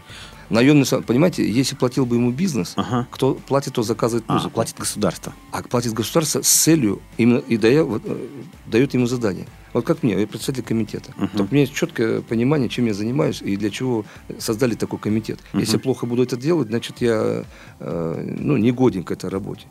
Наемный, 0.50 0.84
понимаете, 1.06 1.48
если 1.48 1.74
платил 1.76 2.06
бы 2.06 2.16
ему 2.16 2.30
бизнес, 2.32 2.72
Ага. 2.76 3.06
кто 3.10 3.34
платит, 3.34 3.74
то 3.74 3.82
заказывает 3.82 4.24
А, 4.28 4.34
музыку. 4.34 4.50
платит 4.54 4.76
государство. 4.78 5.34
А 5.52 5.62
платит 5.62 5.92
государство 5.92 6.40
с 6.42 6.48
целью 6.48 7.00
именно 7.18 7.38
и 7.38 7.56
дая, 7.56 7.84
вот, 7.84 8.02
э, 8.04 8.26
дает 8.66 8.94
ему 8.94 9.06
задание. 9.06 9.46
Вот 9.74 9.84
как 9.84 10.02
мне, 10.02 10.18
я 10.18 10.26
представитель 10.26 10.64
комитета. 10.64 11.12
Мгм. 11.16 11.28
Так 11.28 11.40
у 11.50 11.54
меня 11.54 11.60
есть 11.62 11.74
четкое 11.74 12.22
понимание, 12.22 12.68
чем 12.70 12.86
я 12.86 12.94
занимаюсь 12.94 13.42
и 13.42 13.56
для 13.56 13.68
чего 13.70 14.04
создали 14.38 14.74
такой 14.74 14.98
комитет. 14.98 15.38
Мгм. 15.52 15.60
Если 15.60 15.76
плохо 15.76 16.06
буду 16.06 16.22
это 16.22 16.36
делать, 16.36 16.68
значит 16.68 17.00
я 17.00 17.44
э, 17.80 18.34
ну, 18.38 18.56
не 18.56 18.72
годен 18.72 19.04
к 19.04 19.10
этой 19.10 19.28
работе. 19.28 19.66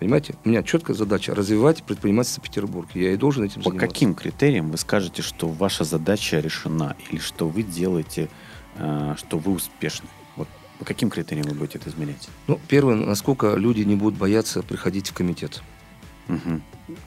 Понимаете? 0.00 0.34
У 0.44 0.48
меня 0.48 0.62
четкая 0.64 0.96
задача 0.96 1.34
развивать 1.34 1.82
предпринимательство 1.84 2.42
Петербурга. 2.42 2.90
Я 2.94 3.12
и 3.12 3.16
должен 3.16 3.44
этим 3.44 3.62
По 3.62 3.70
заниматься. 3.70 3.86
каким 3.86 4.14
критериям 4.14 4.70
вы 4.70 4.78
скажете, 4.78 5.22
что 5.22 5.46
ваша 5.48 5.84
задача 5.84 6.40
решена 6.40 6.96
или 7.10 7.20
что 7.20 7.46
вы 7.48 7.62
делаете, 7.62 8.28
э, 8.76 9.14
что 9.18 9.38
вы 9.38 9.52
успешны? 9.52 10.08
По 10.82 10.86
каким 10.86 11.10
критериям 11.10 11.46
вы 11.46 11.54
будете 11.54 11.78
это 11.78 11.90
измерять? 11.90 12.28
Ну, 12.48 12.58
первое, 12.66 12.96
насколько 12.96 13.54
люди 13.54 13.82
не 13.82 13.94
будут 13.94 14.18
бояться 14.18 14.64
приходить 14.64 15.10
в 15.10 15.14
комитет. 15.14 15.62
Мгм. 16.26 16.60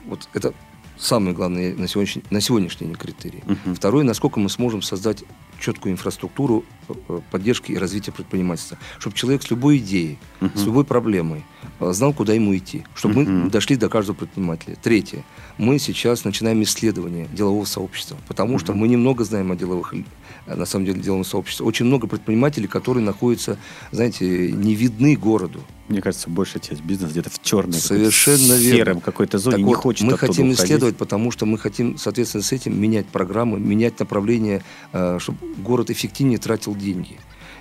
Вот 0.06 0.26
это 0.32 0.54
самый 0.96 1.34
главный 1.34 1.74
на 1.74 1.86
сегодняшний, 1.86 2.22
на 2.30 2.40
сегодняшний 2.40 2.86
день 2.86 2.96
критерий. 2.96 3.42
Мгм. 3.44 3.74
Второе, 3.74 4.02
насколько 4.02 4.40
мы 4.40 4.48
сможем 4.48 4.80
создать 4.80 5.24
четкую 5.60 5.92
инфраструктуру 5.92 6.64
э, 6.88 7.20
поддержки 7.30 7.72
и 7.72 7.76
развития 7.78 8.12
предпринимательства. 8.12 8.78
Чтобы 8.98 9.16
человек 9.16 9.42
с 9.42 9.50
любой 9.50 9.78
идеей, 9.78 10.18
Мгм. 10.40 10.52
с 10.56 10.64
любой 10.64 10.84
проблемой 10.84 11.44
э, 11.80 11.92
знал, 11.92 12.12
куда 12.12 12.32
ему 12.34 12.56
идти. 12.56 12.84
Чтобы 12.94 13.22
Мгм. 13.22 13.40
мы 13.44 13.50
дошли 13.50 13.76
до 13.76 13.88
каждого 13.88 14.14
предпринимателя. 14.16 14.76
Третье. 14.82 15.24
Мы 15.58 15.78
сейчас 15.78 16.24
начинаем 16.24 16.62
исследование 16.62 17.26
делового 17.32 17.64
сообщества. 17.64 18.16
Потому 18.28 18.58
что 18.58 18.72
мы 18.72 18.88
немного 18.88 19.24
знаем 19.24 19.50
о 19.52 19.56
деловых 19.56 19.94
э, 19.94 20.54
на 20.54 20.64
самом 20.66 20.84
деле 20.86 21.00
деловом 21.00 21.24
сообществе. 21.24 21.66
Очень 21.66 21.86
много 21.86 22.06
предпринимателей, 22.06 22.68
которые 22.68 23.02
находятся, 23.04 23.58
знаете, 23.90 24.52
не 24.52 24.74
видны 24.76 25.16
городу. 25.16 25.60
Мне 25.88 26.00
кажется, 26.02 26.28
большая 26.30 26.60
часть 26.60 26.82
бизнеса 26.82 27.12
где-то 27.12 27.30
в 27.30 27.40
черной, 27.42 27.74
Совершенно 27.78 28.54
верно. 28.54 28.76
сером 28.76 29.00
какой-то 29.00 29.38
зоне 29.38 29.56
Так 29.56 29.64
не 29.64 29.74
вот, 29.74 29.76
хочет 29.82 30.02
мы 30.06 30.18
хотим 30.18 30.46
уходить. 30.50 30.58
исследовать, 30.64 30.96
потому 30.96 31.30
что 31.30 31.46
мы 31.46 31.58
хотим, 31.58 31.96
соответственно, 31.96 32.42
с 32.42 32.50
этим 32.52 32.80
менять 32.80 33.06
программы, 33.06 33.60
менять 33.60 33.98
направление, 34.00 34.64
э, 34.92 35.18
чтобы 35.20 35.38
город 35.58 35.90
эффективнее 35.90 36.38
тратил 36.38 36.74
деньги. 36.74 37.18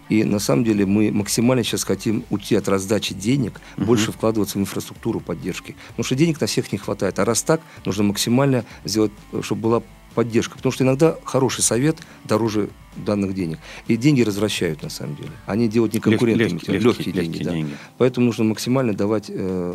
И 0.10 0.24
на 0.24 0.40
самом 0.40 0.64
деле 0.64 0.86
мы 0.86 1.12
максимально 1.12 1.64
сейчас 1.64 1.84
хотим 1.84 2.24
уйти 2.30 2.56
от 2.56 2.68
раздачи 2.68 3.16
денег, 3.16 3.60
больше 3.78 4.12
вкладываться 4.12 4.58
в 4.58 4.62
инфраструктуру 4.62 5.20
поддержки. 5.20 5.76
Потому 5.90 6.04
что 6.04 6.16
денег 6.16 6.40
на 6.40 6.48
всех 6.48 6.72
не 6.72 6.78
хватает. 6.78 7.18
А 7.18 7.26
раз 7.26 7.42
так, 7.42 7.62
нужно 7.86 8.04
максимально 8.04 8.66
сделать, 8.84 9.12
э, 9.32 9.42
чтобы 9.42 9.62
была 9.62 9.84
поддержка. 10.16 10.55
Потому 10.57 10.72
что 10.72 10.84
иногда 10.84 11.16
хороший 11.24 11.61
совет 11.61 11.97
дороже 12.24 12.70
данных 12.95 13.36
денег. 13.36 13.59
И 13.88 13.97
деньги 13.97 14.22
развращают 14.22 14.82
на 14.82 14.89
самом 14.89 15.18
деле. 15.18 15.32
Они 15.45 15.68
делают 15.68 15.93
не 15.93 15.99
конкурентами, 15.99 16.47
легкие- 16.47 16.80
легкие, 16.80 16.80
легкие- 16.80 17.13
деньги. 17.13 17.28
легкие 17.28 17.45
да. 17.45 17.51
деньги. 17.51 17.74
Поэтому 17.97 18.28
нужно 18.28 18.45
максимально 18.45 18.93
давать 18.93 19.26
э, 19.28 19.74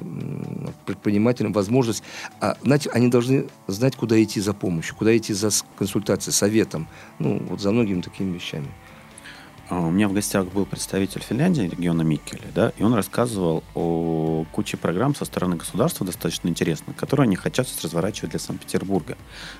предпринимателям 0.86 1.52
возможность. 1.52 2.02
А, 2.40 2.56
знаете, 2.62 2.90
они 2.90 3.08
должны 3.08 3.46
знать, 3.66 3.94
куда 3.94 4.20
идти 4.22 4.40
за 4.40 4.54
помощью, 4.54 4.96
куда 4.96 5.16
идти 5.16 5.34
за 5.34 5.50
консультацией, 5.78 6.32
советом. 6.32 6.88
Ну, 7.18 7.42
вот 7.48 7.60
за 7.60 7.70
многими 7.70 8.00
такими 8.00 8.34
вещами. 8.34 8.68
А, 9.70 9.78
У 9.86 9.90
меня 9.90 10.08
в 10.08 10.12
гостях 10.12 10.46
был 10.46 10.66
представитель 10.66 11.22
Финляндии, 11.22 11.62
региона 11.62 12.02
Миккеле, 12.02 12.48
да, 12.52 12.72
и 12.76 12.82
он 12.82 12.92
рассказывал 12.92 13.62
о 13.74 14.44
куче 14.50 14.76
программ 14.76 15.14
со 15.14 15.24
стороны 15.24 15.56
государства, 15.56 16.04
достаточно 16.04 16.48
интересных, 16.48 16.96
которые 16.96 17.24
они 17.24 17.36
хотят 17.36 17.68
сейчас 17.68 17.84
разворачивать 17.84 18.30
для 18.30 18.40
Санкт-Петербурга, 18.40 19.16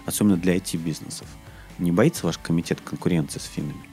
особенно 0.06 0.36
для 0.36 0.56
IT-бизнесов. 0.56 1.28
Не 1.78 1.92
боится 1.92 2.26
ваш 2.26 2.38
комитет 2.38 2.80
конкуренции 2.80 3.38
с 3.38 3.44
финнами? 3.44 3.90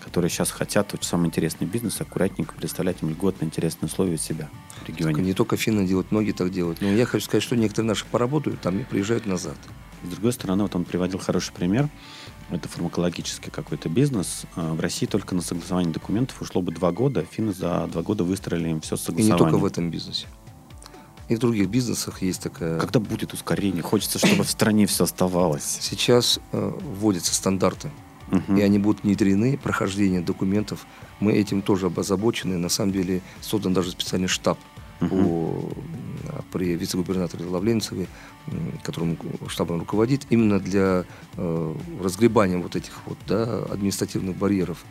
которые 0.00 0.30
сейчас 0.30 0.50
хотят 0.50 0.92
вот 0.92 1.04
самый 1.04 1.26
интересный 1.26 1.66
бизнес 1.66 2.00
аккуратненько 2.00 2.54
предоставлять 2.54 3.02
им 3.02 3.10
льготные 3.10 3.46
интересные 3.46 3.86
условия 3.86 4.16
себя 4.16 4.48
в 4.82 4.88
регионе. 4.88 5.14
Так 5.14 5.24
не 5.24 5.34
только 5.34 5.58
финны 5.58 5.86
делают, 5.86 6.10
многие 6.10 6.32
так 6.32 6.50
делают. 6.50 6.80
Но 6.80 6.88
я 6.88 7.04
хочу 7.04 7.26
сказать, 7.26 7.42
что 7.42 7.54
некоторые 7.54 7.88
наши 7.88 8.06
поработают 8.06 8.62
там 8.62 8.78
и 8.78 8.84
приезжают 8.84 9.26
назад. 9.26 9.58
С 10.02 10.08
другой 10.08 10.32
стороны, 10.32 10.62
вот 10.62 10.74
он 10.74 10.84
приводил 10.84 11.18
хороший 11.18 11.52
пример. 11.52 11.88
Это 12.50 12.68
фармакологический 12.68 13.50
какой-то 13.50 13.88
бизнес. 13.88 14.42
А 14.56 14.74
В 14.74 14.80
России 14.80 15.06
только 15.06 15.34
на 15.34 15.42
согласование 15.42 15.92
документов 15.92 16.40
ушло 16.42 16.62
бы 16.62 16.72
два 16.72 16.90
года. 16.92 17.24
Финны 17.30 17.52
за 17.52 17.86
два 17.86 18.02
года 18.02 18.24
выстроили 18.24 18.70
им 18.70 18.80
все 18.80 18.96
И 18.96 18.98
не 18.98 19.04
согласование. 19.04 19.38
только 19.38 19.56
в 19.58 19.64
этом 19.64 19.90
бизнесе. 19.90 20.26
И 21.28 21.36
в 21.36 21.38
других 21.38 21.68
бизнесах 21.68 22.22
есть 22.22 22.42
такая... 22.42 22.78
Когда 22.80 22.98
будет 22.98 23.32
ускорение? 23.32 23.82
Хочется, 23.84 24.18
чтобы 24.18 24.42
в 24.42 24.50
стране 24.50 24.86
все 24.86 25.04
оставалось. 25.04 25.78
Сейчас 25.80 26.40
э, 26.52 26.72
вводятся 26.98 27.32
стандарты, 27.34 27.90
Мгм. 28.32 28.56
и 28.56 28.62
они 28.62 28.78
будут 28.80 29.04
внедрены, 29.04 29.56
прохождение 29.56 30.20
документов. 30.20 30.86
Мы 31.20 31.32
этим 31.34 31.62
тоже 31.62 31.86
озабочены. 31.94 32.58
На 32.58 32.68
самом 32.68 32.92
деле 32.92 33.22
создан 33.42 33.74
даже 33.74 33.92
специальный 33.92 34.26
штаб 34.28 34.58
по, 34.98 35.04
м, 35.06 35.72
при 36.50 36.74
вице-губернаторе 36.76 37.44
Лавленцеве, 37.44 38.06
которым 38.82 39.16
штабом 39.48 39.80
руководит, 39.80 40.26
именно 40.30 40.58
для 40.58 41.04
э, 41.36 41.74
разгребания 42.02 42.58
вот 42.58 42.76
этих 42.76 42.92
вот, 43.06 43.18
да, 43.26 43.64
административных 43.70 44.36
барьеров. 44.36 44.84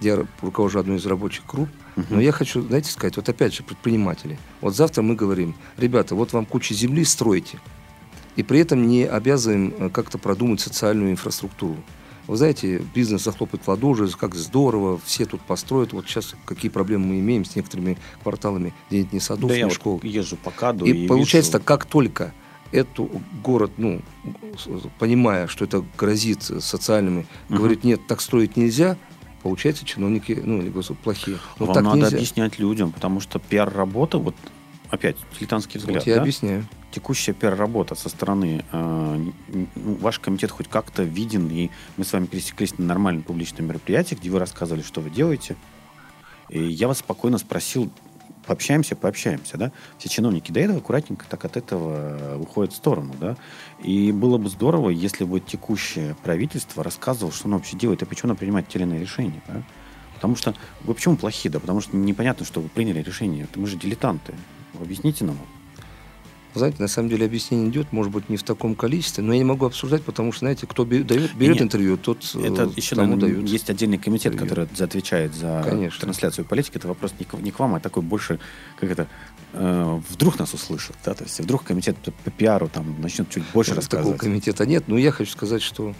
Я 0.00 0.26
руковожу 0.42 0.80
одной 0.80 0.98
из 0.98 1.06
рабочих 1.06 1.46
групп, 1.46 1.68
но 2.10 2.20
я 2.20 2.32
хочу, 2.32 2.62
знаете, 2.62 2.90
сказать, 2.90 3.16
вот 3.16 3.28
опять 3.28 3.54
же, 3.54 3.62
предприниматели. 3.62 4.38
Вот 4.60 4.74
завтра 4.74 5.02
мы 5.02 5.14
говорим, 5.14 5.54
ребята, 5.76 6.14
вот 6.14 6.32
вам 6.32 6.46
куча 6.46 6.74
земли, 6.74 7.04
стройте. 7.04 7.58
И 8.36 8.42
при 8.42 8.58
этом 8.58 8.86
не 8.86 9.04
обязываем 9.04 9.74
э, 9.78 9.90
как-то 9.90 10.18
продумать 10.18 10.60
социальную 10.60 11.12
инфраструктуру. 11.12 11.76
Вы 12.26 12.36
знаете, 12.38 12.78
бизнес 12.94 13.22
захлопает 13.24 13.64
в 13.64 13.68
ладоши, 13.68 14.08
как 14.16 14.34
здорово, 14.34 14.98
все 15.04 15.26
тут 15.26 15.42
построят. 15.42 15.92
Вот 15.92 16.06
сейчас 16.06 16.34
какие 16.46 16.70
проблемы 16.70 17.06
мы 17.06 17.20
имеем 17.20 17.44
с 17.44 17.54
некоторыми 17.54 17.98
кварталами, 18.22 18.72
где 18.88 19.00
нет 19.00 19.12
ни 19.12 19.18
садов, 19.18 19.50
Да 19.50 19.54
ни 19.56 19.60
я 19.60 19.66
вот 19.66 19.74
школ. 19.74 20.00
езжу 20.02 20.36
по 20.36 20.50
КАДу 20.50 20.86
И, 20.86 21.04
и 21.04 21.06
получается, 21.08 21.52
вижу- 21.58 21.64
как 21.64 21.84
только 21.84 22.32
эту 22.72 23.10
город, 23.42 23.72
ну, 23.76 24.00
понимая, 24.98 25.46
что 25.48 25.64
это 25.64 25.84
грозит 25.98 26.42
социальными, 26.42 27.26
Мгм. 27.48 27.58
говорит, 27.58 27.84
нет, 27.84 28.06
так 28.06 28.20
строить 28.20 28.56
нельзя, 28.56 28.96
получается, 29.42 29.84
чиновники, 29.84 30.40
ну, 30.42 30.60
или 30.62 30.70
плохие. 31.02 31.38
Вот 31.58 31.66
Вам 31.66 31.74
так 31.74 31.84
надо 31.84 31.96
нельзя. 31.98 32.16
объяснять 32.16 32.58
людям, 32.58 32.90
потому 32.90 33.20
что 33.20 33.38
пиар-работа, 33.38 34.18
вот 34.18 34.34
опять, 34.90 35.16
дилетантский 35.38 35.78
взгляд, 35.80 35.98
Вот 35.98 36.06
я 36.06 36.16
да? 36.16 36.22
объясняю. 36.22 36.66
текущая 36.90 37.32
пиар-работа 37.32 37.94
со 37.94 38.08
стороны, 38.08 38.64
э, 38.70 39.18
ну, 39.48 39.66
ваш 39.74 40.18
комитет 40.18 40.50
хоть 40.50 40.68
как-то 40.68 41.02
виден, 41.02 41.48
и 41.50 41.70
мы 41.96 42.04
с 42.04 42.12
вами 42.12 42.26
пересеклись 42.26 42.78
на 42.78 42.84
нормальном 42.84 43.22
публичном 43.22 43.66
мероприятии, 43.66 44.14
где 44.14 44.30
вы 44.30 44.38
рассказывали, 44.38 44.82
что 44.82 45.00
вы 45.00 45.10
делаете. 45.10 45.56
И 46.50 46.62
я 46.62 46.88
вас 46.88 46.98
спокойно 46.98 47.38
спросил, 47.38 47.90
пообщаемся, 48.46 48.94
пообщаемся, 48.94 49.56
да? 49.56 49.72
Все 49.98 50.08
чиновники 50.08 50.52
до 50.52 50.60
этого 50.60 50.78
аккуратненько 50.78 51.24
так 51.28 51.44
от 51.44 51.56
этого 51.56 51.96
э, 51.96 52.36
уходят 52.38 52.72
в 52.72 52.76
сторону, 52.76 53.14
да? 53.18 53.36
И 53.82 54.12
было 54.12 54.38
бы 54.38 54.48
здорово, 54.48 54.90
если 54.90 55.24
бы 55.24 55.40
текущее 55.40 56.14
правительство 56.22 56.84
рассказывало, 56.84 57.32
что 57.32 57.48
оно 57.48 57.56
вообще 57.56 57.76
делает, 57.76 58.02
и 58.02 58.04
почему 58.04 58.30
оно 58.30 58.38
принимает 58.38 58.68
те 58.68 58.78
или 58.78 58.84
иные 58.84 59.00
решения, 59.00 59.42
да? 59.48 59.62
Потому 60.14 60.36
что 60.36 60.54
вы 60.82 60.94
почему 60.94 61.16
плохие, 61.16 61.50
да? 61.50 61.58
Потому 61.58 61.80
что 61.80 61.96
непонятно, 61.96 62.46
что 62.46 62.60
вы 62.60 62.68
приняли 62.68 63.02
решение. 63.02 63.44
Это 63.44 63.58
мы 63.58 63.66
же 63.66 63.76
дилетанты. 63.76 64.34
Объясните 64.80 65.24
нам. 65.24 65.38
Знаете, 66.56 66.76
на 66.78 66.86
самом 66.86 67.08
деле 67.08 67.26
объяснение 67.26 67.68
идет, 67.68 67.90
может 67.92 68.12
быть, 68.12 68.28
не 68.28 68.36
в 68.36 68.44
таком 68.44 68.76
количестве, 68.76 69.24
но 69.24 69.32
я 69.32 69.38
не 69.40 69.44
могу 69.44 69.66
обсуждать, 69.66 70.04
потому 70.04 70.30
что, 70.30 70.40
знаете, 70.40 70.68
кто 70.68 70.84
бе- 70.84 71.02
дает, 71.02 71.34
берет 71.34 71.54
Нет. 71.56 71.62
интервью, 71.64 71.96
тот 71.96 72.24
э, 72.36 72.46
Это 72.46 72.70
еще, 72.76 72.94
тому 72.94 73.16
наверное, 73.16 73.44
есть 73.44 73.70
отдельный 73.70 73.98
комитет, 73.98 74.34
интервью. 74.34 74.48
который 74.66 74.84
отвечает 74.86 75.34
за 75.34 75.62
Конечно. 75.64 76.00
трансляцию 76.02 76.44
политики. 76.44 76.76
Это 76.76 76.86
вопрос 76.86 77.12
не 77.18 77.24
к, 77.24 77.34
не 77.40 77.50
к 77.50 77.58
вам, 77.58 77.74
а 77.74 77.80
такой 77.80 78.04
больше, 78.04 78.38
как 78.78 78.88
это, 78.88 79.08
э, 79.52 80.00
вдруг 80.10 80.38
нас 80.38 80.54
услышат, 80.54 80.94
да, 81.04 81.14
то 81.14 81.24
есть 81.24 81.40
вдруг 81.40 81.64
комитет 81.64 81.96
по, 81.96 82.12
по 82.12 82.30
пиару 82.30 82.68
там 82.68 83.00
начнет 83.00 83.28
чуть 83.30 83.42
больше 83.52 83.72
Ну, 83.74 83.80
Такого 83.80 84.02
рассказывать. 84.02 84.20
комитета 84.20 84.64
нет, 84.64 84.84
но 84.86 84.96
я 84.96 85.10
хочу 85.10 85.32
сказать, 85.32 85.60
что 85.62 85.92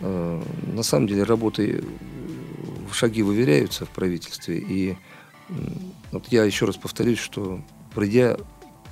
э, 0.00 0.42
на 0.72 0.82
самом 0.84 1.06
деле 1.06 1.24
работы, 1.24 1.82
э, 1.82 2.94
шаги 2.94 3.22
выверяются 3.22 3.84
в 3.84 3.90
правительстве, 3.90 4.58
и 4.58 4.96
м, 5.50 5.92
вот 6.12 6.28
я 6.30 6.44
еще 6.44 6.64
раз 6.64 6.76
повторюсь, 6.76 7.18
что 7.18 7.60
придя 7.94 8.36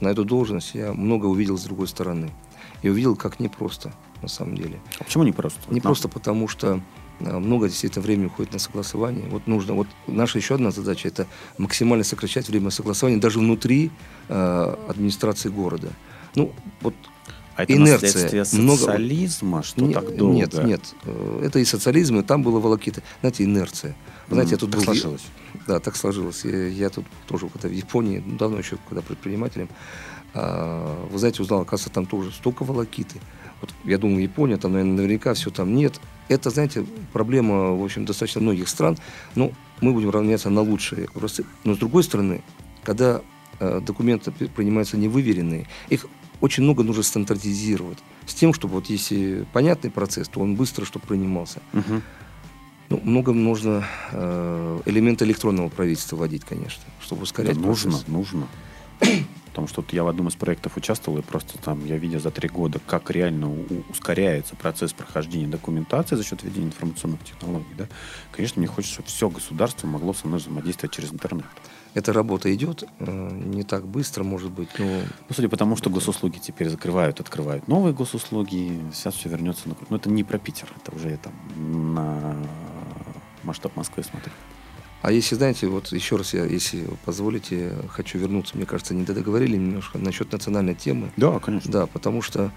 на 0.01 0.09
эту 0.09 0.25
должность, 0.25 0.75
я 0.75 0.93
много 0.93 1.27
увидел 1.27 1.57
с 1.59 1.63
другой 1.65 1.89
стороны. 1.89 2.31
И 2.83 2.89
увидел, 2.89 3.17
как 3.17 3.41
непросто 3.41 3.93
на 4.23 4.29
самом 4.29 4.57
деле. 4.57 4.79
А 5.01 5.05
почему 5.05 5.25
не 5.25 5.33
просто? 5.33 5.61
Не 5.61 5.67
Вот 5.67 5.75
нам- 5.75 5.83
просто 5.83 6.09
потому, 6.09 6.47
что 6.49 6.81
э, 7.21 7.39
много 7.39 7.69
действительно 7.69 8.03
времени 8.05 8.27
уходит 8.27 8.53
на 8.53 8.59
согласование. 8.59 9.27
Вот 9.31 9.47
нужно, 9.47 9.75
вот 9.75 9.87
наша 10.07 10.39
еще 10.39 10.55
одна 10.55 10.71
задача 10.71 11.09
это 11.09 11.27
максимально 11.59 12.05
сокращать 12.05 12.49
время 12.49 12.71
согласования 12.71 13.17
даже 13.19 13.39
внутри 13.39 13.91
э, 14.29 14.77
администрации 14.89 15.49
города. 15.49 15.89
Ну, 16.35 16.53
вот 16.83 16.95
А 17.57 17.63
это 17.63 17.73
инерция. 17.73 18.45
Много- 18.53 18.77
социализма, 18.79 19.63
что 19.63 19.81
не- 19.85 19.95
так 19.95 20.15
долго? 20.17 20.35
Нет, 20.35 20.53
нет. 20.65 20.95
Э, 21.05 21.41
Это 21.45 21.59
и 21.59 21.65
социализм, 21.65 22.19
и 22.19 22.23
там 22.23 22.43
было 22.43 22.61
волокита. 22.61 23.03
Знаете, 23.21 23.45
инерция. 23.45 23.95
Вы 24.29 24.35
Знаете, 24.35 24.53
я 24.53 24.59
тут 24.59 24.71
так 24.71 24.79
был... 24.81 24.85
сложилось. 24.85 25.25
Да, 25.67 25.81
так 25.81 25.97
сложилось. 25.97 26.45
Я, 26.45 26.67
я 26.67 26.91
тут 26.91 27.05
тоже 27.27 27.49
когда 27.49 27.69
в 27.69 27.73
Японии, 27.73 28.23
ну, 28.25 28.37
давно 28.37 28.59
еще, 28.59 28.77
когда 28.89 29.03
предпринимателем, 29.03 29.69
а, 30.35 31.07
вы 31.11 31.19
знаете, 31.19 31.43
узнал, 31.43 31.61
оказывается, 31.61 31.91
там 31.91 32.07
тоже 32.07 32.33
столько 32.33 32.65
волокиты. 32.65 33.21
Вот 33.61 33.73
я 33.85 33.99
думаю, 33.99 34.23
Япония, 34.23 34.57
там, 34.57 34.73
наверное, 34.73 34.97
наверняка 34.97 35.33
все 35.35 35.51
там 35.51 35.75
нет. 35.75 36.01
Это, 36.29 36.51
знаете, 36.51 36.85
проблема, 37.13 37.75
в 37.77 37.85
общем, 37.85 38.05
достаточно 38.05 38.41
многих 38.41 38.69
стран. 38.69 38.99
Но 39.35 39.53
мы 39.81 39.93
будем 39.93 40.11
равняться 40.11 40.51
на 40.51 40.61
лучшие 40.61 41.09
образцы. 41.15 41.45
Но, 41.65 41.75
с 41.75 41.79
другой 41.79 42.03
стороны, 42.03 42.43
когда 42.83 43.23
э, 43.61 43.81
документы 43.81 44.31
при- 44.33 44.47
принимаются 44.49 44.97
невыверенные, 44.97 45.67
их 45.89 46.07
очень 46.41 46.65
много 46.65 46.83
нужно 46.83 47.03
стандартизировать. 47.03 47.99
С 48.27 48.35
тем, 48.35 48.53
чтобы 48.53 48.75
вот 48.75 48.87
если 48.91 49.47
понятный 49.53 49.91
процесс, 49.91 50.29
то 50.29 50.41
он 50.41 50.55
быстро, 50.57 50.85
чтобы 50.85 51.07
принимался. 51.07 51.63
Мгм. 51.73 52.03
Ну, 52.89 53.01
много 53.03 53.33
нужно 53.33 53.85
э, 54.13 54.81
элементы 54.87 55.25
электронного 55.25 55.69
правительства 55.69 56.17
вводить, 56.17 56.45
конечно, 56.45 56.83
чтобы 57.01 57.21
Да 57.21 57.25
ускорять 57.25 57.57
нужно, 57.57 57.91
процесс. 57.93 58.09
нужно. 58.09 58.47
Потому 59.47 59.69
что 59.69 59.83
я 59.93 60.05
в 60.05 60.09
одном 60.09 60.29
из 60.29 60.35
проектов 60.35 60.77
участвовал, 60.77 61.19
и 61.19 61.23
просто 61.23 61.57
там 61.57 61.83
я 61.87 61.97
видел 61.97 62.21
за 62.21 62.31
три 62.31 62.47
года, 62.47 62.79
как 62.87 63.11
реально 63.11 63.51
ускоряется 63.89 64.55
процесс 64.55 64.93
прохождения 64.93 65.47
документации 65.49 66.15
за 66.15 66.23
счет 66.25 66.43
введения 66.43 66.67
информационных 66.67 67.25
технологий. 67.25 67.75
Да? 67.77 67.87
Конечно, 68.33 68.61
мне 68.61 68.69
хочется, 68.69 68.93
чтобы 68.95 69.09
все 69.09 69.31
государство 69.31 69.87
могло 69.87 70.13
со 70.13 70.27
мной 70.27 70.41
взаимодействовать 70.41 70.95
через 70.95 71.11
интернет. 71.11 71.47
Эта 71.95 72.13
работа 72.13 72.55
идет 72.55 72.85
э, 72.99 73.31
не 73.33 73.63
так 73.63 73.87
быстро, 73.87 74.23
может 74.23 74.51
быть, 74.51 74.69
но 74.79 74.85
Ну, 74.85 75.35
судя 75.35 75.49
по 75.49 75.57
тому, 75.57 75.77
что 75.77 75.89
госуслуги 75.89 76.37
теперь 76.37 76.69
закрывают, 76.69 77.21
открывают 77.21 77.67
новые 77.67 77.95
госуслуги, 77.95 78.79
сейчас 78.93 79.15
все 79.15 79.31
вернется 79.31 79.71
на... 79.71 79.75
круг. 79.75 79.89
Ну, 79.89 79.97
это 79.97 80.11
не 80.11 80.23
про 80.23 80.39
Питер, 80.39 80.69
это 80.77 80.95
уже 80.95 81.17
там 81.17 81.33
на 81.57 82.37
масштаб 83.47 83.75
Москвы 83.77 84.03
смотреть. 84.03 84.35
А 85.03 85.13
если, 85.13 85.37
знаете, 85.37 85.69
вот 85.69 85.93
еще 85.93 86.17
раз, 86.17 86.35
я, 86.35 86.45
если 86.45 86.89
позволите, 87.05 87.73
хочу 87.89 88.19
вернуться, 88.19 88.57
мне 88.57 88.67
кажется, 88.67 88.93
не 88.93 89.05
договорили 89.05 89.57
немножко 89.57 89.99
насчет 89.99 90.33
национальной 90.33 90.75
темы. 90.75 91.13
Да, 91.17 91.39
конечно. 91.39 91.71
Да, 91.71 91.87
потому 91.87 92.23
что 92.23 92.51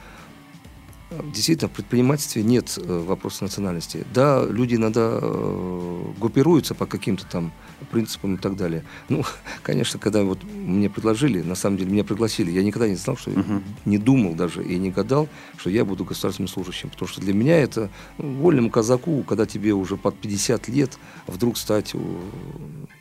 действительно 1.12 1.70
в 1.70 1.72
предпринимательстве 1.74 2.43
нет 2.43 2.78
э, 2.78 2.99
вопроса 2.99 3.43
национальности. 3.43 4.05
Да, 4.14 4.45
люди 4.45 4.76
иногда 4.76 5.20
э, 5.22 6.03
группируются 6.20 6.76
по 6.76 6.86
каким-то 6.86 7.26
там 7.26 7.51
принципам 7.91 8.36
и 8.36 8.38
так 8.38 8.55
далее. 8.55 8.84
Ну, 9.10 9.24
конечно, 9.64 9.99
когда 9.99 10.24
вот 10.24 10.43
мне 10.43 10.89
предложили, 10.89 11.41
на 11.41 11.55
самом 11.55 11.78
деле 11.78 11.91
меня 11.91 12.03
пригласили, 12.03 12.51
я 12.51 12.64
никогда 12.64 12.88
не 12.88 12.95
знал, 12.95 13.18
что 13.18 13.32
Мгм. 13.32 13.64
не 13.86 13.97
думал 13.97 14.36
даже 14.36 14.64
и 14.64 14.78
не 14.78 14.91
гадал, 14.91 15.28
что 15.57 15.70
я 15.70 15.84
буду 15.86 16.05
государственным 16.05 16.47
служащим. 16.47 16.89
Потому 16.89 17.07
что 17.07 17.22
для 17.22 17.34
меня 17.34 17.57
это 17.57 17.89
ну, 18.18 18.34
вольному 18.36 18.70
казаку, 18.70 19.24
когда 19.24 19.45
тебе 19.45 19.74
уже 19.74 19.97
под 19.97 20.20
50 20.20 20.68
лет, 20.70 20.97
вдруг 21.26 21.57
стать 21.57 21.91
э, 21.93 21.97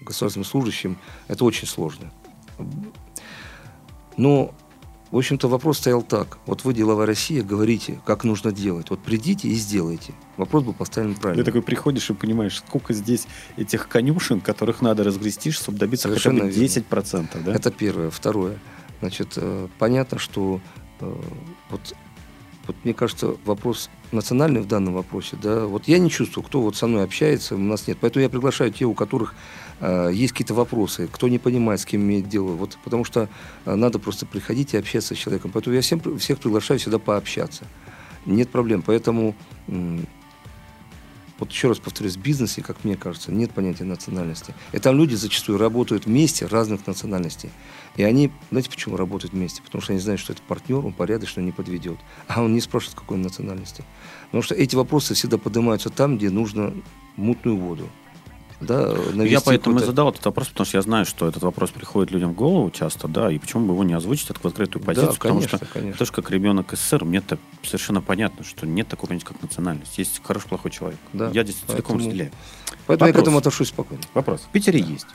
государственным 0.00 0.46
служащим, 0.46 0.96
это 1.28 1.44
очень 1.44 1.66
сложно. 1.68 2.10
Но, 4.16 4.54
в 5.10 5.16
общем-то, 5.16 5.48
вопрос 5.48 5.78
стоял 5.78 6.02
так. 6.02 6.38
Вот 6.44 6.64
вы, 6.64 6.74
деловая 6.74 7.06
Россия, 7.06 7.42
говорите, 7.42 7.98
как 8.04 8.24
нужно 8.24 8.52
делать. 8.52 8.90
Вот 8.90 9.00
придите 9.00 9.48
и 9.48 9.54
сделайте. 9.54 10.12
Вопрос 10.36 10.64
был 10.64 10.74
поставлен 10.74 11.14
правильно. 11.14 11.42
Ты 11.42 11.50
такой 11.50 11.62
приходишь 11.62 12.10
и 12.10 12.14
понимаешь, 12.14 12.58
сколько 12.58 12.92
здесь 12.92 13.26
этих 13.56 13.88
конюшен, 13.88 14.40
которых 14.40 14.82
надо 14.82 15.04
разгрести, 15.04 15.50
чтобы 15.50 15.78
добиться 15.78 16.08
Совершенно 16.08 16.40
хотя 16.40 16.52
бы 16.52 16.66
верно. 16.66 16.84
10%, 16.84 17.44
да? 17.44 17.54
Это 17.54 17.70
первое. 17.70 18.10
Второе. 18.10 18.58
Значит, 19.00 19.34
э, 19.36 19.68
понятно, 19.78 20.18
что 20.18 20.60
э, 21.00 21.14
вот, 21.70 21.94
вот 22.66 22.76
мне 22.84 22.92
кажется, 22.92 23.36
вопрос 23.46 23.88
национальный 24.12 24.60
в 24.60 24.66
данном 24.66 24.94
вопросе, 24.94 25.36
да, 25.40 25.66
вот 25.66 25.88
я 25.88 25.98
не 25.98 26.10
чувствую, 26.10 26.44
кто 26.44 26.60
вот 26.60 26.76
со 26.76 26.86
мной 26.86 27.04
общается, 27.04 27.54
у 27.54 27.58
нас 27.58 27.86
нет. 27.86 27.98
Поэтому 28.00 28.22
я 28.22 28.28
приглашаю 28.28 28.72
те, 28.72 28.84
у 28.84 28.94
которых 28.94 29.34
есть 29.80 30.32
какие-то 30.32 30.54
вопросы, 30.54 31.08
кто 31.12 31.28
не 31.28 31.38
понимает, 31.38 31.80
с 31.80 31.84
кем 31.84 32.02
имеет 32.02 32.28
дело. 32.28 32.52
Вот, 32.52 32.78
потому 32.82 33.04
что 33.04 33.28
э, 33.64 33.74
надо 33.74 33.98
просто 33.98 34.26
приходить 34.26 34.74
и 34.74 34.76
общаться 34.76 35.14
с 35.14 35.18
человеком. 35.18 35.52
Поэтому 35.52 35.76
я 35.76 35.82
всем, 35.82 36.00
всех 36.18 36.38
приглашаю 36.38 36.80
сюда 36.80 36.98
пообщаться. 36.98 37.64
Нет 38.26 38.50
проблем. 38.50 38.82
Поэтому 38.82 39.34
вот 41.38 41.52
еще 41.52 41.68
раз 41.68 41.78
повторюсь, 41.78 42.16
в 42.16 42.20
бизнесе, 42.20 42.62
как 42.62 42.84
мне 42.84 42.96
кажется, 42.96 43.30
нет 43.30 43.52
понятия 43.52 43.84
национальности. 43.84 44.54
И 44.72 44.78
там 44.78 44.96
люди 44.96 45.14
зачастую 45.14 45.58
работают 45.58 46.06
вместе 46.06 46.46
разных 46.46 46.86
национальностей. 46.86 47.50
И 47.96 48.02
они, 48.02 48.32
знаете, 48.50 48.70
почему 48.70 48.96
работают 48.96 49.32
вместе? 49.32 49.62
Потому 49.62 49.82
что 49.82 49.92
они 49.92 50.00
знают, 50.00 50.20
что 50.20 50.32
это 50.32 50.42
партнер, 50.42 50.84
он 50.84 50.92
порядочно 50.92 51.40
не 51.40 51.52
подведет. 51.52 51.98
А 52.26 52.42
он 52.42 52.54
не 52.54 52.60
спрашивает, 52.60 52.98
какой 52.98 53.16
он 53.16 53.22
национальности. 53.22 53.84
Потому 54.26 54.42
что 54.42 54.54
эти 54.54 54.74
вопросы 54.74 55.14
всегда 55.14 55.38
поднимаются 55.38 55.90
там, 55.90 56.18
где 56.18 56.28
нужно 56.28 56.74
мутную 57.16 57.56
воду. 57.56 57.88
Да, 58.60 58.88
Я 58.88 59.12
навести 59.14 59.42
поэтому 59.44 59.78
и 59.78 59.82
задал 59.84 60.10
этот 60.10 60.24
вопрос, 60.24 60.48
потому 60.48 60.66
что 60.66 60.78
я 60.78 60.82
знаю, 60.82 61.06
что 61.06 61.28
этот 61.28 61.42
вопрос 61.44 61.70
приходит 61.70 62.10
людям 62.10 62.32
в 62.32 62.34
голову 62.34 62.70
часто, 62.70 63.06
да, 63.06 63.30
и 63.30 63.38
почему 63.38 63.66
бы 63.66 63.72
его 63.74 63.84
не 63.84 63.94
озвучить 63.94 64.26
в 64.36 64.44
открытую 64.44 64.82
Да, 64.82 64.86
позицию, 64.86 65.12
потому 65.14 65.34
конечно, 65.40 65.58
что 65.58 65.66
конечно. 65.66 65.98
тоже 65.98 66.12
как 66.12 66.30
ребенок 66.32 66.72
СССР, 66.72 67.04
мне 67.04 67.18
это 67.18 67.38
совершенно 67.62 68.00
понятно, 68.00 68.44
что 68.44 68.66
нет 68.66 68.88
такого 68.88 69.08
понятия, 69.10 69.26
как 69.26 69.40
национальность. 69.42 69.96
Есть 69.96 70.20
хороший, 70.24 70.48
плохой 70.48 70.72
человек. 70.72 70.98
Да, 71.12 71.30
я 71.32 71.44
здесь 71.44 71.56
целиком 71.56 71.74
поэтому- 71.76 71.98
разделяю. 72.00 72.32
Поэтому 72.86 73.06
я 73.06 73.12
к 73.12 73.16
Вопрос. 73.16 73.22
этому 73.22 73.38
отношусь 73.38 73.68
спокойно. 73.68 74.02
Вопрос. 74.14 74.40
В 74.40 74.48
Питере 74.48 74.80
есть. 74.80 75.06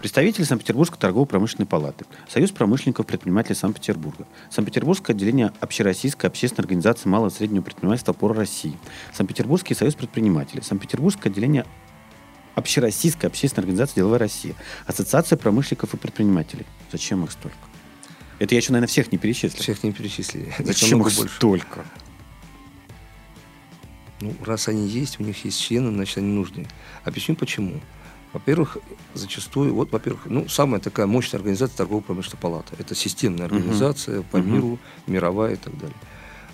Представитель 0.00 0.46
Санкт-Петербургской 0.46 0.98
торгово-промышленной 0.98 1.66
палаты, 1.66 2.06
Союз 2.26 2.50
промышленников 2.52 3.04
предпринимателей 3.06 3.54
Санкт-Петербурга, 3.54 4.26
Санкт-Петербургское 4.50 5.14
отделение 5.14 5.52
Общероссийской 5.60 6.28
общественной 6.28 6.64
организации 6.64 7.06
малого 7.08 7.28
и 7.28 7.32
среднего 7.32 7.62
предпринимательства 7.62 8.14
«Опора 8.14 8.34
России», 8.34 8.76
Санкт-Петербургский 9.14 9.74
союз 9.74 9.94
предпринимателей, 9.94 10.62
Санкт-Петербургское 10.62 11.30
отделение 11.30 11.66
Общероссийской 12.54 13.28
общественной 13.28 13.62
организации 13.64 13.96
«Деловая 13.96 14.18
Россия», 14.18 14.54
Ассоциация 14.86 15.36
промышленников 15.36 15.94
и 15.94 15.96
предпринимателей. 15.96 16.66
Зачем 16.92 17.24
их 17.24 17.32
столько? 17.32 17.56
Это 18.38 18.54
я 18.54 18.60
еще, 18.60 18.72
наверное, 18.72 18.88
всех 18.88 19.12
не 19.12 19.18
перечислил. 19.18 19.62
Всех 19.62 19.82
не 19.84 19.92
перечислили. 19.92 20.52
Зачем 20.58 21.00
их 21.02 21.14
больше. 21.14 21.34
столько? 21.34 21.84
Ну, 24.20 24.34
раз 24.44 24.68
они 24.68 24.86
есть, 24.88 25.18
у 25.20 25.22
них 25.22 25.44
есть 25.44 25.60
члены, 25.60 25.90
значит, 25.92 26.18
они 26.18 26.32
нужны. 26.32 26.66
Объясню 27.04 27.34
почему. 27.36 27.80
Во-первых, 28.32 28.78
зачастую, 29.14 29.74
вот, 29.74 29.90
во-первых, 29.92 30.22
ну, 30.26 30.48
самая 30.48 30.80
такая 30.80 31.06
мощная 31.06 31.38
организация 31.38 31.76
торгово-промышленная 31.78 32.40
палата. 32.40 32.74
Это 32.78 32.94
системная 32.94 33.46
организация 33.46 34.22
по 34.22 34.38
Мгм. 34.38 34.52
миру, 34.54 34.78
мировая 35.06 35.54
и 35.54 35.56
так 35.56 35.76
далее. 35.78 35.96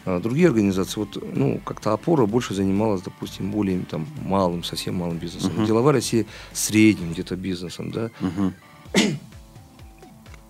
А 0.07 0.21
другие 0.21 0.47
организации, 0.47 1.01
вот, 1.01 1.19
ну, 1.35 1.61
как-то 1.65 1.93
опора 1.93 2.27
больше 2.27 2.55
занималась, 2.55 3.03
допустим, 3.03 3.51
более 3.51 3.81
там 3.81 4.07
малым, 4.23 4.63
совсем 4.63 4.95
малым 4.95 5.19
бизнесом. 5.19 5.53
Мгм. 5.55 5.67
Деловая 5.67 5.95
Россия 5.95 6.27
средним 6.53 7.13
где-то 7.13 7.35
бизнесом, 7.35 7.91
да, 7.91 8.11
Мгм. 8.21 8.55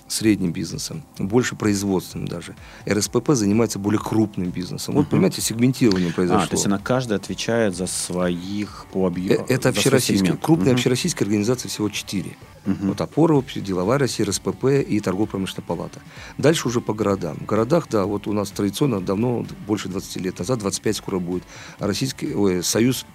Средним 0.09 0.53
бизнесом, 0.53 1.03
больше 1.19 1.57
производственным 1.57 2.29
даже. 2.29 2.55
РСПП 2.89 3.31
занимается 3.33 3.79
более 3.79 4.01
крупным 4.01 4.51
бизнесом. 4.51 4.95
Вот, 4.95 5.03
Мгм. 5.03 5.11
понимаете, 5.11 5.41
сегментирование 5.43 6.13
произошло. 6.13 6.45
А, 6.45 6.47
то 6.47 6.55
есть 6.55 6.67
она 6.67 6.79
каждая 6.79 7.19
отвечает 7.19 7.75
за 7.75 7.87
своих 7.87 8.87
по 8.93 9.05
Э, 9.05 9.09
объему. 9.09 9.47
Это 9.49 9.69
общероссийские. 9.71 10.37
Крупные 10.37 10.75
общероссийские 10.75 11.25
организации 11.25 11.69
всего 11.69 11.89
четыре. 11.89 12.37
Мгм. 12.65 12.89
Вот 12.89 13.01
опора, 13.01 13.35
общая, 13.35 13.61
деловая 13.61 13.99
Россия, 13.99 14.27
РСПП 14.27 14.65
и 14.87 14.99
торгово-промышленная 15.01 15.67
палата. 15.67 16.01
Дальше 16.37 16.69
уже 16.69 16.81
по 16.81 16.95
городам. 16.95 17.37
В 17.37 17.47
городах, 17.47 17.87
да, 17.89 18.05
вот 18.07 18.27
у 18.27 18.33
нас 18.33 18.51
традиционно 18.51 19.01
давно, 19.01 19.47
больше 19.67 19.89
20 19.89 20.21
лет 20.21 20.39
назад, 20.39 20.59
25 20.59 20.97
скоро 20.97 21.19
будет, 21.19 21.45
Российский, 21.79 22.35
ой, 22.35 22.63
Союз 22.65 23.07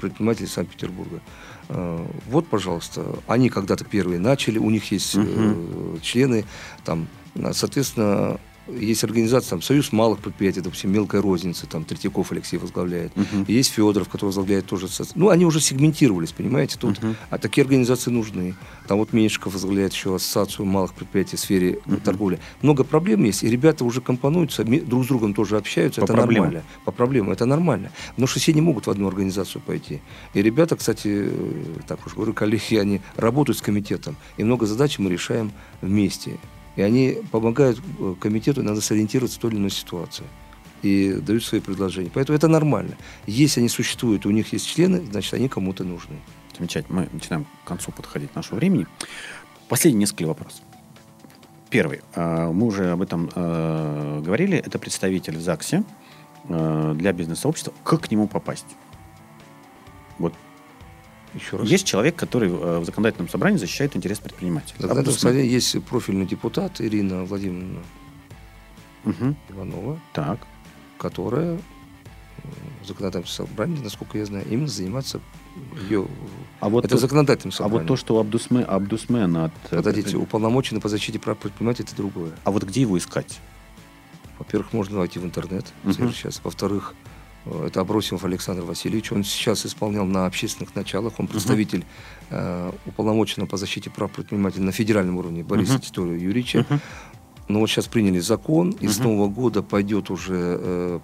предпринимателей 0.00 0.46
Санкт-Петербурга. 0.46 1.20
Э, 1.68 2.06
Вот, 2.28 2.46
пожалуйста, 2.48 3.04
они 3.26 3.48
когда-то 3.48 3.84
первые 3.84 4.18
начали, 4.18 4.58
у 4.58 4.70
них 4.70 4.90
есть 4.92 5.14
э, 5.16 5.96
члены, 6.02 6.44
там, 6.84 7.08
соответственно, 7.52 8.38
есть 8.68 9.04
организация, 9.04 9.50
там, 9.50 9.62
Союз 9.62 9.92
малых 9.92 10.20
предприятий, 10.20 10.60
допустим, 10.60 10.92
мелкой 10.92 11.20
розницы, 11.20 11.66
там, 11.66 11.84
Третьяков 11.84 12.32
Алексей 12.32 12.58
возглавляет. 12.58 13.12
И 13.46 13.52
Есть 13.52 13.72
Федоров, 13.72 14.08
который 14.08 14.26
возглавляет 14.26 14.66
тоже. 14.66 14.88
Ну, 15.14 15.28
они 15.28 15.44
уже 15.44 15.60
сегментировались, 15.60 16.32
понимаете, 16.32 16.76
тут. 16.78 17.02
Мгм. 17.02 17.16
А 17.30 17.38
такие 17.38 17.62
организации 17.62 18.10
нужны. 18.10 18.54
Там 18.86 18.98
вот 18.98 19.12
Меньшиков 19.12 19.52
возглавляет 19.52 19.92
еще 19.92 20.14
ассоциацию 20.14 20.66
малых 20.66 20.94
предприятий 20.94 21.36
в 21.36 21.40
сфере 21.40 21.80
э, 21.86 21.96
торговли. 22.04 22.38
Много 22.62 22.84
проблем 22.84 23.24
есть, 23.24 23.42
и 23.42 23.48
ребята 23.48 23.84
уже 23.84 24.00
компонуются, 24.00 24.64
друг 24.64 25.04
с 25.04 25.08
другом 25.08 25.34
тоже 25.34 25.56
общаются. 25.56 26.00
По 26.00 26.04
это 26.04 26.12
проблемам. 26.14 26.44
нормально. 26.46 26.68
По 26.84 26.92
проблемам, 26.92 27.32
это 27.32 27.46
нормально. 27.46 27.90
Потому 28.10 28.26
что 28.26 28.40
все 28.40 28.52
не 28.52 28.60
могут 28.60 28.86
в 28.86 28.90
одну 28.90 29.08
организацию 29.08 29.62
пойти. 29.62 30.00
И 30.34 30.42
ребята, 30.42 30.76
кстати, 30.76 31.28
э, 31.30 31.80
так 31.86 32.04
уж 32.06 32.14
говорю, 32.14 32.32
коллеги, 32.32 32.76
они 32.76 33.00
работают 33.16 33.58
с 33.58 33.62
комитетом. 33.62 34.16
И 34.36 34.44
много 34.44 34.66
задач 34.66 34.98
мы 34.98 35.10
решаем 35.10 35.52
вместе. 35.80 36.38
И 36.76 36.82
они 36.82 37.18
помогают 37.30 37.80
э, 37.98 38.14
комитету, 38.20 38.62
надо 38.62 38.80
сориентироваться 38.80 39.38
в 39.38 39.40
той 39.40 39.50
или 39.50 39.58
иной 39.58 39.70
ситуации. 39.70 40.24
И 40.82 41.14
дают 41.14 41.42
свои 41.42 41.60
предложения. 41.60 42.10
Поэтому 42.12 42.36
это 42.36 42.48
нормально. 42.48 42.96
Если 43.26 43.60
они 43.60 43.68
существуют, 43.68 44.26
у 44.26 44.30
них 44.30 44.52
есть 44.52 44.66
члены, 44.66 45.04
значит, 45.10 45.34
они 45.34 45.48
кому-то 45.48 45.84
нужны. 45.84 46.16
Замечательно. 46.56 47.00
Мы 47.00 47.08
начинаем 47.12 47.44
к 47.44 47.68
концу 47.68 47.92
подходить 47.92 48.34
нашего 48.34 48.56
времени. 48.56 48.86
Последние 49.68 50.00
несколько 50.00 50.26
вопросов. 50.26 50.60
Первый. 51.70 52.02
А, 52.14 52.52
Мы 52.52 52.66
уже 52.66 52.90
об 52.90 53.02
этом 53.02 53.30
э, 53.34 54.22
говорили. 54.24 54.58
Это 54.58 54.78
представитель 54.78 55.38
в 55.38 55.40
ЗАГСе 55.40 55.82
э, 56.48 56.94
для 56.96 57.12
бизнес-сообщества. 57.12 57.72
Как 57.82 58.02
к 58.02 58.10
нему 58.10 58.28
попасть? 58.28 58.66
Вот 60.18 60.34
Еще 61.36 61.56
раз. 61.56 61.68
есть 61.68 61.86
человек, 61.86 62.16
который 62.16 62.48
э, 62.50 62.78
в 62.78 62.84
законодательном 62.84 63.28
собрании 63.28 63.58
защищает 63.58 63.96
интерес 63.96 64.18
предпринимателя. 64.18 64.74
Тогда 64.78 65.00
Омбудсмен. 65.00 65.14
кстати, 65.16 65.46
есть 65.46 65.84
профильный 65.84 66.26
депутат 66.26 66.80
Ирина 66.80 67.24
Владимировна 67.24 67.80
Мгм. 69.04 69.36
Иванова, 69.50 70.00
Так. 70.12 70.40
которая 70.98 71.56
э, 71.56 71.60
в 72.82 72.86
законодательном 72.86 73.26
собрании, 73.28 73.80
насколько 73.82 74.18
я 74.18 74.24
знаю, 74.26 74.44
именно 74.50 74.66
занимается 74.68 75.20
ее... 75.88 76.06
А 76.60 76.68
вот, 76.68 76.84
это 76.84 76.96
в 76.96 76.98
то- 76.98 77.02
законодательном 77.02 77.52
а 77.54 77.56
собрании. 77.56 77.82
вот 77.82 77.88
то, 77.88 77.96
что 77.96 78.18
Абдусмен, 78.18 78.64
Абдусмен 78.66 79.36
от... 79.36 79.52
э, 79.70 79.76
Подождите, 79.76 80.16
уполномоченный 80.16 80.80
по 80.80 80.88
защите 80.88 81.18
прав 81.18 81.38
предпринимателей, 81.38 81.86
это 81.86 81.96
другое. 81.96 82.32
А 82.44 82.50
вот 82.50 82.64
где 82.64 82.80
его 82.80 82.96
искать? 82.98 83.38
Во-первых, 84.38 84.72
можно 84.72 84.98
войти 84.98 85.18
в 85.18 85.24
интернет 85.24 85.66
Мгм. 85.84 86.12
сейчас. 86.12 86.40
Во-вторых, 86.44 86.94
это 87.66 87.80
Абросимов 87.80 88.24
Александр 88.24 88.62
Васильевич. 88.62 89.12
Он 89.12 89.24
сейчас 89.24 89.66
исполнял 89.66 90.04
на 90.04 90.26
общественных 90.26 90.74
началах. 90.74 91.14
Он 91.18 91.26
представитель 91.26 91.84
э, 92.30 92.72
уполномоченного 92.86 93.48
по 93.48 93.56
защите 93.56 93.90
прав 93.90 94.10
предпринимателей 94.10 94.64
на 94.64 94.72
федеральном 94.72 95.16
уровне 95.18 95.42
Бориса 95.42 95.74
Мгм. 95.74 95.80
Титовича 95.82 96.24
Юрьевича. 96.24 96.66
Мгм. 96.68 96.80
Но 97.48 97.60
вот 97.60 97.68
сейчас 97.70 97.86
приняли 97.86 98.18
закон, 98.18 98.70
и 98.70 98.88
с 98.88 98.98
Мгм. 98.98 99.08
нового 99.08 99.28
года 99.28 99.62
пойдет 99.62 100.10
уже 100.10 100.58
э, 100.60 101.00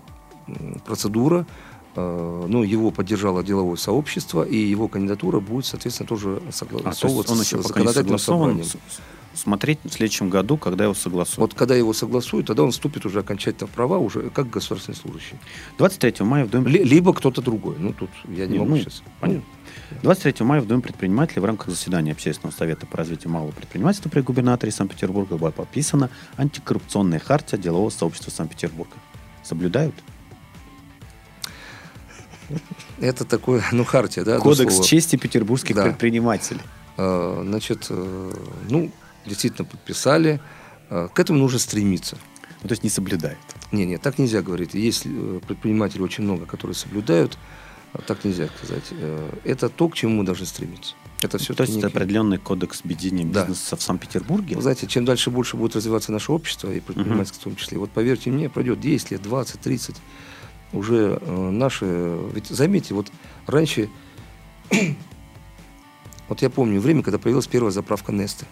процедура. 0.84 1.46
Э, 1.94 2.46
ну, 2.48 2.62
его 2.62 2.90
поддержало 2.90 3.44
деловое 3.44 3.76
сообщество, 3.76 4.42
и 4.42 4.56
его 4.56 4.88
кандидатура 4.88 5.40
будет, 5.40 5.66
соответственно, 5.66 6.08
тоже 6.08 6.40
А, 6.42 6.46
то 6.46 6.52
согласовываться 6.52 7.32
он 7.32 7.38
с 7.38 7.44
еще 7.46 7.62
законодательным 7.62 8.18
собранием. 8.18 8.64
С- 8.64 8.76
Смотреть 9.34 9.78
в 9.82 9.88
следующем 9.90 10.28
году, 10.28 10.58
когда 10.58 10.84
его 10.84 10.92
согласуют. 10.94 11.38
Вот 11.38 11.54
когда 11.54 11.74
его 11.74 11.92
согласуют, 11.94 12.46
тогда 12.48 12.64
он 12.64 12.70
вступит 12.70 13.06
уже 13.06 13.20
окончательно 13.20 13.66
в 13.66 13.70
права, 13.70 13.96
уже 13.98 14.28
как 14.30 14.50
государственный 14.50 14.94
служащий. 14.94 15.36
23 15.78 16.24
мая 16.26 16.44
в 16.44 16.50
Доме 16.50 16.70
Ли- 16.70 16.84
либо 16.84 17.14
кто-то 17.14 17.40
другой. 17.40 17.76
Ну, 17.78 17.94
тут 17.94 18.10
я 18.28 18.46
не 18.46 18.52
Не, 18.54 18.58
могу 18.58 18.70
ну, 18.72 18.76
сейчас. 18.78 19.02
понятно. 19.20 19.44
23 20.02 20.44
мая 20.44 20.60
в 20.60 20.66
Доме 20.66 20.82
предпринимателей 20.82 21.40
в 21.40 21.46
рамках 21.46 21.68
заседания 21.70 22.12
Общественного 22.12 22.54
совета 22.54 22.86
по 22.86 22.98
развитию 22.98 23.30
малого 23.32 23.52
предпринимательства 23.52 24.10
при 24.10 24.20
губернаторе 24.20 24.70
Санкт-Петербурга 24.70 25.36
была 25.38 25.50
подписана 25.50 26.10
антикоррупционная 26.36 27.18
хартия 27.18 27.58
делового 27.58 27.88
сообщества 27.90 28.30
Санкт-Петербурга. 28.30 28.94
Соблюдают? 29.42 29.94
Это 33.00 33.24
такой, 33.24 33.62
ну, 33.72 33.84
хартия, 33.84 34.24
да? 34.24 34.38
Кодекс 34.38 34.80
чести 34.84 35.16
петербургских 35.16 35.74
Да. 35.74 35.84
предпринимателей. 35.84 36.60
Э, 36.98 37.42
Значит, 37.46 37.86
э, 37.88 38.32
ну, 38.68 38.90
действительно 39.26 39.64
подписали. 39.66 40.40
Э, 40.90 41.08
К 41.12 41.18
этому 41.20 41.38
нужно 41.38 41.58
стремиться. 41.58 42.16
Ну, 42.62 42.68
то 42.68 42.72
есть 42.72 42.84
не 42.84 42.90
соблюдают. 42.90 43.38
Не, 43.72 43.86
не, 43.86 43.98
так 43.98 44.18
нельзя 44.18 44.42
говорить. 44.42 44.74
Есть 44.74 45.02
э, 45.06 45.40
предпринимателей 45.46 46.02
очень 46.02 46.24
много, 46.24 46.46
которые 46.46 46.74
соблюдают. 46.74 47.36
А 47.92 48.00
Так 48.00 48.24
нельзя 48.24 48.48
сказать. 48.56 48.84
Э, 48.90 49.30
Это 49.44 49.68
то, 49.68 49.88
к 49.88 49.94
чему 49.94 50.16
мы 50.18 50.24
должны 50.24 50.46
стремиться. 50.46 50.94
Это 51.22 51.38
все 51.38 51.54
то 51.54 51.62
есть 51.62 51.76
это 51.76 51.86
определенный 51.86 52.38
кодекс 52.38 52.80
ведения 52.84 53.24
Да. 53.24 53.42
бизнеса 53.46 53.76
в 53.76 53.82
Санкт-Петербурге. 53.82 54.56
Вы 54.56 54.62
знаете, 54.62 54.86
чем 54.88 55.04
дальше 55.04 55.30
больше 55.30 55.56
будет 55.56 55.76
развиваться 55.76 56.10
наше 56.10 56.32
общество, 56.32 56.72
и 56.72 56.80
предпринимательство 56.80 57.40
в 57.40 57.44
том 57.44 57.56
числе, 57.56 57.78
вот 57.78 57.90
поверьте 57.90 58.30
мне, 58.30 58.48
пройдет 58.50 58.80
10 58.80 59.12
лет, 59.12 59.22
20, 59.22 59.60
30, 59.60 59.96
уже 60.72 61.18
э, 61.20 61.50
наши... 61.50 62.18
Ведь 62.34 62.46
заметьте, 62.46 62.94
вот 62.94 63.12
раньше... 63.46 63.88
вот 66.28 66.42
я 66.42 66.50
помню 66.50 66.80
время, 66.80 67.02
когда 67.02 67.18
появилась 67.18 67.46
первая 67.46 67.70
заправка 67.70 68.10
Несты. 68.12 68.46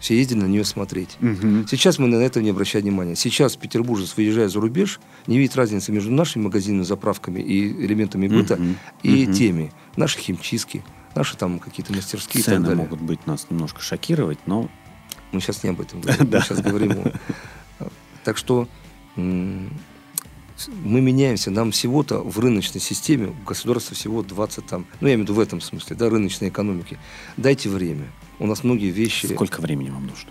Все 0.00 0.16
ездили 0.16 0.38
на 0.38 0.46
нее 0.46 0.64
смотреть. 0.64 1.16
Мгм. 1.20 1.66
Сейчас 1.68 1.98
мы 1.98 2.06
на 2.06 2.16
это 2.16 2.40
не 2.40 2.50
обращаем 2.50 2.84
внимания. 2.84 3.16
Сейчас 3.16 3.56
петербуржец, 3.56 4.14
выезжая 4.16 4.48
за 4.48 4.60
рубеж, 4.60 5.00
не 5.26 5.38
видит 5.38 5.56
разницы 5.56 5.90
между 5.92 6.10
нашими 6.12 6.44
магазинами, 6.44 6.82
заправками 6.84 7.40
и 7.40 7.68
элементами 7.84 8.28
быта 8.28 8.56
Мгм. 8.56 8.76
и 9.02 9.24
Мгм. 9.24 9.32
теми. 9.32 9.72
Наши 9.96 10.18
химчистки, 10.18 10.84
наши 11.16 11.36
там 11.36 11.58
какие-то 11.58 11.92
мастерские 11.92 12.42
и 12.42 12.44
так 12.44 12.54
Цены 12.54 12.66
далее. 12.68 12.82
могут 12.84 13.00
быть 13.00 13.26
нас 13.26 13.46
немножко 13.50 13.80
шокировать, 13.82 14.38
но 14.46 14.70
Мы 15.30 15.40
сейчас 15.42 15.62
не 15.62 15.70
об 15.70 15.80
этом 15.80 16.00
говорим. 16.00 16.26
Мы 16.32 16.40
сейчас 16.40 16.60
говорим. 16.62 17.12
Так 18.24 18.38
что 18.38 18.66
мы 19.16 21.00
меняемся. 21.00 21.50
Нам 21.50 21.70
всего-то 21.70 22.18
в 22.20 22.38
рыночной 22.38 22.80
системе, 22.80 23.28
у 23.28 23.46
государства 23.46 23.94
всего 23.94 24.22
20 24.22 24.66
там, 24.66 24.86
ну 25.00 25.08
я 25.08 25.14
имею 25.14 25.26
в 25.26 25.28
виду 25.28 25.34
в 25.34 25.40
этом 25.40 25.60
смысле, 25.60 25.96
да, 25.96 26.08
рыночной 26.08 26.48
экономики. 26.48 26.98
Дайте 27.36 27.68
время. 27.68 28.06
У 28.38 28.46
нас 28.46 28.64
многие 28.64 28.90
вещи... 28.90 29.26
сколько 29.26 29.60
времени 29.60 29.90
вам 29.90 30.06
нужно? 30.06 30.30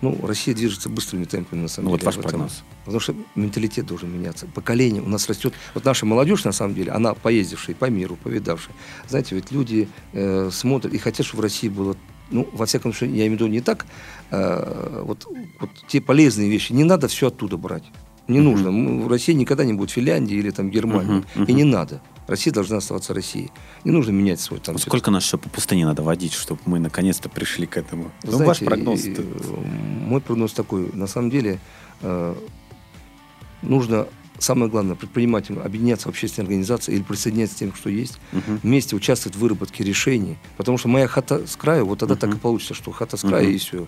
Ну, 0.00 0.16
Россия 0.22 0.54
движется 0.54 0.88
быстрыми 0.88 1.24
темпами, 1.24 1.62
на 1.62 1.68
самом 1.68 1.86
Ну, 1.86 1.90
вот 1.92 2.00
деле. 2.00 2.06
ваш 2.06 2.16
в 2.16 2.18
этом. 2.20 2.30
прогноз. 2.30 2.62
Потому 2.84 3.00
что 3.00 3.14
менталитет 3.34 3.84
должен 3.84 4.12
меняться. 4.12 4.46
Поколение 4.46 5.02
у 5.02 5.08
нас 5.08 5.28
растет. 5.28 5.54
Вот 5.74 5.84
наша 5.84 6.06
молодежь, 6.06 6.44
на 6.44 6.52
самом 6.52 6.74
деле, 6.74 6.92
она 6.92 7.14
поездившая 7.14 7.74
по 7.74 7.86
миру, 7.90 8.16
повидавшая. 8.22 8.74
Знаете, 9.08 9.34
ведь 9.34 9.50
люди 9.50 9.88
э, 10.12 10.50
смотрят 10.52 10.94
и 10.94 10.98
хотят, 10.98 11.26
чтобы 11.26 11.40
в 11.40 11.42
России 11.44 11.68
было, 11.68 11.96
ну, 12.30 12.48
во 12.52 12.66
всяком 12.66 12.92
случае, 12.92 13.10
я 13.18 13.26
имею 13.26 13.30
в 13.32 13.34
виду 13.40 13.46
не 13.48 13.60
так, 13.60 13.86
э, 14.30 15.02
вот, 15.04 15.26
вот 15.60 15.70
те 15.88 16.00
полезные 16.00 16.48
вещи, 16.48 16.72
не 16.72 16.84
надо 16.84 17.08
все 17.08 17.26
оттуда 17.28 17.56
брать. 17.56 17.84
Не 18.28 18.38
Мгм. 18.38 18.50
нужно. 18.50 19.04
В 19.04 19.08
России 19.08 19.32
никогда 19.32 19.64
не 19.64 19.72
будет 19.72 19.90
Финляндии 19.90 20.36
или 20.36 20.50
там 20.50 20.70
Германии. 20.70 21.24
Мгм, 21.34 21.44
И 21.44 21.52
мгм. 21.52 21.56
не 21.56 21.64
надо. 21.64 22.00
Россия 22.28 22.52
должна 22.52 22.76
оставаться 22.76 23.14
Россией. 23.14 23.50
Не 23.84 23.90
нужно 23.90 24.12
менять 24.12 24.38
свой 24.38 24.60
там. 24.60 24.74
Вот 24.74 24.82
Сколько 24.82 25.10
нас 25.10 25.24
еще 25.24 25.38
по 25.38 25.48
пустыне 25.48 25.86
надо 25.86 26.02
водить, 26.02 26.34
чтобы 26.34 26.60
мы 26.66 26.78
наконец-то 26.78 27.28
пришли 27.28 27.66
к 27.66 27.76
этому? 27.78 28.12
Вы 28.22 28.38
ну, 28.38 28.44
ваш 28.44 28.58
прогноз. 28.60 29.04
и, 29.04 29.14
э, 29.16 29.22
Мой 30.06 30.20
прогноз 30.20 30.52
такой. 30.52 30.90
На 30.92 31.06
самом 31.06 31.30
деле 31.30 31.58
э, 32.02 32.34
нужно, 33.62 34.06
самое 34.38 34.70
главное, 34.70 34.94
предпринимателям 34.94 35.62
объединяться 35.62 36.08
в 36.08 36.10
общественные 36.10 36.46
организации 36.46 36.94
или 36.94 37.02
присоединяться 37.02 37.56
к 37.56 37.58
тем, 37.58 37.74
что 37.74 37.88
есть, 37.90 38.18
вместе 38.62 38.94
участвовать 38.94 39.36
в 39.36 39.40
выработке 39.40 39.82
решений. 39.82 40.36
Потому 40.58 40.76
что 40.78 40.88
моя 40.88 41.08
хата 41.08 41.46
с 41.46 41.56
краю, 41.56 41.86
вот 41.86 41.98
тогда 42.00 42.14
так 42.14 42.34
и 42.34 42.38
получится, 42.38 42.74
что 42.74 42.92
хата 42.92 43.16
с 43.16 43.22
края 43.22 43.44
Мгм. 43.44 43.52
и 43.54 43.58
все. 43.58 43.86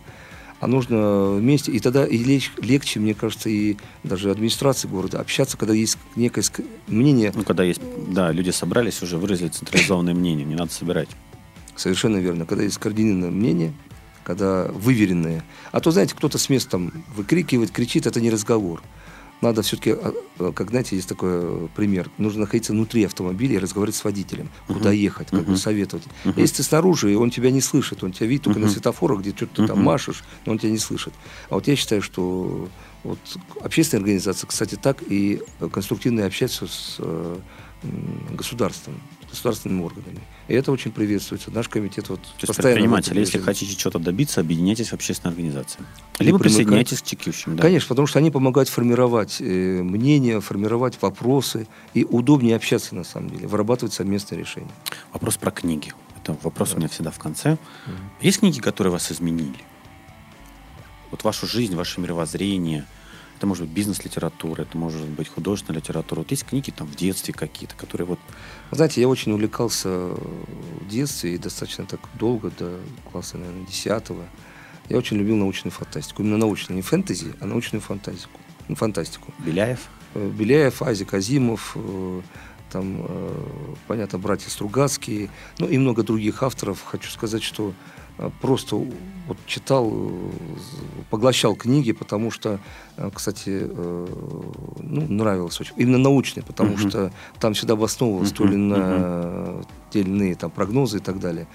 А 0.60 0.66
нужно 0.66 1.32
вместе, 1.32 1.72
и 1.72 1.80
тогда 1.80 2.06
и 2.06 2.18
леч- 2.18 2.52
легче, 2.58 3.00
мне 3.00 3.14
кажется, 3.14 3.48
и 3.48 3.76
даже 4.04 4.30
администрации 4.30 4.88
города 4.88 5.18
общаться, 5.18 5.56
когда 5.56 5.72
есть 5.72 5.96
некое 6.16 6.44
мнение 6.86 7.32
Ну, 7.34 7.44
когда 7.44 7.64
есть, 7.64 7.80
да, 8.08 8.30
люди 8.30 8.50
собрались, 8.50 9.02
уже 9.02 9.16
выразили 9.16 9.48
централизованное 9.48 10.12
мнение, 10.14 10.44
не 10.44 10.54
надо 10.54 10.70
собирать. 10.70 11.08
Совершенно 11.76 12.18
верно. 12.18 12.44
Когда 12.44 12.62
есть 12.62 12.76
координированное 12.76 13.30
мнение, 13.30 13.72
когда 14.22 14.64
выверенное. 14.66 15.42
А 15.72 15.80
то, 15.80 15.90
знаете, 15.90 16.14
кто-то 16.14 16.36
с 16.36 16.50
места 16.50 16.72
там 16.72 16.92
выкрикивает, 17.16 17.70
кричит, 17.70 18.06
это 18.06 18.20
не 18.20 18.30
разговор. 18.30 18.82
Надо 19.40 19.62
все-таки, 19.62 19.96
как 20.54 20.68
знаете, 20.70 20.96
есть 20.96 21.08
такой 21.08 21.30
э, 21.32 21.68
пример. 21.74 22.10
Нужно 22.18 22.40
находиться 22.40 22.72
внутри 22.72 23.04
автомобиля 23.04 23.54
и 23.54 23.58
разговаривать 23.58 23.96
с 23.96 24.04
водителем. 24.04 24.50
Куда 24.66 24.90
Мгм. 24.90 24.98
ехать, 24.98 25.28
как 25.30 25.40
бы 25.40 25.52
Мгм. 25.52 25.56
советовать. 25.56 26.04
Мгм. 26.24 26.34
Если 26.40 26.56
ты 26.56 26.62
снаружи, 26.62 27.16
он 27.16 27.30
тебя 27.30 27.50
не 27.50 27.62
слышит, 27.62 28.04
он 28.04 28.12
тебя 28.12 28.26
видит 28.26 28.44
только 28.44 28.58
на 28.58 28.66
Мгм. 28.66 28.74
светофорах, 28.74 29.20
где 29.20 29.30
что-то 29.34 29.62
ты 29.62 29.66
там 29.68 29.82
машешь, 29.82 30.24
но 30.44 30.52
он 30.52 30.58
тебя 30.58 30.70
не 30.72 30.78
слышит. 30.78 31.14
А 31.48 31.54
вот 31.54 31.66
я 31.68 31.76
считаю, 31.76 32.02
что 32.02 32.68
вот 33.02 33.18
общественные 33.62 34.02
организации, 34.02 34.46
кстати, 34.46 34.74
так 34.74 35.02
и 35.08 35.40
э, 35.60 35.68
конструктивно 35.72 36.26
общаются 36.26 36.66
с 36.66 36.96
э, 36.98 37.36
государством, 38.32 39.00
государственными 39.30 39.82
органами. 39.82 40.20
И 40.50 40.52
это 40.54 40.72
очень 40.72 40.90
приветствуется. 40.90 41.52
Наш 41.52 41.68
комитет 41.68 42.08
вот 42.08 42.20
То 42.22 42.28
есть 42.48 42.56
предприниматели, 42.56 43.20
если 43.20 43.38
хотите 43.38 43.76
чего-то 43.76 44.00
добиться, 44.00 44.40
объединяйтесь 44.40 44.88
в 44.88 44.94
общественной 44.94 45.30
организации. 45.30 45.78
Либо 46.18 46.38
примыкать- 46.38 46.42
присоединяйтесь 46.42 47.02
к 47.02 47.04
текущим. 47.04 47.54
Да. 47.54 47.62
Конечно, 47.62 47.88
потому 47.88 48.08
что 48.08 48.18
они 48.18 48.32
помогают 48.32 48.68
формировать 48.68 49.40
э, 49.40 49.44
мнения, 49.44 50.40
формировать 50.40 51.00
вопросы, 51.00 51.68
и 51.94 52.04
удобнее 52.04 52.56
общаться 52.56 52.96
на 52.96 53.04
самом 53.04 53.30
деле, 53.30 53.46
вырабатывать 53.46 53.92
совместные 53.92 54.40
решения. 54.40 54.72
Вопрос 55.12 55.36
про 55.36 55.52
книги. 55.52 55.92
Это 56.20 56.36
вопрос 56.42 56.74
у 56.74 56.78
меня 56.78 56.88
всегда 56.88 57.12
в 57.12 57.18
конце. 57.20 57.56
Есть 58.20 58.40
книги, 58.40 58.58
которые 58.58 58.92
вас 58.92 59.12
изменили? 59.12 59.54
Вот 61.12 61.22
вашу 61.22 61.46
жизнь, 61.46 61.76
ваше 61.76 62.00
мировоззрение. 62.00 62.86
Это 63.40 63.46
может 63.46 63.64
быть 63.64 63.74
бизнес-литература, 63.74 64.60
это 64.60 64.76
может 64.76 65.00
быть 65.08 65.28
художественная 65.28 65.80
литература. 65.80 66.18
Вот 66.18 66.30
есть 66.30 66.44
книги 66.44 66.70
там 66.70 66.86
в 66.86 66.94
детстве 66.94 67.32
какие-то, 67.32 67.74
которые 67.74 68.06
вот... 68.06 68.18
Знаете, 68.70 69.00
я 69.00 69.08
очень 69.08 69.32
увлекался 69.32 69.88
в 69.88 70.86
детстве 70.86 71.36
и 71.36 71.38
достаточно 71.38 71.86
так 71.86 72.00
долго, 72.18 72.50
до 72.50 72.78
класса, 73.10 73.38
наверное, 73.38 73.64
10 73.64 73.86
Я 74.90 74.98
очень 74.98 75.16
любил 75.16 75.36
научную 75.36 75.72
фантастику. 75.72 76.20
Именно 76.20 76.36
научную, 76.36 76.76
не 76.76 76.82
фэнтези, 76.82 77.32
а 77.40 77.46
научную 77.46 77.80
фантастику. 77.80 78.38
Ну, 78.68 78.74
фантастику. 78.74 79.32
Беляев? 79.38 79.88
Э, 80.12 80.28
Беляев, 80.28 80.82
Азик 80.82 81.14
Азимов, 81.14 81.72
э, 81.76 82.20
там, 82.70 83.06
э, 83.08 83.44
понятно, 83.86 84.18
братья 84.18 84.50
Стругацкие, 84.50 85.30
ну 85.58 85.66
и 85.66 85.78
много 85.78 86.02
других 86.02 86.42
авторов. 86.42 86.82
Хочу 86.84 87.10
сказать, 87.10 87.42
что 87.42 87.72
просто 88.28 88.76
вот 88.76 89.38
читал, 89.46 89.90
э, 89.92 90.30
поглощал 91.10 91.54
книги, 91.54 91.92
потому 91.92 92.30
что, 92.30 92.58
э, 92.96 93.10
кстати, 93.14 93.60
э, 93.62 94.06
ну, 94.80 95.06
нравилось 95.08 95.60
очень. 95.60 95.74
Именно 95.76 95.98
научные, 95.98 96.42
потому 96.44 96.72
Мгм. 96.72 96.90
что 96.90 97.12
там 97.38 97.54
всегда 97.54 97.74
обосновывалось 97.74 98.32
то 98.32 98.44
ли 98.44 98.56
Мгм, 98.56 98.68
на 98.68 99.62
те 99.90 100.00
или 100.00 100.08
иные 100.08 100.34
там 100.34 100.50
прогнозы 100.50 100.98
и 100.98 101.00
так 101.00 101.20
далее. 101.20 101.46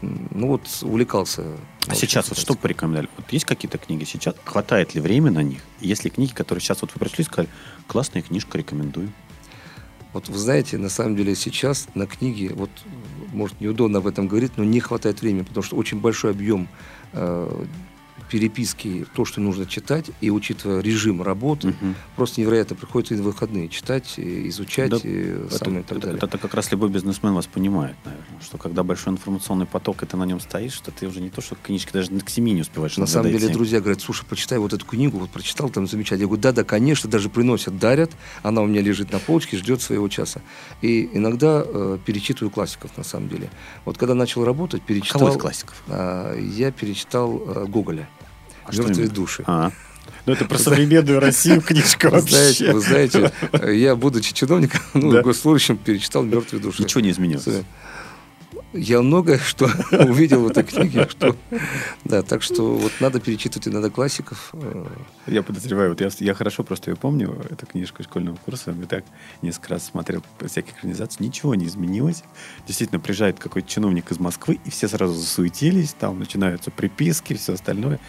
Ну 0.00 0.48
вот 0.48 0.62
увлекался. 0.82 1.44
А 1.86 1.94
сейчас 1.94 2.28
вот 2.28 2.38
что 2.38 2.54
порекомендовали? 2.54 3.08
Вот 3.16 3.32
есть 3.32 3.44
какие-то 3.44 3.78
книги 3.78 4.04
сейчас? 4.04 4.34
Хватает 4.44 4.94
ли 4.94 5.00
времени 5.00 5.34
на 5.34 5.42
них? 5.42 5.60
Есть 5.80 6.04
ли 6.04 6.10
книги, 6.10 6.32
которые 6.32 6.60
сейчас 6.60 6.82
вот 6.82 6.90
вы 6.94 6.98
пришли 6.98 7.22
и 7.22 7.24
сказали, 7.24 7.48
классная 7.86 8.22
книжка, 8.22 8.58
рекомендую? 8.58 9.12
Вот 10.12 10.28
вы 10.28 10.36
знаете, 10.38 10.76
на 10.76 10.88
самом 10.88 11.16
деле 11.16 11.34
сейчас 11.34 11.88
на 11.94 12.06
книге, 12.06 12.50
вот, 12.54 12.70
может, 13.32 13.60
неудобно 13.60 13.98
об 13.98 14.06
этом 14.06 14.28
говорить, 14.28 14.52
но 14.56 14.64
не 14.64 14.80
хватает 14.80 15.20
времени, 15.20 15.42
потому 15.42 15.62
что 15.62 15.76
очень 15.76 16.00
большой 16.00 16.30
объем 16.30 16.68
э, 17.12 17.64
переписки, 18.32 19.04
то, 19.14 19.26
что 19.26 19.42
нужно 19.42 19.66
читать, 19.66 20.06
и 20.22 20.30
учитывая 20.30 20.80
режим 20.80 21.20
работы, 21.22 21.68
Мгм. 21.68 21.94
просто 22.16 22.40
невероятно 22.40 22.74
приходится 22.76 23.12
и 23.12 23.18
на 23.18 23.22
выходные 23.24 23.68
читать, 23.68 24.14
и 24.16 24.48
изучать, 24.48 24.88
Да, 24.90 24.96
и 24.96 25.00
Это, 25.00 25.70
и 25.70 25.82
так 25.82 25.98
это- 25.98 25.98
далее. 26.00 26.18
это 26.22 26.38
как 26.38 26.54
раз 26.54 26.72
любой 26.72 26.88
бизнесмен 26.88 27.34
вас 27.34 27.46
понимает, 27.46 27.94
наверное, 28.06 28.40
что 28.40 28.56
когда 28.56 28.82
большой 28.82 29.12
информационный 29.12 29.66
поток, 29.66 30.02
и 30.02 30.06
ты 30.06 30.16
на 30.16 30.24
нем 30.24 30.40
стоишь, 30.40 30.72
что 30.72 30.90
ты 30.90 31.06
уже 31.06 31.20
не 31.20 31.28
то, 31.28 31.42
что 31.42 31.56
книжки, 31.56 31.92
даже 31.92 32.08
к 32.20 32.30
семи 32.30 32.52
не 32.52 32.62
успеваешь 32.62 32.96
На 32.96 33.06
самом 33.06 33.30
деле, 33.32 33.48
друзья 33.50 33.80
говорят, 33.80 34.00
слушай, 34.00 34.24
почитай 34.24 34.58
вот 34.58 34.72
эту 34.72 34.86
книгу, 34.86 35.18
вот 35.18 35.28
прочитал, 35.28 35.68
там 35.68 35.86
замечательно. 35.86 36.22
Я 36.22 36.26
говорю, 36.28 36.40
да-да, 36.42 36.64
конечно, 36.64 37.10
даже 37.10 37.28
приносят, 37.28 37.78
дарят, 37.78 38.12
она 38.42 38.62
у 38.62 38.66
меня 38.66 38.80
лежит 38.80 39.12
на 39.12 39.18
полочке, 39.18 39.58
ждет 39.58 39.82
своего 39.82 40.08
часа. 40.08 40.40
И 40.80 41.10
иногда 41.12 41.62
э, 41.66 41.98
перечитываю 42.06 42.50
классиков, 42.50 42.96
на 42.96 43.04
самом 43.04 43.28
деле. 43.28 43.50
Вот 43.84 43.98
когда 43.98 44.14
начал 44.14 44.42
работать, 44.46 44.80
перечитал... 44.82 45.20
Кого 45.20 45.32
из 45.32 45.36
классиков? 45.40 45.82
а, 45.88 46.34
я 46.38 46.70
перечитал 46.72 47.42
э, 47.46 47.66
Гоголя 47.66 48.08
А 48.64 48.72
что 48.72 48.82
«Мертвые 48.82 49.04
именно? 49.06 49.14
души». 49.14 49.44
А. 49.46 49.70
Ну, 50.26 50.32
это 50.32 50.44
про 50.44 50.58
современную 50.58 51.18
Россию 51.20 51.60
книжка 51.60 52.08
Вы 52.10 52.20
знаете, 52.20 52.72
вообще. 52.72 52.72
вы 52.72 52.80
знаете, 52.80 53.32
э, 53.52 53.74
я, 53.74 53.96
будучи 53.96 54.32
чиновником, 54.32 54.80
ну, 54.94 55.12
Да. 55.12 55.22
госслужащим, 55.22 55.76
перечитал 55.76 56.22
«Мертвые 56.22 56.62
души». 56.62 56.82
Ничего 56.82 57.00
не 57.00 57.10
изменилось. 57.10 57.46
Я 58.74 59.02
многое 59.02 59.38
что 59.38 59.66
увидел 59.92 60.40
в 60.44 60.46
этой 60.50 60.64
книге, 60.64 61.06
что 61.10 61.36
да, 62.04 62.22
так 62.22 62.42
что 62.42 62.74
вот 62.74 62.92
надо 63.00 63.20
перечитывать 63.20 63.68
иногда 63.68 63.90
классиков. 63.90 64.52
Я 65.26 65.42
подозреваю, 65.42 65.90
вот 65.90 66.00
я, 66.00 66.08
я 66.20 66.32
хорошо 66.32 66.62
просто 66.62 66.90
ее 66.90 66.96
помню, 66.96 67.38
эту 67.50 67.66
книжку 67.66 68.02
школьного 68.02 68.36
курса, 68.36 68.74
я 68.78 68.86
так 68.86 69.04
несколько 69.42 69.70
раз 69.74 69.84
смотрел 69.86 70.22
всяких 70.46 70.74
организаций, 70.76 71.18
ничего 71.24 71.54
не 71.54 71.66
изменилось. 71.66 72.24
Действительно, 72.66 72.98
приезжает 72.98 73.38
какой-то 73.38 73.68
чиновник 73.68 74.10
из 74.10 74.18
Москвы, 74.18 74.58
и 74.64 74.70
все 74.70 74.88
сразу 74.88 75.12
засуетились, 75.14 75.92
там 75.98 76.18
начинаются 76.18 76.70
приписки, 76.70 77.34
все 77.34 77.52
остальное. 77.52 78.00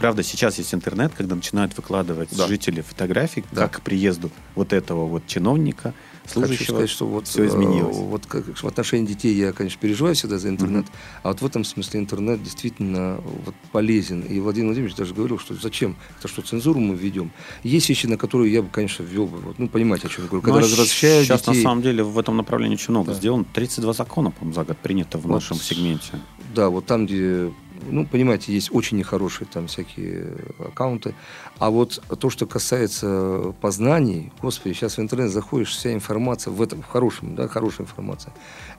Правда, 0.00 0.22
сейчас 0.22 0.58
есть 0.58 0.74
интернет, 0.74 1.12
когда 1.16 1.34
начинают 1.34 1.76
выкладывать 1.76 2.30
да. 2.36 2.46
жители 2.46 2.80
фотографий, 2.80 3.44
да. 3.52 3.62
как 3.62 3.78
к 3.78 3.80
приезду 3.82 4.30
вот 4.54 4.72
этого 4.72 5.06
вот 5.06 5.26
чиновника– 5.26 5.94
служащего. 6.30 6.58
Хочу 6.58 6.72
сказать, 6.72 6.90
что 6.90 7.06
вот, 7.06 7.26
все 7.26 7.46
изменилось. 7.46 7.96
Э, 7.96 8.00
вот 8.00 8.26
как, 8.26 8.44
в 8.46 8.66
отношении 8.66 9.06
детей 9.06 9.34
я, 9.34 9.52
конечно, 9.52 9.80
переживаю 9.80 10.14
всегда 10.14 10.38
за 10.38 10.48
интернет, 10.48 10.86
mm-hmm. 10.86 11.20
а 11.22 11.28
вот 11.28 11.42
в 11.42 11.46
этом 11.46 11.64
смысле 11.64 12.00
интернет 12.00 12.42
действительно 12.42 13.20
вот, 13.44 13.54
полезен. 13.72 14.20
И 14.22 14.40
Владимир 14.40 14.68
Владимирович 14.68 14.96
даже 14.96 15.14
говорил, 15.14 15.38
что 15.38 15.54
зачем? 15.54 15.96
Это 16.18 16.28
что, 16.28 16.42
цензуру 16.42 16.80
мы 16.80 16.94
введем? 16.94 17.30
Есть 17.62 17.88
вещи, 17.88 18.06
на 18.06 18.16
которые 18.16 18.52
я 18.52 18.62
бы, 18.62 18.68
конечно, 18.68 19.02
ввел 19.02 19.26
бы. 19.26 19.38
Вот, 19.38 19.58
ну, 19.58 19.68
понимаете, 19.68 20.06
о 20.06 20.10
чем 20.10 20.24
я 20.24 20.28
говорю. 20.28 20.42
Когда 20.42 20.60
ну, 20.60 20.66
Сейчас, 20.66 21.26
детей... 21.26 21.56
на 21.56 21.62
самом 21.62 21.82
деле, 21.82 22.02
в 22.02 22.18
этом 22.18 22.36
направлении 22.36 22.76
очень 22.76 22.90
много 22.90 23.12
да. 23.12 23.14
сделано. 23.14 23.44
32 23.52 23.92
закона, 23.92 24.30
по-моему, 24.30 24.54
за 24.54 24.64
год 24.64 24.78
принято 24.78 25.18
в 25.18 25.22
вот, 25.22 25.34
нашем 25.34 25.56
сегменте. 25.56 26.12
Да, 26.54 26.68
вот 26.68 26.86
там, 26.86 27.06
где 27.06 27.52
ну, 27.88 28.06
понимаете, 28.06 28.52
есть 28.52 28.70
очень 28.72 28.98
нехорошие 28.98 29.48
там 29.52 29.66
всякие 29.66 30.36
аккаунты. 30.58 31.14
А 31.58 31.70
вот 31.70 32.02
то, 32.18 32.30
что 32.30 32.46
касается 32.46 33.54
познаний, 33.60 34.32
господи, 34.40 34.74
сейчас 34.74 34.98
в 34.98 35.00
интернет 35.00 35.30
заходишь, 35.30 35.70
вся 35.70 35.92
информация 35.92 36.52
в 36.52 36.60
этом, 36.62 36.82
в 36.82 36.86
хорошем, 36.86 37.34
да, 37.34 37.48
хорошая 37.48 37.86
информация. 37.86 38.32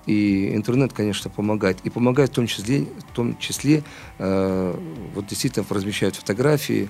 И 0.05 0.53
интернет, 0.55 0.93
конечно, 0.93 1.29
помогает. 1.29 1.77
И 1.83 1.89
помогает 1.89 2.31
в 2.31 2.33
том 2.33 2.47
числе, 2.47 2.85
в 3.09 3.13
том 3.13 3.37
числе 3.37 3.83
э, 4.17 4.75
вот 5.15 5.27
действительно 5.27 5.65
размещают 5.69 6.15
фотографии. 6.15 6.89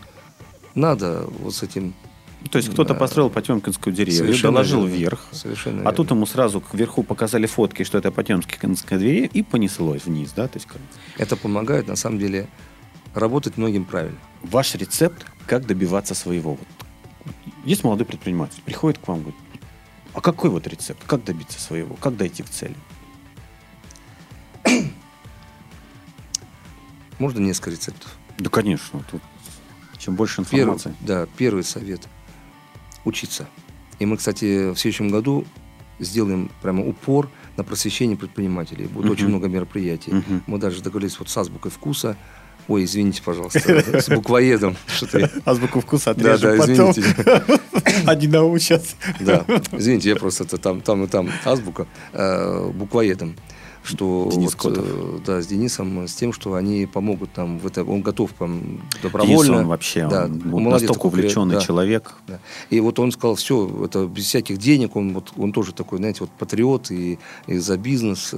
Надо 0.76 1.26
вот 1.39 1.53
с 1.53 1.64
этим 1.64 1.93
то 2.50 2.58
есть 2.58 2.70
кто-то 2.70 2.96
построил 2.96 3.30
Потемкинскую 3.30 3.94
деревню, 3.94 4.36
доложил 4.42 4.86
верно. 4.86 4.96
вверх, 4.96 5.28
Совершенно 5.32 5.88
а 5.88 5.94
тут 5.94 6.12
ему 6.12 6.26
сразу 6.26 6.60
кверху 6.60 7.04
показали 7.04 7.46
фотки, 7.46 7.84
что 7.84 7.98
это 7.98 8.12
Потемкинская 8.12 8.98
деревня, 8.98 9.30
и 9.32 9.44
понеслось 9.44 10.06
вниз, 10.06 10.32
да? 10.36 10.48
То 10.48 10.58
есть... 10.58 10.68
Это 11.18 11.36
помогает, 11.36 11.88
на 11.88 11.96
самом 11.96 12.20
деле, 12.20 12.48
работать 13.14 13.58
многим 13.58 13.86
правильно. 13.86 14.18
Ваш 14.42 14.76
рецепт, 14.76 15.26
как 15.46 15.68
добиваться 15.68 16.16
своего? 16.16 16.52
Вот. 16.52 16.68
Есть 17.64 17.84
молодой 17.84 18.06
предприниматель, 18.06 18.62
приходит 18.66 18.98
к 19.00 19.08
вам, 19.08 19.20
говорит, 19.20 19.39
а 20.14 20.22
какой 20.22 20.50
вот 20.50 20.68
рецепт? 20.68 21.04
Как 21.06 21.24
добиться 21.24 21.60
своего? 21.62 21.96
Как 21.96 22.18
дойти 22.18 22.44
к 22.44 22.50
цели? 22.50 22.76
Можно 27.20 27.39
несколько 27.39 27.70
рецептов? 27.72 28.16
Да, 28.39 28.50
конечно. 28.50 29.04
Тут 29.12 29.22
чем 30.00 30.16
больше 30.16 30.42
информации. 30.42 30.96
Первый, 31.00 31.26
да, 31.26 31.28
первый 31.38 31.64
совет– 31.64 32.02
учиться. 33.06 33.47
И 33.99 34.06
мы, 34.06 34.18
кстати, 34.18 34.72
в 34.72 34.78
следующем 34.78 35.10
году 35.10 35.45
сделаем 35.99 36.49
прямо 36.62 36.88
упор 36.88 37.30
на 37.58 37.64
просвещение 37.64 38.18
предпринимателей. 38.18 38.86
Будет 38.86 39.08
uh-huh. 39.08 39.12
очень 39.14 39.28
много 39.28 39.47
мероприятий. 39.47 40.12
Uh-huh. 40.12 40.41
Мы 40.47 40.58
даже 40.58 40.82
договорились 40.82 41.20
вот 41.20 41.30
с 41.30 41.38
азбукой 41.38 41.72
вкуса. 41.72 42.18
Ой, 42.68 42.86
извините, 42.86 43.22
пожалуйста, 43.24 43.60
с 44.02 44.10
буквоедом. 44.10 44.76
Азбуку 45.45 45.82
вкуса 45.82 46.12
отрежем 46.12 46.58
Да, 46.58 46.58
да, 46.58 46.74
извините. 46.74 47.04
Они 48.06 48.28
научат. 48.28 48.84
Да, 49.20 49.45
извините, 49.72 50.10
я 50.10 50.16
просто 50.16 50.45
там, 50.45 50.82
там 50.82 51.04
и 51.04 51.08
там 51.08 51.30
азбука 51.43 51.88
э, 52.14 52.72
буквоедом 52.74 53.36
что 53.84 54.29
Денис 54.32 54.55
вот, 54.61 54.77
э, 54.77 55.19
да, 55.25 55.41
с 55.41 55.47
Денисом, 55.47 56.07
с 56.07 56.13
тем, 56.13 56.34
что 56.34 56.53
они 56.53 56.86
помогут 56.86 57.36
нам 57.38 57.57
в 57.57 57.65
это, 57.65 57.84
он 57.84 58.01
готов 58.01 58.32
там, 58.38 58.82
добровольно. 59.01 59.43
Денис, 59.43 59.49
он 59.49 59.67
вообще, 59.67 60.07
да, 60.07 60.25
он, 60.25 60.53
он 60.53 60.63
молодец, 60.63 60.89
настолько 60.89 61.07
увлеченный 61.07 61.55
да, 61.55 61.61
человек. 61.61 62.13
Да. 62.27 62.39
И 62.69 62.79
вот 62.79 62.99
он 62.99 63.11
сказал, 63.11 63.36
все, 63.36 63.86
это 63.86 64.05
без 64.05 64.25
всяких 64.25 64.57
денег, 64.57 64.95
он, 64.95 65.13
вот, 65.13 65.32
он 65.36 65.51
тоже 65.51 65.73
такой, 65.73 65.97
знаете, 65.97 66.19
вот 66.21 66.29
патриот 66.29 66.91
и, 66.91 67.17
и 67.47 67.57
за 67.57 67.77
бизнес 67.77 68.29
э, 68.34 68.38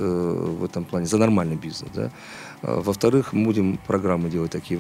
в 0.60 0.64
этом 0.64 0.86
плане, 0.86 1.06
за 1.06 1.18
нормальный 1.18 1.56
бизнес, 1.56 1.92
да. 1.94 2.12
А, 2.62 2.82
во-вторых, 2.82 3.34
мы 3.34 3.46
будем 3.46 3.78
программы 3.86 4.30
делать 4.30 4.52
такие. 4.52 4.80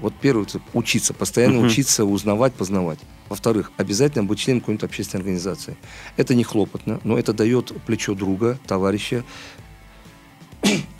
Вот 0.00 0.14
первое, 0.20 0.46
учиться, 0.74 1.14
постоянно 1.14 1.58
uh-huh. 1.58 1.66
учиться, 1.66 2.04
узнавать, 2.04 2.52
познавать. 2.54 2.98
Во-вторых, 3.28 3.70
обязательно 3.76 4.24
быть 4.24 4.40
членом 4.40 4.60
какой-нибудь 4.60 4.84
общественной 4.84 5.20
организации. 5.20 5.76
Это 6.16 6.34
не 6.34 6.42
хлопотно, 6.42 7.00
но 7.04 7.16
это 7.16 7.32
дает 7.32 7.72
плечо 7.86 8.14
друга, 8.14 8.58
товарища, 8.66 9.24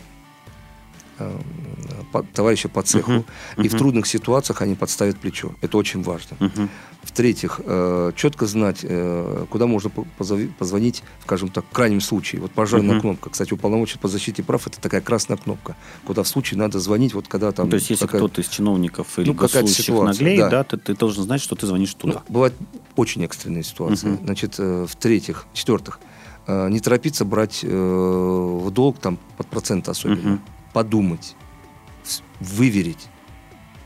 товарища 2.33 2.69
по 2.69 2.81
цеху, 2.81 3.11
uh-huh. 3.11 3.25
Uh-huh. 3.57 3.65
и 3.65 3.67
в 3.69 3.77
трудных 3.77 4.07
ситуациях 4.07 4.61
они 4.61 4.75
подставят 4.75 5.17
плечо. 5.17 5.51
Это 5.61 5.77
очень 5.77 6.01
важно. 6.03 6.37
Uh-huh. 6.39 6.69
В-третьих, 7.01 7.59
э, 7.63 8.11
четко 8.15 8.45
знать, 8.45 8.79
э, 8.83 9.45
куда 9.49 9.67
можно 9.67 9.89
позвонить, 10.17 11.03
скажем 11.23 11.49
так, 11.49 11.65
в 11.65 11.73
крайнем 11.73 12.01
случае. 12.01 12.41
Вот 12.41 12.51
пожарная 12.51 12.95
uh-huh. 12.95 13.01
кнопка. 13.01 13.29
Кстати, 13.29 13.53
уполномочен 13.53 13.99
по 13.99 14.07
защите 14.07 14.43
прав 14.43 14.67
это 14.67 14.79
такая 14.79 15.01
красная 15.01 15.37
кнопка, 15.37 15.75
куда 16.05 16.23
в 16.23 16.27
случае 16.27 16.59
надо 16.59 16.79
звонить, 16.79 17.13
вот 17.13 17.27
когда 17.27 17.51
там. 17.51 17.69
То 17.69 17.75
есть, 17.75 17.89
если 17.89 18.05
какая... 18.05 18.19
кто-то 18.19 18.41
из 18.41 18.47
чиновников 18.47 19.19
или 19.19 19.27
ну, 19.27 19.33
госслужащих 19.33 19.93
наглеет, 19.93 20.39
да, 20.39 20.49
да 20.49 20.63
ты, 20.63 20.77
ты 20.77 20.95
должен 20.95 21.23
знать, 21.23 21.41
что 21.41 21.55
ты 21.55 21.67
звонишь 21.67 21.93
туда. 21.93 22.23
Ну, 22.27 22.33
бывают 22.33 22.53
очень 22.95 23.23
экстренные 23.23 23.63
ситуации. 23.63 24.09
Uh-huh. 24.09 24.23
Значит, 24.23 24.57
в-третьих, 24.57 25.45
в-четвертых, 25.53 25.99
Э, 25.99 26.12
не 26.47 26.79
торопиться 26.79 27.25
брать 27.25 27.61
э, 27.63 27.67
в 27.67 28.69
долг 28.71 28.99
там 28.99 29.17
под 29.37 29.47
процент 29.47 29.87
особенно. 29.87 30.33
Угу. 30.33 30.41
Подумать, 30.73 31.35
выверить, 32.39 33.07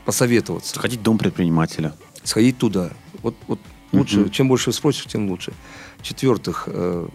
посоветоваться. 0.04 0.74
Сходить 0.74 1.00
в 1.00 1.02
дом 1.02 1.18
предпринимателя. 1.18 1.94
Сходить 2.24 2.58
туда. 2.58 2.90
Вот, 3.22 3.34
вот 3.46 3.60
угу. 3.92 4.00
лучше, 4.00 4.28
чем 4.30 4.48
больше 4.48 4.72
спросишь, 4.72 5.04
тем 5.04 5.28
лучше. 5.28 5.52
В-четвертых, 5.98 6.64
э, 6.66 7.08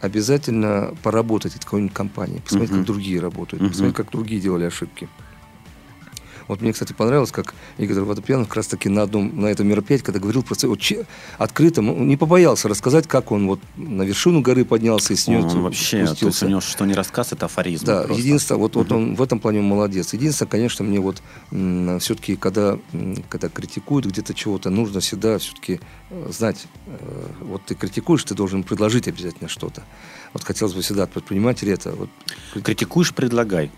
обязательно 0.00 0.94
поработать 1.02 1.54
в 1.54 1.60
какой-нибудь 1.60 1.94
компании, 1.94 2.38
посмотреть, 2.38 2.70
uh 2.70 2.76
как 2.78 2.86
другие 2.86 3.20
работают, 3.20 3.62
uh 3.62 3.68
посмотреть, 3.68 3.96
как 3.96 4.10
другие 4.10 4.40
делали 4.40 4.64
ошибки. 4.64 5.08
Вот 6.50 6.62
мне, 6.62 6.72
кстати, 6.72 6.92
понравилось, 6.92 7.30
как 7.30 7.54
Игорь 7.78 8.00
Водопьянов 8.00 8.48
как 8.48 8.56
раз-таки 8.56 8.88
на 8.88 9.02
одном, 9.02 9.40
на 9.40 9.46
этом 9.46 9.68
мероприятии, 9.68 10.02
когда 10.02 10.18
говорил 10.18 10.42
про 10.42 10.56
вот, 10.66 10.80
открыто, 11.38 11.80
он 11.80 12.08
не 12.08 12.16
побоялся 12.16 12.66
рассказать, 12.66 13.06
как 13.06 13.30
он 13.30 13.46
вот 13.46 13.60
на 13.76 14.02
вершину 14.02 14.40
горы 14.40 14.64
поднялся 14.64 15.12
и 15.12 15.16
с 15.16 15.28
нее 15.28 15.44
он 15.44 15.62
вообще, 15.62 16.04
спустился. 16.06 16.20
то 16.20 16.26
есть 16.26 16.42
у 16.42 16.48
него 16.48 16.60
что 16.60 16.86
не 16.86 16.94
рассказ, 16.94 17.30
это 17.30 17.46
афоризм. 17.46 17.86
Да, 17.86 18.02
просто. 18.02 18.20
единственное, 18.20 18.58
вот, 18.58 18.74
вот 18.74 18.90
он 18.90 19.14
в 19.14 19.22
этом 19.22 19.38
плане 19.38 19.60
молодец. 19.60 20.12
Единственное, 20.12 20.50
конечно, 20.50 20.84
мне 20.84 20.98
вот 20.98 21.22
все-таки, 22.00 22.34
когда, 22.34 22.80
когда 23.28 23.48
критикуют 23.48 24.06
где-то 24.06 24.34
чего-то, 24.34 24.70
нужно 24.70 24.98
всегда 24.98 25.38
все-таки 25.38 25.78
э, 26.10 26.32
знать, 26.36 26.66
э, 26.88 27.26
вот 27.42 27.62
ты 27.64 27.76
критикуешь, 27.76 28.24
ты 28.24 28.34
должен 28.34 28.64
предложить 28.64 29.06
обязательно 29.06 29.48
что-то. 29.48 29.84
Вот 30.32 30.42
хотелось 30.42 30.74
бы 30.74 30.82
всегда 30.82 31.04
от 31.04 31.12
предпринимателей 31.12 31.74
это... 31.74 31.92
Вот... 31.92 32.08
Критикуешь, 32.64 33.14
предлагай. 33.14 33.70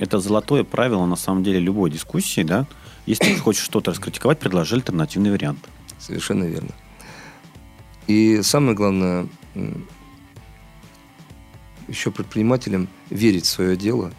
Это 0.00 0.18
золотое 0.18 0.64
правило, 0.64 1.04
на 1.04 1.14
самом 1.14 1.44
деле, 1.44 1.60
любой 1.60 1.90
дискуссии, 1.90 2.42
да. 2.42 2.66
Если 3.04 3.34
ты 3.34 3.38
хочешь 3.38 3.62
что-то 3.62 3.90
раскритиковать, 3.90 4.38
предложи 4.38 4.74
альтернативный 4.74 5.30
вариант. 5.30 5.58
Совершенно 5.98 6.44
верно. 6.44 6.70
И 8.06 8.40
самое 8.42 8.74
главное, 8.74 9.28
еще 11.86 12.10
предпринимателям 12.10 12.88
верить 13.10 13.44
в 13.44 13.50
свое 13.50 13.76
дело, 13.76 14.10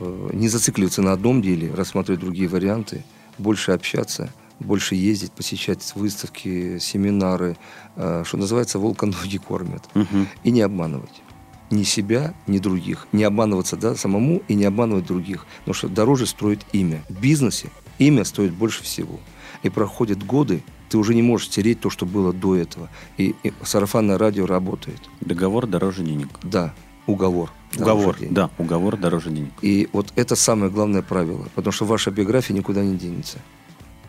э, 0.00 0.30
не 0.34 0.48
зацикливаться 0.48 1.00
на 1.00 1.12
одном 1.12 1.40
деле, 1.40 1.72
рассматривать 1.74 2.20
другие 2.20 2.48
варианты, 2.48 3.02
больше 3.38 3.72
общаться, 3.72 4.30
больше 4.58 4.96
ездить, 4.96 5.32
посещать 5.32 5.92
выставки, 5.94 6.78
семинары, 6.78 7.56
э, 7.96 8.24
что 8.26 8.36
называется, 8.36 8.78
волка 8.78 9.06
ноги 9.06 9.38
кормят. 9.38 9.82
Угу. 9.94 10.26
И 10.44 10.50
не 10.50 10.60
обманывать 10.60 11.22
ни 11.70 11.84
себя, 11.84 12.34
ни 12.46 12.58
других. 12.58 13.06
Не 13.12 13.24
обманываться 13.24 13.76
да, 13.76 13.94
самому 13.94 14.42
и 14.48 14.54
не 14.54 14.64
обманывать 14.64 15.06
других. 15.06 15.46
Потому 15.60 15.74
что 15.74 15.88
дороже 15.88 16.26
строить 16.26 16.60
имя. 16.72 17.02
В 17.08 17.20
бизнесе 17.20 17.70
имя 17.98 18.24
стоит 18.24 18.52
больше 18.52 18.82
всего. 18.82 19.20
И 19.62 19.68
проходят 19.68 20.24
годы, 20.24 20.62
ты 20.88 20.98
уже 20.98 21.14
не 21.14 21.22
можешь 21.22 21.48
стереть 21.48 21.80
то, 21.80 21.90
что 21.90 22.06
было 22.06 22.32
до 22.32 22.56
этого. 22.56 22.88
И, 23.16 23.34
и 23.42 23.52
сарафанное 23.62 24.18
радио 24.18 24.46
работает. 24.46 25.00
Договор 25.20 25.66
дороже 25.66 26.02
денег. 26.02 26.28
Да, 26.42 26.74
уговор. 27.06 27.52
Уговор, 27.78 28.16
да, 28.30 28.50
уговор 28.58 28.96
дороже 28.96 29.30
денег. 29.30 29.52
И 29.62 29.88
вот 29.92 30.12
это 30.16 30.34
самое 30.34 30.72
главное 30.72 31.02
правило, 31.02 31.46
потому 31.54 31.72
что 31.72 31.84
ваша 31.84 32.10
биография 32.10 32.56
никуда 32.56 32.82
не 32.82 32.96
денется. 32.96 33.38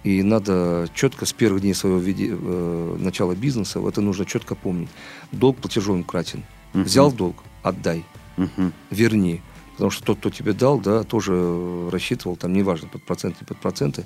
И 0.03 0.23
надо 0.23 0.89
четко 0.95 1.27
с 1.27 1.33
первых 1.33 1.61
дней 1.61 1.75
своего 1.75 1.99
виде, 1.99 2.29
э, 2.31 2.97
начала 2.99 3.35
бизнеса, 3.35 3.79
это 3.87 4.01
нужно 4.01 4.25
четко 4.25 4.55
помнить. 4.55 4.89
Долг 5.31 5.57
платежом 5.57 6.03
кратен. 6.03 6.43
Угу. 6.73 6.83
Взял 6.83 7.11
долг, 7.11 7.35
отдай, 7.63 8.05
угу. 8.37 8.71
верни. 8.89 9.41
Потому 9.73 9.91
что 9.91 10.03
тот, 10.03 10.19
кто 10.19 10.29
тебе 10.29 10.53
дал, 10.53 10.79
да, 10.79 11.03
тоже 11.03 11.89
рассчитывал, 11.89 12.35
там, 12.35 12.53
неважно, 12.53 12.87
под 12.87 13.03
проценты, 13.03 13.45
под 13.45 13.57
проценты. 13.57 14.05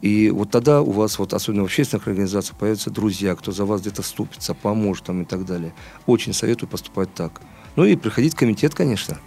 И 0.00 0.30
вот 0.30 0.50
тогда 0.50 0.80
у 0.82 0.92
вас, 0.92 1.18
вот, 1.18 1.34
особенно 1.34 1.62
в 1.62 1.66
общественных 1.66 2.06
организациях, 2.06 2.56
появятся 2.58 2.90
друзья, 2.90 3.34
кто 3.34 3.50
за 3.50 3.64
вас 3.64 3.80
где-то 3.80 4.02
ступится, 4.02 4.54
поможет 4.54 5.04
там 5.04 5.22
и 5.22 5.24
так 5.24 5.44
далее. 5.44 5.74
Очень 6.06 6.32
советую 6.32 6.68
поступать 6.68 7.12
так. 7.14 7.40
Ну 7.74 7.84
и 7.84 7.96
приходить 7.96 8.34
в 8.34 8.36
комитет, 8.36 8.74
конечно. 8.74 9.18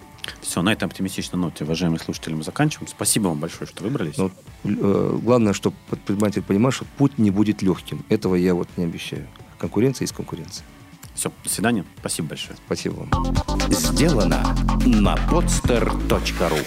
Все, 0.41 0.61
на 0.61 0.73
этой 0.73 0.85
оптимистичной 0.85 1.39
ноте, 1.39 1.63
уважаемые 1.63 1.99
слушатели, 1.99 2.33
мы 2.33 2.43
заканчиваем. 2.43 2.87
Спасибо 2.87 3.27
вам 3.29 3.39
большое, 3.39 3.67
что 3.67 3.83
выбрались. 3.83 4.17
Но 4.17 4.31
э, 4.63 5.19
главное, 5.21 5.53
чтобы 5.53 5.75
предприниматель 5.89 6.43
понимал, 6.43 6.71
что 6.71 6.85
путь 6.97 7.17
не 7.17 7.31
будет 7.31 7.61
легким. 7.61 8.05
Этого 8.09 8.35
я 8.35 8.53
вот 8.53 8.69
не 8.77 8.85
обещаю. 8.85 9.27
Конкуренция 9.57 10.03
есть 10.03 10.13
конкуренция. 10.13 10.65
Все, 11.15 11.31
до 11.43 11.49
свидания. 11.49 11.85
Спасибо 11.99 12.29
большое. 12.29 12.57
Спасибо 12.65 13.07
вам. 13.11 13.35
Сделано 13.71 14.55
на 14.85 15.15
podster.ru 15.15 16.65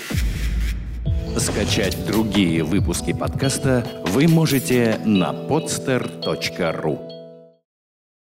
Скачать 1.38 2.06
другие 2.06 2.62
выпуски 2.62 3.12
подкаста 3.12 3.84
вы 4.06 4.28
можете 4.28 5.00
на 5.04 5.32
podster.ru 5.32 7.13